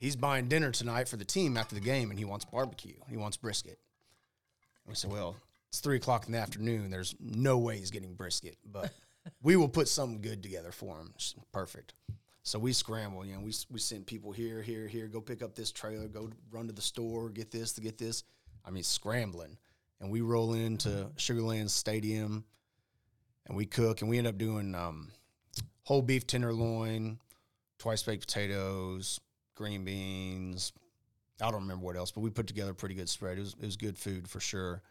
he's 0.00 0.16
buying 0.16 0.48
dinner 0.48 0.72
tonight 0.72 1.08
for 1.08 1.16
the 1.16 1.24
team 1.24 1.56
after 1.56 1.76
the 1.76 1.80
game, 1.80 2.10
and 2.10 2.18
he 2.18 2.24
wants 2.24 2.44
barbecue. 2.44 2.96
He 3.08 3.16
wants 3.16 3.36
brisket. 3.36 3.78
And 4.84 4.88
we 4.88 4.94
said, 4.94 5.12
well, 5.12 5.36
it's 5.68 5.78
three 5.78 5.96
o'clock 5.96 6.26
in 6.26 6.32
the 6.32 6.38
afternoon. 6.38 6.90
There's 6.90 7.14
no 7.20 7.58
way 7.58 7.78
he's 7.78 7.92
getting 7.92 8.14
brisket, 8.14 8.56
but 8.64 8.92
we 9.42 9.54
will 9.54 9.68
put 9.68 9.86
something 9.86 10.20
good 10.20 10.42
together 10.42 10.72
for 10.72 10.98
him. 10.98 11.12
It's 11.14 11.36
perfect. 11.52 11.94
So 12.42 12.58
we 12.58 12.72
scramble. 12.72 13.24
You 13.24 13.34
know, 13.34 13.40
we 13.40 13.52
we 13.70 13.78
send 13.78 14.06
people 14.06 14.32
here, 14.32 14.62
here, 14.62 14.88
here. 14.88 15.06
Go 15.06 15.20
pick 15.20 15.42
up 15.42 15.54
this 15.54 15.70
trailer. 15.70 16.08
Go 16.08 16.30
run 16.50 16.66
to 16.66 16.72
the 16.72 16.82
store. 16.82 17.28
Get 17.28 17.50
this 17.50 17.72
to 17.74 17.80
get 17.80 17.98
this. 17.98 18.24
I 18.64 18.70
mean, 18.70 18.82
scrambling 18.82 19.56
and 20.00 20.10
we 20.10 20.20
roll 20.20 20.54
into 20.54 21.10
Sugarland 21.16 21.70
Stadium 21.70 22.44
and 23.46 23.56
we 23.56 23.66
cook 23.66 24.00
and 24.00 24.10
we 24.10 24.18
end 24.18 24.26
up 24.26 24.38
doing 24.38 24.74
um, 24.74 25.08
whole 25.84 26.02
beef 26.02 26.26
tenderloin, 26.26 27.18
twice 27.78 28.02
baked 28.02 28.26
potatoes, 28.26 29.20
green 29.60 29.84
beans. 29.84 30.72
I 31.38 31.50
don't 31.50 31.62
remember 31.62 31.84
what 31.84 31.96
else, 31.96 32.10
but 32.10 32.22
we 32.22 32.30
put 32.30 32.46
together 32.46 32.70
a 32.70 32.74
pretty 32.74 32.94
good 32.94 33.10
spread. 33.10 33.36
It 33.36 33.42
was, 33.42 33.54
it 33.60 33.66
was 33.66 33.76
good 33.76 33.98
food 33.98 34.26
for 34.26 34.40
sure. 34.40 34.82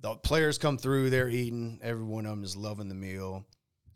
The 0.00 0.14
players 0.14 0.58
come 0.58 0.78
through, 0.78 1.10
they're 1.10 1.28
eating. 1.28 1.80
Every 1.82 2.04
one 2.04 2.24
of 2.24 2.30
them 2.30 2.44
is 2.44 2.56
loving 2.56 2.88
the 2.88 2.94
meal. 2.94 3.44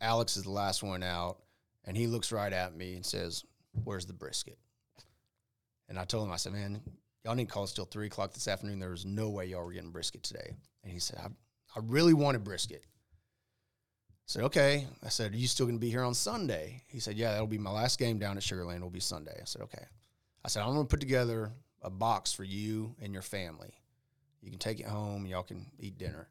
Alex 0.01 0.35
is 0.35 0.43
the 0.43 0.51
last 0.51 0.83
one 0.83 1.01
out, 1.01 1.37
and 1.85 1.95
he 1.95 2.07
looks 2.07 2.33
right 2.33 2.51
at 2.51 2.75
me 2.75 2.95
and 2.95 3.05
says, 3.05 3.45
Where's 3.85 4.05
the 4.05 4.13
brisket? 4.13 4.57
And 5.87 5.97
I 5.97 6.03
told 6.03 6.27
him, 6.27 6.33
I 6.33 6.37
said, 6.37 6.51
Man, 6.51 6.81
y'all 7.23 7.33
didn't 7.33 7.49
call 7.49 7.63
us 7.63 7.71
till 7.71 7.85
three 7.85 8.07
o'clock 8.07 8.33
this 8.33 8.49
afternoon. 8.49 8.79
There 8.79 8.89
was 8.89 9.05
no 9.05 9.29
way 9.29 9.45
y'all 9.45 9.63
were 9.63 9.71
getting 9.71 9.91
brisket 9.91 10.23
today. 10.23 10.55
And 10.83 10.91
he 10.91 10.99
said, 10.99 11.19
I, 11.23 11.27
I 11.73 11.79
really 11.81 12.13
wanted 12.13 12.43
brisket. 12.43 12.83
Said, 14.25 14.43
okay. 14.43 14.87
I 15.03 15.09
said, 15.09 15.33
are 15.33 15.37
you 15.37 15.47
still 15.47 15.65
going 15.65 15.77
to 15.77 15.81
be 15.81 15.89
here 15.89 16.03
on 16.03 16.13
Sunday? 16.13 16.83
He 16.87 16.99
said, 16.99 17.17
yeah, 17.17 17.31
that'll 17.31 17.47
be 17.47 17.57
my 17.57 17.71
last 17.71 17.99
game 17.99 18.19
down 18.19 18.37
at 18.37 18.43
Sugarland. 18.43 18.77
It'll 18.77 18.89
be 18.89 18.99
Sunday. 18.99 19.37
I 19.39 19.45
said, 19.45 19.63
okay. 19.63 19.85
I 20.45 20.47
said, 20.47 20.63
I'm 20.63 20.73
going 20.73 20.85
to 20.85 20.89
put 20.89 20.99
together 20.99 21.51
a 21.81 21.89
box 21.89 22.31
for 22.31 22.43
you 22.43 22.95
and 23.01 23.13
your 23.13 23.21
family. 23.21 23.73
You 24.41 24.49
can 24.49 24.59
take 24.59 24.79
it 24.79 24.85
home. 24.85 25.25
Y'all 25.25 25.43
can 25.43 25.65
eat 25.79 25.97
dinner. 25.97 26.27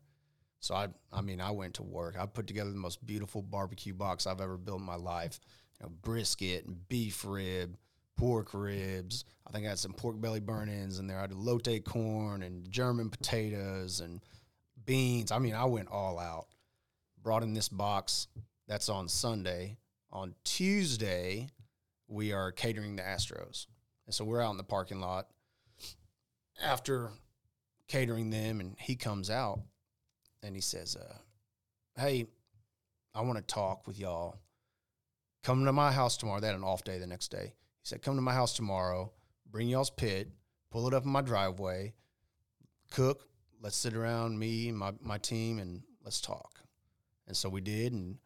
So 0.61 0.75
I, 0.75 0.89
I 1.13 1.23
mean, 1.23 1.41
I 1.41 1.51
went 1.51 1.75
to 1.75 1.83
work. 1.83 2.17
I 2.19 2.27
put 2.27 2.47
together 2.47 2.71
the 2.71 2.77
most 2.77 3.05
beautiful 3.05 3.43
barbecue 3.43 3.95
box 3.95 4.27
I've 4.27 4.41
ever 4.41 4.57
built 4.57 4.81
in 4.81 4.87
my 4.87 4.97
life. 4.97 5.41
You 5.81 5.87
know, 5.87 5.93
brisket 6.03 6.67
and 6.67 6.89
beef 6.89 7.25
rib, 7.27 7.77
pork 8.17 8.51
ribs. 8.53 9.25
I 9.47 9.51
think 9.51 9.67
I 9.67 9.71
had 9.71 9.79
some 9.79 9.93
pork 9.93 10.21
belly 10.21 10.41
burnt 10.41 10.71
ends 10.71 10.99
in 10.99 11.07
there. 11.09 11.19
I 11.19 11.23
had 11.23 11.33
elote 11.33 11.85
corn 11.85 12.43
and 12.43 12.71
German 12.71 13.11
potatoes 13.11 14.01
and 14.01 14.21
beans. 14.85 15.33
I 15.33 15.39
mean, 15.39 15.55
I 15.55 15.65
went 15.65 15.89
all 15.89 16.19
out. 16.19 16.47
Brought 17.23 17.43
in 17.43 17.55
this 17.55 17.69
box. 17.69 18.29
That's 18.69 18.89
on 18.89 19.09
Sunday. 19.09 19.79
On 20.11 20.35
Tuesday, 20.45 21.49
we 22.09 22.33
are 22.33 22.53
catering 22.53 22.97
the 22.97 23.03
Astros, 23.03 23.67
and 24.07 24.15
so 24.15 24.25
we're 24.25 24.43
out 24.43 24.51
in 24.51 24.59
the 24.59 24.63
parking 24.63 25.01
lot 25.01 25.29
after 26.63 27.11
catering 27.89 28.29
them, 28.29 28.61
and 28.61 28.77
he 28.79 28.95
comes 28.95 29.31
out 29.31 29.61
and 30.43 30.55
he 30.55 30.61
says, 30.61 30.97
uh, 30.97 31.17
"Hey, 31.97 32.27
I 33.15 33.23
want 33.23 33.39
to 33.39 33.55
talk 33.55 33.87
with 33.87 33.99
y'all. 33.99 34.37
Come 35.43 35.65
to 35.65 35.73
my 35.73 35.93
house 35.93 36.19
tomorrow." 36.19 36.41
They 36.41 36.49
had 36.49 36.57
an 36.57 36.65
off 36.65 36.85
day 36.85 36.99
the 36.99 37.07
next 37.07 37.29
day. 37.29 37.55
He 37.83 37.89
said, 37.89 38.03
Come 38.03 38.15
to 38.15 38.23
my 38.23 38.33
house 38.33 38.55
tomorrow, 38.55 39.13
bring 39.51 39.69
y'all's 39.69 39.91
pit, 39.91 40.31
pull 40.71 40.87
it 40.87 40.95
up 40.95 41.05
in 41.05 41.11
my 41.11 41.21
driveway, 41.21 41.95
cook, 42.91 43.29
let's 43.61 43.77
sit 43.77 43.95
around, 43.95 44.39
me 44.39 44.71
my, 44.71 44.93
my 45.01 45.19
team, 45.19 45.59
and 45.59 45.83
let's 46.05 46.21
talk. 46.21 46.61
And 47.33 47.37
so 47.39 47.49
we 47.49 47.63
did 47.63 47.95
and 47.95 48.19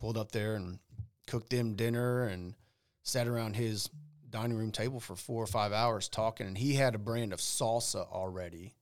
pulled 0.00 0.16
up 0.16 0.32
there 0.32 0.54
and 0.54 0.78
cooked 1.26 1.50
them 1.50 1.74
dinner 1.74 2.24
and 2.24 2.54
sat 3.02 3.28
around 3.28 3.56
his 3.56 3.90
dining 4.30 4.56
room 4.56 4.72
table 4.72 5.00
for 5.00 5.14
four 5.14 5.42
or 5.44 5.46
five 5.46 5.70
hours 5.70 6.08
talking. 6.08 6.46
And 6.46 6.56
he 6.56 6.72
had 6.72 6.94
a 6.94 6.98
brand 6.98 7.34
of 7.34 7.40
salsa 7.40 8.10
already 8.10 8.74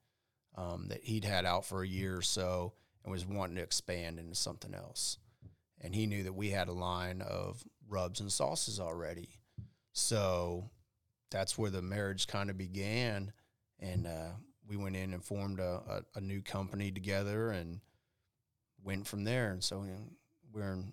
um, 0.55 0.87
that 0.91 1.03
he'd 1.03 1.25
had 1.25 1.45
out 1.45 1.65
for 1.65 1.83
a 1.83 1.89
year 1.89 2.17
or 2.17 2.23
so 2.23 2.75
and 3.03 3.11
was 3.11 3.27
wanting 3.27 3.57
to 3.57 3.63
expand 3.63 4.21
into 4.21 4.37
something 4.37 4.73
else. 4.73 5.19
And 5.81 5.93
he 5.93 6.07
knew 6.07 6.23
that 6.23 6.37
we 6.37 6.51
had 6.51 6.69
a 6.69 6.73
line 6.73 7.21
of 7.21 7.65
rubs 7.89 8.21
and 8.21 8.31
sauces 8.31 8.79
already. 8.79 9.41
So 9.95 10.71
that's 11.33 11.59
where 11.59 11.71
the 11.71 11.83
marriage 11.83 12.29
kind 12.29 12.51
of 12.51 12.57
began. 12.57 13.33
And 13.81 14.07
uh, 14.07 14.31
we 14.69 14.77
went 14.77 14.95
in 14.95 15.13
and 15.13 15.25
formed 15.25 15.59
a, 15.59 16.05
a, 16.15 16.19
a, 16.19 16.21
new 16.21 16.41
company 16.41 16.93
together 16.93 17.51
and 17.51 17.81
went 18.87 19.07
from 19.07 19.25
there. 19.25 19.51
And 19.51 19.63
so 19.63 19.83
you 19.83 19.91
know, 19.91 20.05
we're 20.55 20.73
in 20.73 20.93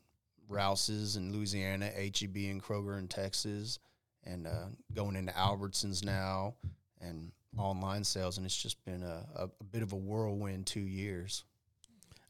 Rouse's 0.49 1.15
in 1.15 1.31
Louisiana, 1.31 1.85
HEB 1.85 2.35
in 2.37 2.59
Kroger 2.59 2.97
in 2.99 3.07
Texas, 3.07 3.79
and 4.25 4.47
uh, 4.47 4.65
going 4.93 5.15
into 5.15 5.31
Albertsons 5.33 6.03
now 6.03 6.55
and 7.01 7.31
online 7.57 8.03
sales. 8.03 8.37
And 8.37 8.45
it's 8.45 8.61
just 8.61 8.83
been 8.85 9.03
a, 9.03 9.25
a, 9.35 9.43
a 9.45 9.63
bit 9.71 9.83
of 9.83 9.93
a 9.93 9.97
whirlwind 9.97 10.65
two 10.65 10.81
years. 10.81 11.43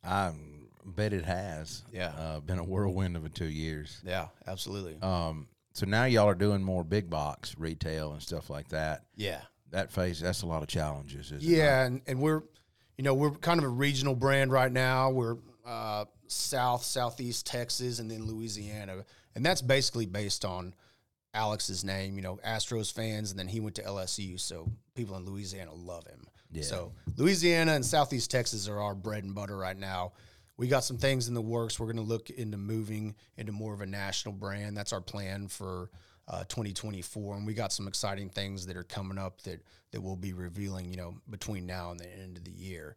I 0.04 0.32
bet 0.86 1.14
it 1.14 1.26
has. 1.26 1.84
Yeah. 1.92 2.12
Uh, 2.18 2.40
been 2.42 2.60
a 2.60 2.64
whirlwind 2.64 3.16
of 3.16 3.26
a 3.26 3.30
two 3.30 3.46
years. 3.46 4.02
Yeah, 4.06 4.28
absolutely. 4.48 4.98
Um, 5.02 5.48
so 5.74 5.86
now 5.86 6.06
y'all 6.06 6.28
are 6.28 6.36
doing 6.36 6.62
more 6.62 6.84
big 6.84 7.10
box 7.10 7.56
retail 7.58 8.12
and 8.12 8.22
stuff 8.22 8.50
like 8.50 8.68
that. 8.70 9.04
Yeah. 9.16 9.42
That 9.72 9.92
phase, 9.92 10.20
that's 10.20 10.44
a 10.44 10.46
lot 10.46 10.62
of 10.62 10.68
challenges. 10.68 11.32
Isn't 11.32 11.42
yeah, 11.42 11.86
and, 11.86 12.02
and 12.06 12.20
we're, 12.20 12.44
you 12.98 13.04
know, 13.04 13.16
we're 13.16 13.32
kind 13.32 13.60
of 13.60 13.64
a 13.64 13.70
regional 13.70 14.14
brand 14.14 14.52
right 14.52 14.72
now. 14.72 15.10
We're 15.10 15.38
uh, 15.66 16.06
South, 16.28 16.84
Southeast 16.84 17.46
Texas, 17.46 18.00
and 18.00 18.10
then 18.10 18.26
Louisiana, 18.26 19.06
and 19.36 19.46
that's 19.46 19.62
basically 19.62 20.06
based 20.06 20.46
on 20.46 20.74
Alex's 21.34 21.84
name. 21.84 22.16
You 22.16 22.22
know, 22.22 22.40
Astros 22.46 22.94
fans, 22.94 23.32
and 23.32 23.40
then 23.40 23.48
he 23.48 23.60
went 23.60 23.76
to 23.76 23.84
LSU, 23.84 24.40
so 24.40 24.70
people 24.96 25.16
in 25.18 25.26
Louisiana 25.26 25.74
love 25.74 26.06
him. 26.08 26.28
Yeah. 26.52 26.64
So 26.64 26.92
Louisiana 27.18 27.74
and 27.74 27.86
Southeast 27.86 28.30
Texas 28.30 28.68
are 28.68 28.80
our 28.80 28.94
bread 28.94 29.24
and 29.24 29.34
butter 29.34 29.58
right 29.58 29.78
now 29.78 30.14
we 30.58 30.68
got 30.68 30.84
some 30.84 30.98
things 30.98 31.28
in 31.28 31.34
the 31.34 31.42
works. 31.42 31.80
We're 31.80 31.88
going 31.88 31.98
to 31.98 32.04
look 32.04 32.30
into 32.30 32.58
moving 32.58 33.16
into 33.38 33.52
more 33.52 33.74
of 33.74 33.82
a 33.82 33.86
national 33.86 34.36
brand. 34.36 34.78
That's 34.78 34.94
our 34.94 35.02
plan 35.02 35.48
for 35.48 35.90
uh, 36.28 36.44
2024, 36.46 37.36
and 37.36 37.46
we 37.46 37.54
got 37.54 37.74
some 37.74 37.88
exciting 37.88 38.30
things 38.30 38.66
that 38.68 38.78
are 38.78 38.84
coming 38.84 39.18
up 39.18 39.42
that 39.42 39.62
that 39.92 40.02
we'll 40.02 40.16
be 40.16 40.34
revealing. 40.34 40.90
You 40.92 40.98
know, 40.98 41.16
between 41.30 41.66
now 41.66 41.92
and 41.92 42.00
the 42.00 42.10
end 42.10 42.38
of 42.38 42.44
the 42.44 42.52
year. 42.52 42.96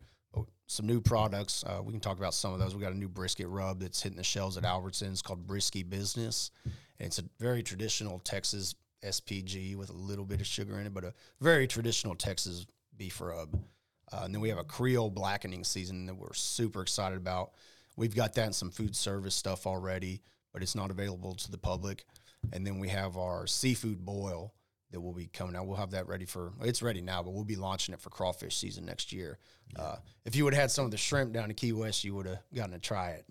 Some 0.67 0.87
new 0.87 1.01
products. 1.01 1.65
Uh, 1.65 1.81
we 1.83 1.93
can 1.93 2.01
talk 2.01 2.19
about 2.19 2.35
some 2.35 2.53
of 2.53 2.59
those. 2.59 2.75
We 2.75 2.83
got 2.83 2.93
a 2.93 2.99
new 2.99 3.09
brisket 3.09 3.47
rub 3.49 3.81
that's 3.81 4.03
hitting 4.03 4.17
the 4.17 4.25
shelves 4.25 4.57
at 4.57 4.65
Albertsons 4.65 5.23
called 5.23 5.47
Brisky 5.47 5.89
Business. 5.89 6.51
And 6.65 7.07
it's 7.07 7.19
a 7.19 7.25
very 7.39 7.63
traditional 7.63 8.19
Texas 8.19 8.75
SPG 9.05 9.77
with 9.77 9.91
a 9.91 9.97
little 9.97 10.25
bit 10.25 10.41
of 10.41 10.47
sugar 10.47 10.79
in 10.81 10.87
it, 10.87 10.95
but 10.95 11.05
a 11.05 11.15
very 11.41 11.67
traditional 11.67 12.15
Texas 12.15 12.67
beef 12.97 13.21
rub. 13.21 13.63
Uh, 14.13 14.23
and 14.25 14.35
then 14.35 14.41
we 14.41 14.49
have 14.49 14.59
a 14.59 14.65
Creole 14.65 15.11
blackening 15.11 15.65
season 15.65 16.07
that 16.07 16.15
we're 16.15 16.33
super 16.35 16.83
excited 16.83 17.17
about. 17.17 17.53
We've 17.97 18.15
got 18.15 18.35
that 18.35 18.47
in 18.47 18.53
some 18.53 18.71
food 18.71 18.95
service 18.95 19.35
stuff 19.35 19.67
already, 19.67 20.23
but 20.53 20.63
it's 20.63 20.75
not 20.75 20.91
available 20.91 21.35
to 21.35 21.51
the 21.51 21.59
public. 21.59 22.05
And 22.53 22.67
then 22.67 22.79
we 22.79 22.89
have 22.89 23.17
our 23.17 23.47
seafood 23.47 24.05
boil 24.05 24.55
that 24.97 25.03
will 25.03 25.13
be 25.13 25.27
coming 25.27 25.55
out. 25.55 25.67
We'll 25.67 25.77
have 25.77 25.91
that 25.91 26.09
ready 26.09 26.25
for 26.25 26.55
it's 26.63 26.81
ready 26.81 27.03
now, 27.03 27.23
but 27.23 27.35
we'll 27.35 27.45
be 27.45 27.55
launching 27.55 27.93
it 27.93 28.01
for 28.01 28.09
crawfish 28.09 28.57
season 28.57 28.87
next 28.87 29.13
year. 29.13 29.39
Yeah. 29.77 29.83
Uh, 29.83 29.97
if 30.25 30.35
you 30.35 30.45
would 30.45 30.55
have 30.55 30.63
had 30.63 30.71
some 30.71 30.87
of 30.87 30.91
the 30.91 30.97
shrimp 30.97 31.35
down 31.35 31.51
in 31.51 31.55
Key 31.55 31.73
West, 31.75 32.03
you 32.03 32.15
would 32.15 32.25
have 32.25 32.39
gotten 32.55 32.73
to 32.73 32.79
try 32.79 33.11
it. 33.11 33.27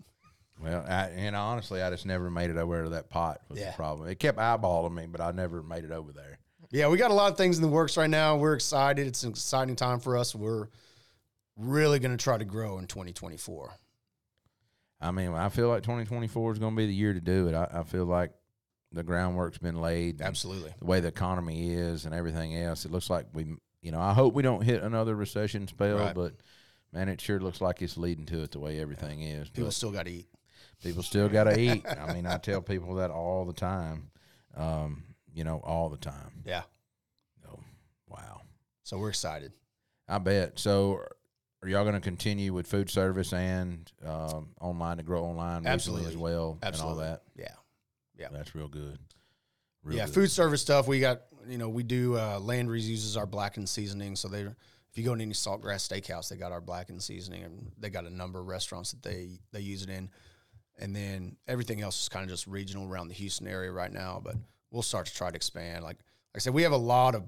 Well, 0.62 0.84
I, 0.88 1.06
and 1.08 1.34
honestly, 1.34 1.82
I 1.82 1.90
just 1.90 2.06
never 2.06 2.30
made 2.30 2.50
it 2.50 2.56
over 2.56 2.84
to 2.84 2.90
that 2.90 3.10
pot. 3.10 3.40
Was 3.48 3.58
yeah. 3.58 3.72
the 3.72 3.76
problem. 3.76 4.08
It 4.08 4.20
kept 4.20 4.38
eyeballing 4.38 4.94
me, 4.94 5.06
but 5.06 5.20
I 5.20 5.32
never 5.32 5.60
made 5.60 5.82
it 5.82 5.90
over 5.90 6.12
there. 6.12 6.38
Yeah, 6.70 6.86
we 6.86 6.98
got 6.98 7.10
a 7.10 7.14
lot 7.14 7.32
of 7.32 7.36
things 7.36 7.56
in 7.56 7.62
the 7.62 7.68
works 7.68 7.96
right 7.96 8.08
now. 8.08 8.36
We're 8.36 8.54
excited. 8.54 9.08
It's 9.08 9.24
an 9.24 9.30
exciting 9.30 9.74
time 9.74 9.98
for 9.98 10.16
us. 10.16 10.36
We're 10.36 10.68
really 11.56 11.98
going 11.98 12.16
to 12.16 12.22
try 12.22 12.38
to 12.38 12.44
grow 12.44 12.78
in 12.78 12.86
2024. 12.86 13.72
I 15.00 15.10
mean, 15.10 15.34
I 15.34 15.48
feel 15.48 15.68
like 15.68 15.82
2024 15.82 16.52
is 16.52 16.58
going 16.60 16.74
to 16.74 16.76
be 16.76 16.86
the 16.86 16.94
year 16.94 17.12
to 17.12 17.20
do 17.20 17.48
it. 17.48 17.54
I, 17.54 17.80
I 17.80 17.82
feel 17.82 18.04
like 18.04 18.30
the 18.92 19.02
groundwork's 19.02 19.58
been 19.58 19.80
laid. 19.80 20.20
Absolutely. 20.20 20.72
The 20.78 20.84
way 20.84 21.00
the 21.00 21.08
economy 21.08 21.72
is 21.72 22.04
and 22.04 22.14
everything 22.14 22.56
else, 22.56 22.84
it 22.84 22.90
looks 22.90 23.10
like 23.10 23.26
we, 23.32 23.56
you 23.82 23.92
know, 23.92 24.00
I 24.00 24.12
hope 24.12 24.34
we 24.34 24.42
don't 24.42 24.62
hit 24.62 24.82
another 24.82 25.14
recession 25.14 25.68
spell, 25.68 25.98
right. 25.98 26.14
but 26.14 26.34
man, 26.92 27.08
it 27.08 27.20
sure 27.20 27.40
looks 27.40 27.60
like 27.60 27.82
it's 27.82 27.96
leading 27.96 28.26
to 28.26 28.42
it 28.42 28.52
the 28.52 28.60
way 28.60 28.80
everything 28.80 29.20
yeah. 29.20 29.34
is. 29.40 29.50
People 29.50 29.70
still 29.70 29.92
got 29.92 30.06
to 30.06 30.12
eat. 30.12 30.28
people 30.82 31.02
still 31.02 31.28
got 31.28 31.44
to 31.44 31.58
eat. 31.58 31.84
I 31.86 32.12
mean, 32.14 32.26
I 32.26 32.38
tell 32.38 32.62
people 32.62 32.96
that 32.96 33.10
all 33.10 33.44
the 33.44 33.52
time. 33.52 34.10
Um, 34.56 35.02
you 35.36 35.44
know, 35.44 35.60
all 35.62 35.90
the 35.90 35.98
time. 35.98 36.42
Yeah. 36.46 36.62
Oh, 37.46 37.60
wow. 38.08 38.40
So 38.82 38.96
we're 38.96 39.10
excited. 39.10 39.52
I 40.08 40.18
bet. 40.18 40.58
So, 40.58 41.02
are 41.62 41.68
y'all 41.68 41.82
going 41.82 41.94
to 41.94 42.00
continue 42.00 42.54
with 42.54 42.66
food 42.66 42.88
service 42.88 43.32
and 43.32 43.90
um, 44.04 44.48
online 44.60 44.96
to 44.96 45.02
grow 45.02 45.24
online 45.24 45.64
recently 45.64 45.72
Absolutely. 45.72 46.08
as 46.08 46.16
well 46.16 46.58
Absolutely. 46.62 47.02
and 47.02 47.02
all 47.02 47.10
that? 47.10 47.22
Yeah. 47.36 47.54
Yeah. 48.18 48.28
That's 48.32 48.54
real 48.54 48.68
good. 48.68 48.98
Real 49.82 49.98
yeah, 49.98 50.06
good. 50.06 50.14
food 50.14 50.30
service 50.30 50.62
stuff. 50.62 50.88
We 50.88 51.00
got 51.00 51.22
you 51.48 51.58
know 51.58 51.68
we 51.68 51.82
do 51.82 52.16
uh, 52.16 52.38
Landry's 52.40 52.88
uses 52.88 53.16
our 53.16 53.26
blackened 53.26 53.68
seasoning. 53.68 54.16
So 54.16 54.28
they 54.28 54.40
if 54.40 54.54
you 54.94 55.04
go 55.04 55.14
to 55.14 55.20
any 55.20 55.32
Saltgrass 55.32 55.88
Steakhouse, 55.88 56.28
they 56.28 56.36
got 56.36 56.52
our 56.52 56.60
blackened 56.60 57.02
seasoning, 57.02 57.44
and 57.44 57.70
they 57.78 57.90
got 57.90 58.06
a 58.06 58.10
number 58.10 58.40
of 58.40 58.46
restaurants 58.46 58.92
that 58.92 59.02
they 59.02 59.38
they 59.52 59.60
use 59.60 59.82
it 59.82 59.90
in. 59.90 60.10
And 60.78 60.94
then 60.94 61.36
everything 61.48 61.80
else 61.80 62.02
is 62.02 62.08
kind 62.08 62.22
of 62.22 62.30
just 62.30 62.46
regional 62.46 62.90
around 62.90 63.08
the 63.08 63.14
Houston 63.14 63.46
area 63.46 63.72
right 63.72 63.92
now. 63.92 64.20
But 64.22 64.36
we'll 64.70 64.82
start 64.82 65.06
to 65.06 65.14
try 65.14 65.30
to 65.30 65.36
expand. 65.36 65.84
Like 65.84 65.98
like 65.98 66.36
I 66.36 66.38
said, 66.38 66.54
we 66.54 66.62
have 66.62 66.72
a 66.72 66.78
lot 66.78 67.14
of 67.14 67.24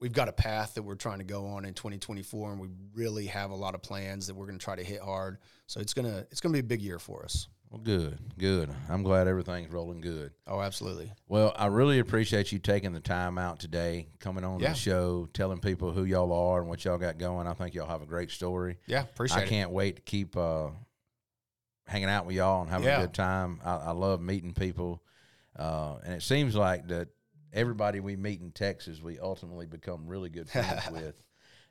we've 0.00 0.12
got 0.12 0.28
a 0.28 0.32
path 0.32 0.74
that 0.74 0.82
we're 0.82 0.94
trying 0.94 1.18
to 1.18 1.24
go 1.24 1.46
on 1.46 1.64
in 1.64 1.74
2024, 1.74 2.52
and 2.52 2.60
we 2.60 2.68
really 2.94 3.26
have 3.26 3.50
a 3.50 3.54
lot 3.54 3.74
of 3.74 3.82
plans 3.82 4.26
that 4.26 4.34
we're 4.34 4.46
going 4.46 4.58
to 4.58 4.64
try 4.64 4.76
to 4.76 4.84
hit 4.84 5.00
hard. 5.00 5.38
So 5.66 5.80
it's 5.80 5.94
gonna 5.94 6.26
it's 6.30 6.40
gonna 6.40 6.52
be 6.52 6.60
a 6.60 6.64
big 6.64 6.82
year 6.82 6.98
for 6.98 7.24
us. 7.24 7.48
Well, 7.70 7.80
good, 7.82 8.18
good. 8.38 8.70
I'm 8.88 9.02
glad 9.02 9.26
everything's 9.26 9.70
rolling 9.70 10.00
good. 10.00 10.32
Oh, 10.46 10.60
absolutely. 10.60 11.12
Well, 11.28 11.52
I 11.56 11.66
really 11.66 11.98
appreciate 11.98 12.52
you 12.52 12.58
taking 12.60 12.92
the 12.92 13.00
time 13.00 13.38
out 13.38 13.58
today, 13.58 14.08
coming 14.20 14.44
on 14.44 14.60
Yeah. 14.60 14.70
the 14.70 14.74
show, 14.76 15.28
telling 15.34 15.58
people 15.58 15.92
who 15.92 16.04
y'all 16.04 16.32
are 16.32 16.60
and 16.60 16.68
what 16.68 16.84
y'all 16.84 16.96
got 16.96 17.18
going. 17.18 17.46
I 17.48 17.54
think 17.54 17.74
y'all 17.74 17.88
have 17.88 18.02
a 18.02 18.06
great 18.06 18.30
story. 18.30 18.78
Yeah, 18.86 19.02
appreciate 19.02 19.38
I 19.38 19.42
it. 19.42 19.46
I 19.46 19.48
can't 19.48 19.70
wait 19.72 19.96
to 19.96 20.02
keep 20.02 20.36
uh, 20.36 20.68
hanging 21.86 22.08
out 22.08 22.24
with 22.24 22.36
y'all 22.36 22.62
and 22.62 22.70
having 22.70 22.86
Yeah. 22.86 22.98
a 22.98 23.06
good 23.06 23.14
time. 23.14 23.60
I, 23.64 23.76
I 23.76 23.90
love 23.90 24.20
meeting 24.20 24.54
people, 24.54 25.02
uh, 25.58 25.96
and 26.04 26.14
it 26.14 26.22
seems 26.22 26.54
like 26.54 26.86
that 26.88 27.08
everybody 27.52 27.98
we 28.00 28.14
meet 28.16 28.40
in 28.40 28.52
Texas, 28.52 29.02
we 29.02 29.18
ultimately 29.18 29.66
become 29.66 30.06
really 30.06 30.30
good 30.30 30.48
friends 30.48 30.88
with, 30.92 31.20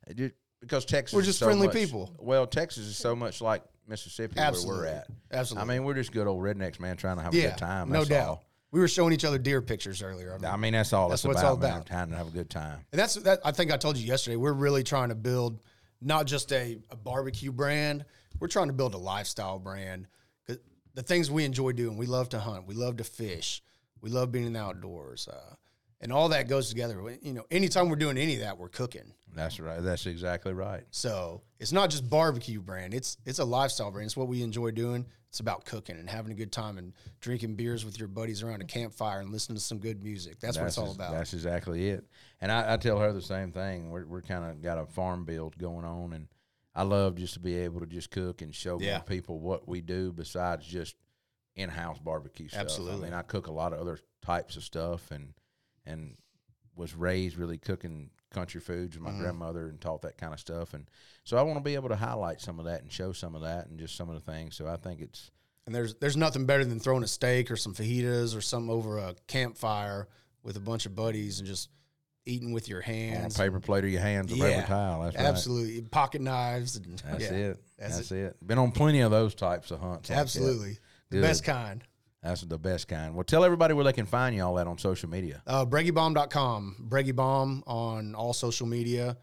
It 0.08 0.36
because 0.60 0.84
Texas 0.84 1.14
We're 1.14 1.22
is 1.22 1.28
just 1.28 1.40
so 1.40 1.46
friendly 1.46 1.68
much- 1.68 1.76
people. 1.76 2.14
Well, 2.20 2.48
Texas 2.48 2.86
is 2.86 2.98
so 2.98 3.16
much 3.16 3.40
like 3.42 3.64
Mississippi 3.88 4.40
Absolutely. 4.40 4.82
where 4.82 4.92
we're 4.92 4.98
at. 4.98 5.08
Absolutely. 5.32 5.72
I 5.72 5.78
mean, 5.78 5.86
we're 5.86 5.94
just 5.94 6.12
good 6.12 6.28
old 6.28 6.42
rednecks, 6.42 6.80
man, 6.80 6.98
trying 6.98 7.18
to 7.18 7.24
have 7.24 7.34
a 7.34 7.38
yeah, 7.38 7.50
good 7.50 7.58
time. 7.58 7.90
no 7.90 8.04
doubt. 8.06 8.28
all. 8.28 8.44
We 8.72 8.80
were 8.80 8.88
showing 8.88 9.14
each 9.14 9.24
other 9.24 9.38
deer 9.38 9.62
pictures 9.62 10.02
earlier. 10.02 10.34
I 10.34 10.38
mean, 10.38 10.52
I 10.52 10.58
mean, 10.58 10.74
that's 10.74 10.92
all 10.92 11.08
That's 11.10 11.22
it's 11.22 11.28
what 11.28 11.32
it's 11.34 11.42
about, 11.42 11.50
all 11.52 11.58
man. 11.58 11.72
about. 11.76 11.86
Trying 11.86 12.10
to 12.10 12.16
have 12.18 12.28
a 12.28 12.32
good 12.32 12.50
time. 12.50 12.80
and 12.92 13.00
that's 13.00 13.16
that. 13.16 13.40
I 13.46 13.52
think 13.52 13.72
I 13.72 13.78
told 13.78 13.98
you 13.98 14.06
yesterday. 14.06 14.36
We're 14.36 14.52
really 14.54 14.84
trying 14.84 15.10
to 15.10 15.16
build 15.16 15.62
not 16.02 16.26
just 16.28 16.52
a, 16.52 16.80
a 16.90 16.96
barbecue 16.96 17.52
brand. 17.54 18.04
We're 18.40 18.48
trying 18.50 18.68
to 18.68 18.74
build 18.74 18.94
a 18.94 18.98
lifestyle 18.98 19.60
brand. 19.60 20.08
The 20.48 21.04
things 21.04 21.30
we 21.30 21.44
enjoy 21.44 21.74
doing. 21.74 21.98
We 21.98 22.06
love 22.06 22.30
to 22.30 22.40
hunt. 22.40 22.68
We 22.68 22.74
love 22.76 22.98
to 22.98 23.04
fish. 23.04 23.62
We 24.02 24.10
love 24.10 24.32
being 24.32 24.46
in 24.46 24.54
the 24.54 24.62
outdoors. 24.62 25.28
Uh, 25.30 25.56
and 26.06 26.14
all 26.14 26.30
that 26.30 26.48
goes 26.48 26.70
together. 26.70 27.02
You 27.24 27.34
know, 27.34 27.46
anytime 27.50 27.90
we're 27.90 27.96
doing 27.96 28.16
any 28.20 28.36
of 28.36 28.42
that, 28.42 28.60
we're 28.60 28.70
cooking. 28.70 29.12
That's 29.34 29.60
right. 29.60 29.82
That's 29.82 30.06
exactly 30.06 30.54
right. 30.54 30.84
So 30.92 31.42
it's 31.60 31.72
not 31.72 31.90
just 31.90 32.08
barbecue 32.08 32.62
brand. 32.62 32.94
It's 32.94 33.18
it's 33.26 33.40
a 33.40 33.44
lifestyle 33.44 33.90
brand. 33.90 34.06
It's 34.06 34.16
what 34.16 34.28
we 34.28 34.44
enjoy 34.44 34.70
doing. 34.70 35.08
It's 35.30 35.40
about 35.40 35.66
cooking 35.66 35.98
and 35.98 36.08
having 36.08 36.32
a 36.32 36.36
good 36.36 36.52
time 36.52 36.78
and 36.78 36.94
drinking 37.22 37.56
beers 37.56 37.84
with 37.84 37.98
your 37.98 38.08
buddies 38.08 38.44
around 38.44 38.62
a 38.62 38.66
campfire 38.66 39.20
and 39.20 39.32
listening 39.32 39.58
to 39.58 39.62
some 39.64 39.80
good 39.80 40.04
music. 40.04 40.40
That's, 40.40 40.58
what 40.60 40.68
it's 40.68 40.78
all 40.78 40.92
about. 40.92 41.12
That's 41.12 41.34
exactly 41.34 41.90
it. 41.90 42.06
And 42.40 42.52
I, 42.52 42.76
I 42.76 42.78
tell 42.78 43.00
her 43.00 43.12
the 43.12 43.22
same 43.22 43.52
thing. 43.52 43.90
We're 43.90 44.06
we're 44.06 44.22
kind 44.22 44.46
of 44.46 44.62
got 44.62 44.78
a 44.78 44.86
farm 44.86 45.26
build 45.26 45.58
going 45.58 45.86
on, 45.86 46.14
and 46.14 46.28
I 46.76 46.84
love 46.84 47.16
just 47.16 47.34
to 47.34 47.40
be 47.40 47.56
able 47.58 47.80
to 47.80 47.88
just 47.88 48.12
cook 48.12 48.44
and 48.44 48.54
show 48.54 48.80
Yeah. 48.80 49.00
people 49.00 49.40
what 49.40 49.68
we 49.68 49.82
do 49.82 50.14
besides 50.14 50.68
just 50.68 50.96
in 51.56 51.70
house 51.70 51.98
barbecue 51.98 52.48
stuff. 52.48 52.60
I 52.60 52.62
Absolutely. 52.62 53.06
mean, 53.06 53.14
I 53.14 53.24
cook 53.24 53.48
a 53.48 53.52
lot 53.52 53.74
of 53.74 53.80
other 53.80 53.98
types 54.24 54.56
of 54.56 54.64
stuff, 54.64 55.10
and 55.10 55.34
and 55.86 56.16
was 56.76 56.94
raised 56.94 57.38
really 57.38 57.58
cooking 57.58 58.10
country 58.32 58.60
foods 58.60 58.96
with 58.98 59.04
my 59.04 59.12
Mhm. 59.12 59.20
grandmother 59.20 59.70
and 59.70 59.80
taught 59.80 60.02
that 60.02 60.18
kind 60.18 60.34
of 60.34 60.40
stuff. 60.40 60.74
And 60.74 60.90
so 61.24 61.38
I 61.38 61.42
want 61.42 61.58
to 61.58 61.64
be 61.64 61.76
able 61.76 61.88
to 61.90 61.96
highlight 61.96 62.42
some 62.42 62.60
of 62.60 62.66
that 62.66 62.82
and 62.82 62.92
show 62.92 63.14
some 63.14 63.34
of 63.34 63.42
that 63.44 63.68
and 63.68 63.80
just 63.80 63.96
some 63.96 64.10
of 64.10 64.16
the 64.16 64.32
things. 64.32 64.56
So 64.58 64.68
I 64.68 64.76
think 64.76 65.00
it's 65.02 65.32
And 65.66 65.74
there's 65.74 65.96
there's 65.96 66.18
nothing 66.18 66.46
better 66.46 66.66
than 66.66 66.80
throwing 66.80 67.02
a 67.04 67.08
steak 67.08 67.50
or 67.50 67.56
some 67.56 67.74
fajitas 67.74 68.36
or 68.36 68.42
something 68.42 68.70
over 68.70 68.98
a 69.00 69.16
campfire 69.28 70.08
with 70.44 70.58
a 70.58 70.60
bunch 70.60 70.86
of 70.86 70.96
buddies 70.96 71.40
and 71.40 71.48
just 71.48 71.70
eating 72.28 72.52
with 72.52 72.68
your 72.68 72.80
on 72.84 72.90
a 72.90 72.94
hands. 72.94 73.38
paper 73.38 73.60
plate 73.60 73.84
or 73.84 73.88
your 73.88 74.02
hands 74.02 74.32
or 74.32 74.36
paper 74.36 74.50
Yeah, 74.50 74.66
towel. 74.66 75.04
That's 75.04 75.16
right. 75.16 75.26
Absolutely, 75.26 75.82
pocket 75.84 76.22
knives. 76.22 76.76
And, 76.76 77.00
That's 77.00 77.24
yeah, 77.24 77.32
it. 77.32 77.64
that's 77.78 77.96
That's, 77.98 78.12
it. 78.12 78.46
Been 78.48 78.58
on 78.58 78.72
plenty 78.74 79.00
of 79.02 79.12
those 79.12 79.34
types 79.34 79.72
of 79.72 79.80
hunts. 79.80 80.10
like. 80.10 80.20
Absolutely, 80.20 80.78
the 81.10 81.22
best 81.22 81.44
kind. 81.44 81.84
That's 82.26 82.42
the 82.42 82.58
best 82.58 82.88
kind. 82.88 83.14
Well, 83.14 83.24
tell 83.24 83.46
everybody 83.46 83.76
where 83.76 83.84
they 83.86 83.94
can 83.94 84.08
find 84.08 84.36
you 84.36 84.44
all 84.44 84.56
that 84.56 84.66
on 84.66 84.80
social 84.80 85.08
media. 85.08 85.44
Uh, 85.46 85.64
BreggyBomb.com. 85.64 86.88
Breggy 86.90 87.16
Bomb 87.16 87.64
on 87.68 88.16
all 88.16 88.34
social 88.34 88.66
media. 88.66 89.16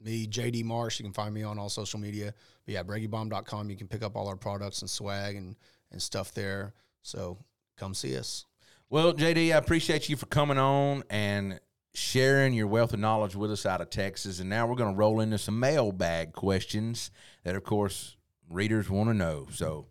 Me, 0.00 0.28
JD 0.28 0.62
Marsh. 0.62 1.00
You 1.00 1.04
can 1.04 1.12
find 1.12 1.34
me 1.34 1.42
on 1.42 1.58
all 1.58 1.68
social 1.68 1.98
media. 1.98 2.32
But 2.64 2.74
yeah, 2.74 2.84
BreggyBomb.com. 2.84 3.68
You 3.68 3.76
can 3.76 3.88
pick 3.88 4.04
up 4.04 4.14
all 4.14 4.28
our 4.28 4.36
products 4.36 4.80
and 4.80 4.88
swag 4.88 5.34
and, 5.34 5.56
and 5.90 6.00
stuff 6.00 6.32
there. 6.34 6.72
So 7.02 7.36
come 7.76 7.94
see 7.94 8.16
us. 8.16 8.44
Well, 8.90 9.12
JD, 9.12 9.52
I 9.52 9.56
appreciate 9.56 10.08
you 10.08 10.14
for 10.14 10.26
coming 10.26 10.58
on 10.58 11.02
and 11.10 11.58
sharing 11.94 12.54
your 12.54 12.68
wealth 12.68 12.92
of 12.92 13.00
knowledge 13.00 13.34
with 13.34 13.50
us 13.50 13.66
out 13.66 13.80
of 13.80 13.90
Texas. 13.90 14.38
And 14.38 14.48
now 14.48 14.68
we're 14.68 14.76
going 14.76 14.94
to 14.94 14.96
roll 14.98 15.18
into 15.18 15.38
some 15.38 15.58
mailbag 15.58 16.32
questions 16.32 17.10
that, 17.42 17.56
of 17.56 17.64
course, 17.64 18.16
readers 18.48 18.88
want 18.88 19.10
to 19.10 19.14
know. 19.14 19.48
So 19.50 19.88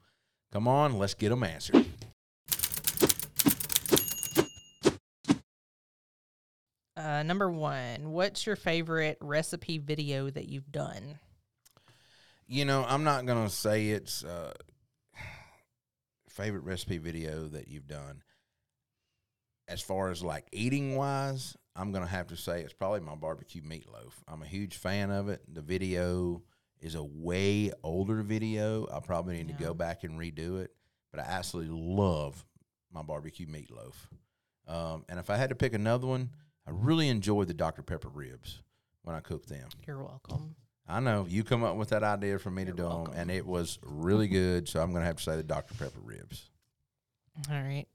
come 0.53 0.70
on, 0.70 0.97
let's 0.97 1.16
get 1.16 1.30
them 1.30 1.43
answered. 1.43 1.86
Uh, 6.98 7.24
number 7.24 7.52
one, 7.52 8.12
what's 8.12 8.46
your 8.46 8.56
favorite 8.56 9.18
recipe 9.20 9.78
video 9.78 10.30
that 10.30 10.48
you've 10.48 10.72
done? 10.72 11.20
You 12.48 12.64
know, 12.64 12.86
I'm 12.88 13.04
not 13.04 13.26
going 13.26 13.43
to 13.43 13.54
say 13.54 13.89
it's 13.89 14.24
uh, 14.24 14.54
favorite 16.30 16.64
recipe 16.64 16.98
video 16.98 17.48
that 17.48 17.68
you've 17.68 17.88
done. 17.88 18.24
As 19.68 19.82
far 19.82 20.10
as 20.10 20.24
like 20.24 20.46
eating 20.54 20.96
wise, 20.96 21.58
I'm 21.76 21.91
going 21.91 22.04
to 22.04 22.10
have 22.10 22.28
to 22.28 22.38
say 22.38 22.62
it's 22.62 22.74
probably 22.74 23.02
my 23.02 23.16
barbecue 23.16 23.62
meatloaf. 23.62 24.14
I'm 24.28 24.41
a 24.41 24.48
huge 24.48 24.78
fan 24.78 25.12
of 25.12 25.28
it. 25.28 25.41
The 25.54 25.62
video 25.62 26.43
is 26.80 26.96
a 26.96 27.04
way 27.04 27.72
older 27.84 28.22
video. 28.22 28.88
I 28.93 29.00
probably 29.00 29.38
need 29.38 29.48
to 29.50 29.64
go 29.64 29.74
back 29.74 30.04
and 30.04 30.20
redo 30.20 30.62
it, 30.62 30.72
but 31.12 31.20
I 31.20 31.24
absolutely 31.24 31.76
love 31.76 32.46
my 32.93 33.02
barbecue 33.02 33.48
meatloaf. 33.48 33.96
Um, 34.68 35.04
and 35.10 35.20
if 35.20 35.30
I 35.30 35.36
had 35.36 35.50
to 35.50 35.56
pick 35.56 35.74
another 35.74 36.08
one, 36.08 36.30
I 36.68 36.72
really 36.72 37.09
enjoy 37.09 37.45
the 37.45 37.53
Dr. 37.53 37.82
Pepper 37.84 38.09
ribs 38.09 38.61
when 39.03 39.16
I 39.16 39.20
cook 39.20 39.45
them. 39.45 39.68
You're 39.86 40.03
welcome. 40.03 40.55
I 40.88 40.99
know 40.99 41.26
you 41.28 41.43
come 41.43 41.63
up 41.63 41.76
with 41.78 41.89
that 41.89 42.03
idea 42.03 42.38
for 42.39 42.51
me 42.51 42.63
You're 42.63 42.72
to 42.76 42.78
do 42.84 42.89
them, 42.89 43.13
and 43.16 43.32
it 43.32 43.45
was 43.45 43.80
really 43.84 44.28
good. 44.28 44.68
So 44.68 44.82
I'm 44.82 44.91
going 44.91 45.01
to 45.01 45.07
have 45.07 45.18
to 45.18 45.24
say 45.24 45.36
the 45.36 45.43
Dr. 45.43 45.74
Pepper 45.76 45.99
ribs. 46.03 46.49
All 47.49 47.55
right. 47.61 47.88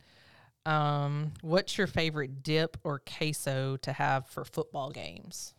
Um, 0.67 1.33
what's 1.41 1.79
your 1.79 1.87
favorite 1.87 2.43
dip 2.43 2.77
or 2.85 2.99
queso 3.01 3.77
to 3.79 3.93
have 3.93 4.27
for 4.27 4.45
football 4.45 4.91
games? 4.91 5.55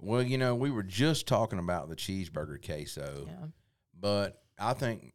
Well, 0.00 0.22
you 0.22 0.36
know, 0.38 0.54
we 0.54 0.70
were 0.70 0.82
just 0.82 1.26
talking 1.26 1.58
about 1.58 1.88
the 1.88 1.96
cheeseburger 1.96 2.64
queso, 2.64 3.26
Yeah. 3.26 3.46
but 3.98 4.42
I 4.58 4.74
think 4.74 5.14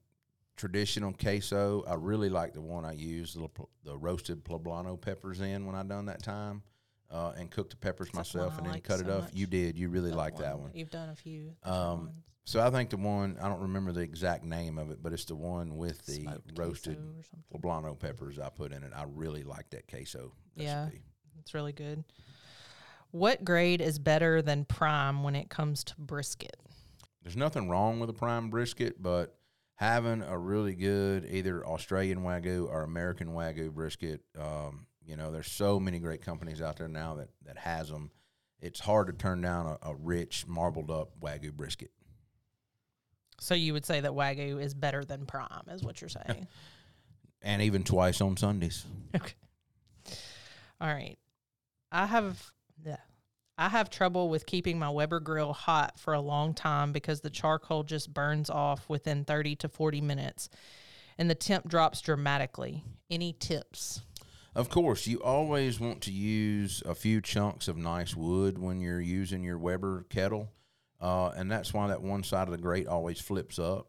traditional 0.57 1.13
queso. 1.13 1.83
I 1.87 1.95
really 1.95 2.29
like 2.29 2.53
the 2.53 2.61
one 2.61 2.83
I 2.85 2.93
used 2.93 3.37
the, 3.37 3.47
the 3.83 3.97
roasted 3.97 4.43
poblano 4.43 4.99
peppers 4.99 5.39
in 5.41 5.65
when 5.65 5.75
I 5.75 5.83
done 5.83 6.07
that 6.07 6.21
time, 6.23 6.63
uh, 7.13 7.31
and 7.37 7.49
cooked 7.51 7.69
the 7.69 7.77
peppers 7.77 8.07
That's 8.13 8.33
myself 8.33 8.57
and 8.57 8.67
then 8.67 8.81
cut 8.81 8.99
so 8.99 9.05
it 9.05 9.09
off. 9.11 9.21
much. 9.25 9.33
You 9.33 9.45
did. 9.47 9.77
You 9.77 9.87
really 9.89 10.11
like 10.11 10.37
that 10.37 10.59
one. 10.59 10.71
You've 10.73 10.91
done 10.91 11.09
a 11.09 11.15
few. 11.15 11.53
Um. 11.63 12.09
So 12.45 12.59
I 12.59 12.69
think 12.71 12.89
the 12.89 12.97
one 12.97 13.37
I 13.41 13.47
don't 13.47 13.61
remember 13.61 13.93
the 13.93 14.01
exact 14.01 14.43
name 14.43 14.77
of 14.77 14.91
it, 14.91 15.01
but 15.01 15.13
it's 15.13 15.23
the 15.23 15.35
one 15.35 15.77
with 15.77 16.05
the 16.05 16.23
Smoked 16.23 16.51
roasted 16.59 16.97
queso 16.97 17.09
or 17.17 17.23
something. 17.23 17.61
poblano 17.61 17.97
peppers 17.97 18.37
I 18.37 18.49
put 18.49 18.73
in 18.73 18.83
it. 18.83 18.91
I 18.93 19.05
really 19.07 19.43
like 19.43 19.69
that 19.69 19.87
queso 19.87 20.33
Yeah. 20.57 20.81
recipe. 20.83 21.03
It's 21.39 21.53
really 21.53 21.71
good. 21.71 22.03
What 23.11 23.45
grade 23.45 23.79
is 23.79 23.97
better 23.99 24.41
than 24.41 24.65
prime 24.65 25.23
when 25.23 25.35
it 25.35 25.49
comes 25.49 25.83
to 25.85 25.93
brisket? 25.97 26.57
There's 27.21 27.37
nothing 27.37 27.69
wrong 27.69 27.99
with 28.01 28.09
a 28.09 28.13
prime 28.13 28.49
brisket, 28.49 29.01
but 29.01 29.37
having 29.75 30.21
a 30.23 30.37
really 30.37 30.75
good 30.75 31.25
either 31.25 31.65
Australian 31.65 32.23
Wagyu 32.23 32.67
or 32.67 32.81
American 32.83 33.29
Wagyu 33.29 33.71
brisket, 33.71 34.21
um, 34.37 34.87
you 35.05 35.15
know, 35.15 35.31
there's 35.31 35.51
so 35.51 35.79
many 35.79 35.99
great 35.99 36.21
companies 36.21 36.61
out 36.61 36.77
there 36.77 36.87
now 36.87 37.15
that, 37.15 37.29
that 37.45 37.57
has 37.57 37.89
them. 37.89 38.11
It's 38.59 38.79
hard 38.79 39.07
to 39.07 39.13
turn 39.13 39.41
down 39.41 39.65
a, 39.67 39.89
a 39.89 39.95
rich, 39.95 40.45
marbled 40.47 40.89
up 40.89 41.09
Wagyu 41.21 41.51
brisket. 41.53 41.91
So 43.39 43.55
you 43.55 43.73
would 43.73 43.85
say 43.85 43.99
that 43.99 44.11
wagyu 44.11 44.61
is 44.61 44.73
better 44.73 45.03
than 45.03 45.25
prime, 45.25 45.63
is 45.69 45.83
what 45.83 45.99
you're 45.99 46.09
saying? 46.27 46.47
And 47.41 47.61
even 47.61 47.83
twice 47.83 48.21
on 48.21 48.37
Sundays. 48.37 48.85
okay. 49.15 49.33
All 50.79 50.87
right. 50.87 51.17
I 51.91 52.05
have 52.05 52.51
yeah. 52.85 52.97
I 53.57 53.69
have 53.69 53.89
trouble 53.89 54.29
with 54.29 54.45
keeping 54.45 54.79
my 54.79 54.89
Weber 54.89 55.19
grill 55.19 55.53
hot 55.53 55.99
for 55.99 56.13
a 56.13 56.19
long 56.21 56.53
time 56.53 56.91
because 56.91 57.21
the 57.21 57.29
charcoal 57.29 57.83
just 57.83 58.11
burns 58.13 58.49
off 58.49 58.87
within 58.89 59.25
30 59.25 59.57
to 59.57 59.69
40 59.69 60.01
minutes. 60.01 60.49
and 61.19 61.29
the 61.29 61.35
temp 61.35 61.67
drops 61.67 62.01
dramatically. 62.01 62.83
Any 63.11 63.33
tips? 63.33 64.01
Of 64.55 64.69
course, 64.69 65.07
you 65.07 65.19
always 65.19 65.79
want 65.79 66.01
to 66.01 66.11
use 66.11 66.83
a 66.85 66.93
few 66.93 67.21
chunks 67.21 67.67
of 67.67 67.75
nice 67.75 68.15
wood 68.15 68.59
when 68.59 68.79
you're 68.79 69.01
using 69.01 69.43
your 69.43 69.57
Weber 69.57 70.05
kettle, 70.09 70.51
uh, 71.01 71.29
and 71.29 71.51
that's 71.51 71.73
why 71.73 71.87
that 71.87 72.03
one 72.03 72.21
side 72.21 72.47
of 72.47 72.51
the 72.51 72.59
grate 72.59 72.87
always 72.87 73.19
flips 73.19 73.57
up. 73.57 73.87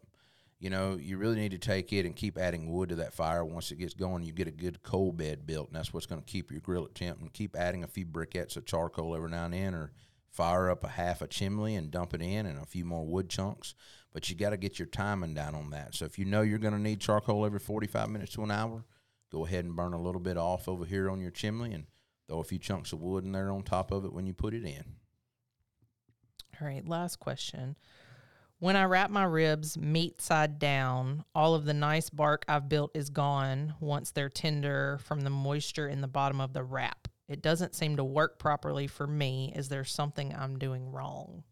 You 0.57 0.71
know, 0.71 0.97
you 0.99 1.17
really 1.17 1.35
need 1.35 1.51
to 1.51 1.59
take 1.59 1.93
it 1.93 2.07
and 2.07 2.15
keep 2.15 2.39
adding 2.39 2.71
wood 2.71 2.89
to 2.89 2.95
that 2.95 3.13
fire. 3.13 3.45
Once 3.45 3.69
it 3.71 3.75
gets 3.75 3.93
going, 3.93 4.23
you 4.23 4.33
get 4.33 4.47
a 4.47 4.51
good 4.51 4.81
coal 4.81 5.11
bed 5.11 5.45
built, 5.45 5.67
and 5.67 5.75
that's 5.75 5.93
what's 5.93 6.07
going 6.07 6.21
to 6.21 6.31
keep 6.31 6.49
your 6.49 6.61
grill 6.61 6.85
at 6.85 6.95
temp. 6.95 7.19
And 7.19 7.31
keep 7.31 7.55
adding 7.55 7.83
a 7.83 7.87
few 7.87 8.07
briquettes 8.07 8.57
of 8.57 8.65
charcoal 8.65 9.15
every 9.15 9.29
now 9.29 9.45
and 9.45 9.53
then, 9.53 9.75
or 9.75 9.91
fire 10.31 10.71
up 10.71 10.83
a 10.83 10.87
half 10.87 11.21
a 11.21 11.27
chimney 11.27 11.75
and 11.75 11.91
dump 11.91 12.15
it 12.15 12.23
in, 12.23 12.47
and 12.47 12.57
a 12.57 12.65
few 12.65 12.85
more 12.85 13.05
wood 13.05 13.29
chunks. 13.29 13.75
But 14.13 14.31
you 14.31 14.35
got 14.35 14.49
to 14.49 14.57
get 14.57 14.79
your 14.79 14.87
timing 14.87 15.35
down 15.35 15.53
on 15.53 15.69
that. 15.69 15.93
So 15.93 16.05
if 16.05 16.17
you 16.17 16.25
know 16.25 16.41
you're 16.41 16.57
going 16.57 16.73
to 16.73 16.79
need 16.79 17.01
charcoal 17.01 17.45
every 17.45 17.59
45 17.59 18.09
minutes 18.09 18.33
to 18.33 18.43
an 18.43 18.49
hour, 18.49 18.83
go 19.31 19.45
ahead 19.45 19.65
and 19.65 19.75
burn 19.75 19.93
a 19.93 20.01
little 20.01 20.21
bit 20.21 20.37
off 20.37 20.67
over 20.67 20.85
here 20.85 21.09
on 21.09 21.19
your 21.19 21.31
chimney 21.31 21.73
and 21.73 21.85
throw 22.27 22.39
a 22.39 22.43
few 22.43 22.59
chunks 22.59 22.93
of 22.93 23.01
wood 23.01 23.23
in 23.23 23.31
there 23.31 23.51
on 23.51 23.63
top 23.63 23.91
of 23.91 24.05
it 24.05 24.13
when 24.13 24.25
you 24.25 24.33
put 24.33 24.53
it 24.53 24.63
in. 24.63 24.95
All 26.59 26.67
right, 26.67 26.87
last 26.87 27.19
question. 27.19 27.75
When 28.59 28.77
I 28.77 28.85
wrap 28.85 29.11
my 29.11 29.25
ribs 29.25 29.77
meat 29.77 30.21
side 30.21 30.59
down, 30.59 31.25
all 31.35 31.55
of 31.55 31.65
the 31.65 31.73
nice 31.73 32.09
bark 32.09 32.45
I've 32.47 32.69
built 32.69 32.95
is 32.95 33.09
gone 33.09 33.75
once 33.81 34.11
they're 34.11 34.29
tender 34.29 34.97
from 35.03 35.21
the 35.21 35.29
moisture 35.29 35.89
in 35.89 35.99
the 36.01 36.07
bottom 36.07 36.39
of 36.39 36.53
the 36.53 36.63
wrap. 36.63 37.09
It 37.27 37.41
doesn't 37.41 37.75
seem 37.75 37.97
to 37.97 38.03
work 38.03 38.39
properly 38.39 38.87
for 38.87 39.07
me. 39.07 39.51
Is 39.55 39.67
there 39.67 39.83
something 39.83 40.33
I'm 40.33 40.57
doing 40.57 40.91
wrong? 40.91 41.43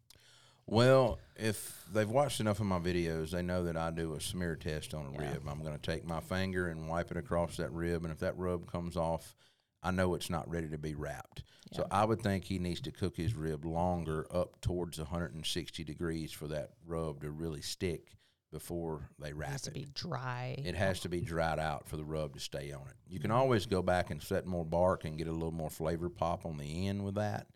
Well, 0.66 1.18
if 1.36 1.84
they've 1.92 2.08
watched 2.08 2.40
enough 2.40 2.60
of 2.60 2.66
my 2.66 2.78
videos, 2.78 3.30
they 3.30 3.42
know 3.42 3.64
that 3.64 3.76
I 3.76 3.90
do 3.90 4.14
a 4.14 4.20
smear 4.20 4.56
test 4.56 4.94
on 4.94 5.06
a 5.06 5.12
Yeah. 5.12 5.32
rib. 5.32 5.48
I'm 5.48 5.62
going 5.62 5.78
to 5.78 5.92
take 5.92 6.04
my 6.04 6.20
finger 6.20 6.68
and 6.68 6.88
wipe 6.88 7.10
it 7.10 7.16
across 7.16 7.56
that 7.58 7.72
rib, 7.72 8.04
and 8.04 8.12
if 8.12 8.20
that 8.20 8.36
rub 8.38 8.70
comes 8.70 8.96
off, 8.96 9.36
I 9.82 9.90
know 9.90 10.14
it's 10.14 10.30
not 10.30 10.48
ready 10.48 10.68
to 10.70 10.78
be 10.78 10.94
wrapped. 10.94 11.44
So 11.72 11.86
I 11.90 12.04
would 12.04 12.22
think 12.22 12.44
he 12.44 12.58
needs 12.60 12.80
to 12.82 12.92
cook 12.92 13.16
his 13.16 13.34
rib 13.34 13.64
longer, 13.64 14.26
up 14.30 14.60
towards 14.60 14.98
160 14.98 15.82
degrees, 15.82 16.30
for 16.32 16.46
that 16.48 16.70
rub 16.86 17.22
to 17.22 17.30
really 17.30 17.62
stick 17.62 18.16
before 18.52 19.10
they 19.18 19.32
wrap 19.32 19.32
It 19.32 19.40
wrap 19.40 19.50
has 19.50 19.62
to 19.62 19.70
be 19.72 19.86
dry. 19.92 20.54
It 20.64 20.76
has 20.76 21.00
to 21.00 21.08
be 21.08 21.20
dried 21.20 21.58
out 21.58 21.88
for 21.88 21.96
the 21.96 22.04
rub 22.04 22.34
to 22.34 22.40
stay 22.40 22.70
on 22.70 22.82
it. 22.88 22.94
You 23.08 23.18
can 23.18 23.32
mm. 23.32 23.34
always 23.34 23.66
go 23.66 23.82
back 23.82 24.10
and 24.10 24.22
set 24.22 24.46
more 24.46 24.64
bark 24.64 25.04
and 25.04 25.18
get 25.18 25.26
a 25.26 25.32
little 25.32 25.50
more 25.50 25.68
flavor 25.68 26.08
pop 26.08 26.46
on 26.46 26.56
the 26.56 26.86
end 26.86 27.04
with 27.04 27.16
that. 27.16 27.48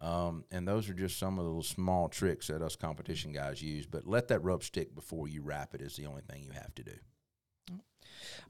Um, 0.00 0.44
and 0.50 0.68
those 0.68 0.88
are 0.90 0.94
just 0.94 1.18
some 1.18 1.38
of 1.38 1.44
the 1.44 1.48
little 1.48 1.62
small 1.62 2.08
tricks 2.08 2.48
that 2.48 2.62
us 2.62 2.76
competition 2.76 3.32
guys 3.32 3.62
use. 3.62 3.86
But 3.86 4.06
let 4.06 4.28
that 4.28 4.42
rub 4.42 4.62
stick 4.62 4.94
before 4.94 5.28
you 5.28 5.42
wrap 5.42 5.74
it 5.74 5.80
is 5.80 5.96
the 5.96 6.06
only 6.06 6.22
thing 6.22 6.42
you 6.42 6.50
have 6.50 6.74
to 6.74 6.82
do. 6.82 6.94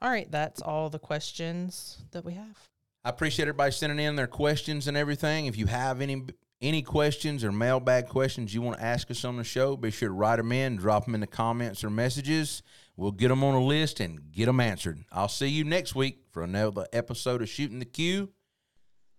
All 0.03 0.11
right, 0.11 0.31
that's 0.31 0.61
all 0.63 0.91
the 0.91 0.99
questions 0.99 2.03
that 2.13 2.25
we 2.25 2.35
have. 2.35 2.69
I 3.05 3.11
appreciate 3.11 3.45
everybody 3.45 3.71
sending 3.71 4.05
in 4.05 4.17
their 4.17 4.27
questions 4.27 4.89
and 4.89 4.97
everything. 4.97 5.47
If 5.47 5.57
you 5.57 5.67
have 5.67 6.01
any 6.01 6.25
any 6.61 6.81
questions 6.81 7.45
or 7.45 7.53
mailbag 7.53 8.09
questions 8.09 8.55
you 8.55 8.63
want 8.63 8.79
to 8.79 8.85
ask 8.85 9.11
us 9.11 9.25
on 9.25 9.37
the 9.37 9.45
show, 9.45 9.77
be 9.77 9.91
sure 9.91 10.09
to 10.09 10.15
write 10.15 10.37
them 10.37 10.51
in, 10.53 10.77
drop 10.77 11.05
them 11.05 11.15
in 11.15 11.21
the 11.21 11.27
comments 11.27 11.85
or 11.85 11.91
messages. 11.91 12.63
We'll 12.97 13.13
get 13.13 13.29
them 13.29 13.45
on 13.45 13.55
a 13.55 13.63
list 13.63 14.01
and 14.01 14.33
get 14.33 14.47
them 14.47 14.61
answered. 14.61 15.05
I'll 15.13 15.29
see 15.29 15.49
you 15.49 15.65
next 15.65 15.95
week 15.95 16.21
for 16.31 16.43
another 16.43 16.87
episode 16.93 17.43
of 17.43 17.49
Shootin' 17.49 17.81
The 17.81 17.85
Que 17.85 18.29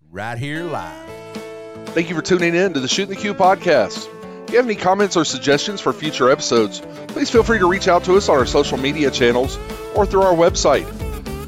right 0.10 0.38
here 0.38 0.64
live. 0.64 1.45
Thank 1.94 2.10
you 2.10 2.16
for 2.16 2.22
tuning 2.22 2.56
in 2.56 2.74
to 2.74 2.80
the 2.80 2.88
Shootin' 2.88 3.16
The 3.16 3.16
Que 3.16 3.34
podcast. 3.34 4.10
If 4.44 4.52
you 4.52 4.58
have 4.58 4.66
any 4.66 4.76
comments 4.76 5.16
or 5.16 5.24
suggestions 5.24 5.80
for 5.82 5.94
future 5.94 6.30
episodes, 6.30 6.82
please 7.08 7.30
feel 7.30 7.42
free 7.44 7.58
to 7.60 7.70
reach 7.70 7.88
out 7.88 8.04
to 8.04 8.16
us 8.16 8.30
on 8.30 8.38
our 8.38 8.46
social 8.46 8.78
media 8.78 9.10
channels 9.10 9.58
or 9.96 10.06
through 10.06 10.24
our 10.24 10.36
website. 10.36 10.86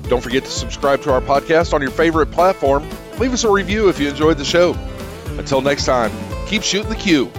Don't 0.09 0.21
forget 0.21 0.45
to 0.45 0.49
subscribe 0.49 1.01
to 1.01 1.11
our 1.11 1.21
podcast 1.21 1.73
on 1.73 1.81
your 1.81 1.91
favorite 1.91 2.31
platform. 2.31 2.87
Leave 3.19 3.33
us 3.33 3.43
a 3.43 3.51
review 3.51 3.89
if 3.89 3.99
you 3.99 4.07
enjoyed 4.07 4.37
the 4.37 4.45
show. 4.45 4.73
Until 5.37 5.61
next 5.61 5.85
time, 5.85 6.11
keep 6.47 6.63
shooting 6.63 6.89
the 6.89 6.95
Q. 6.95 7.29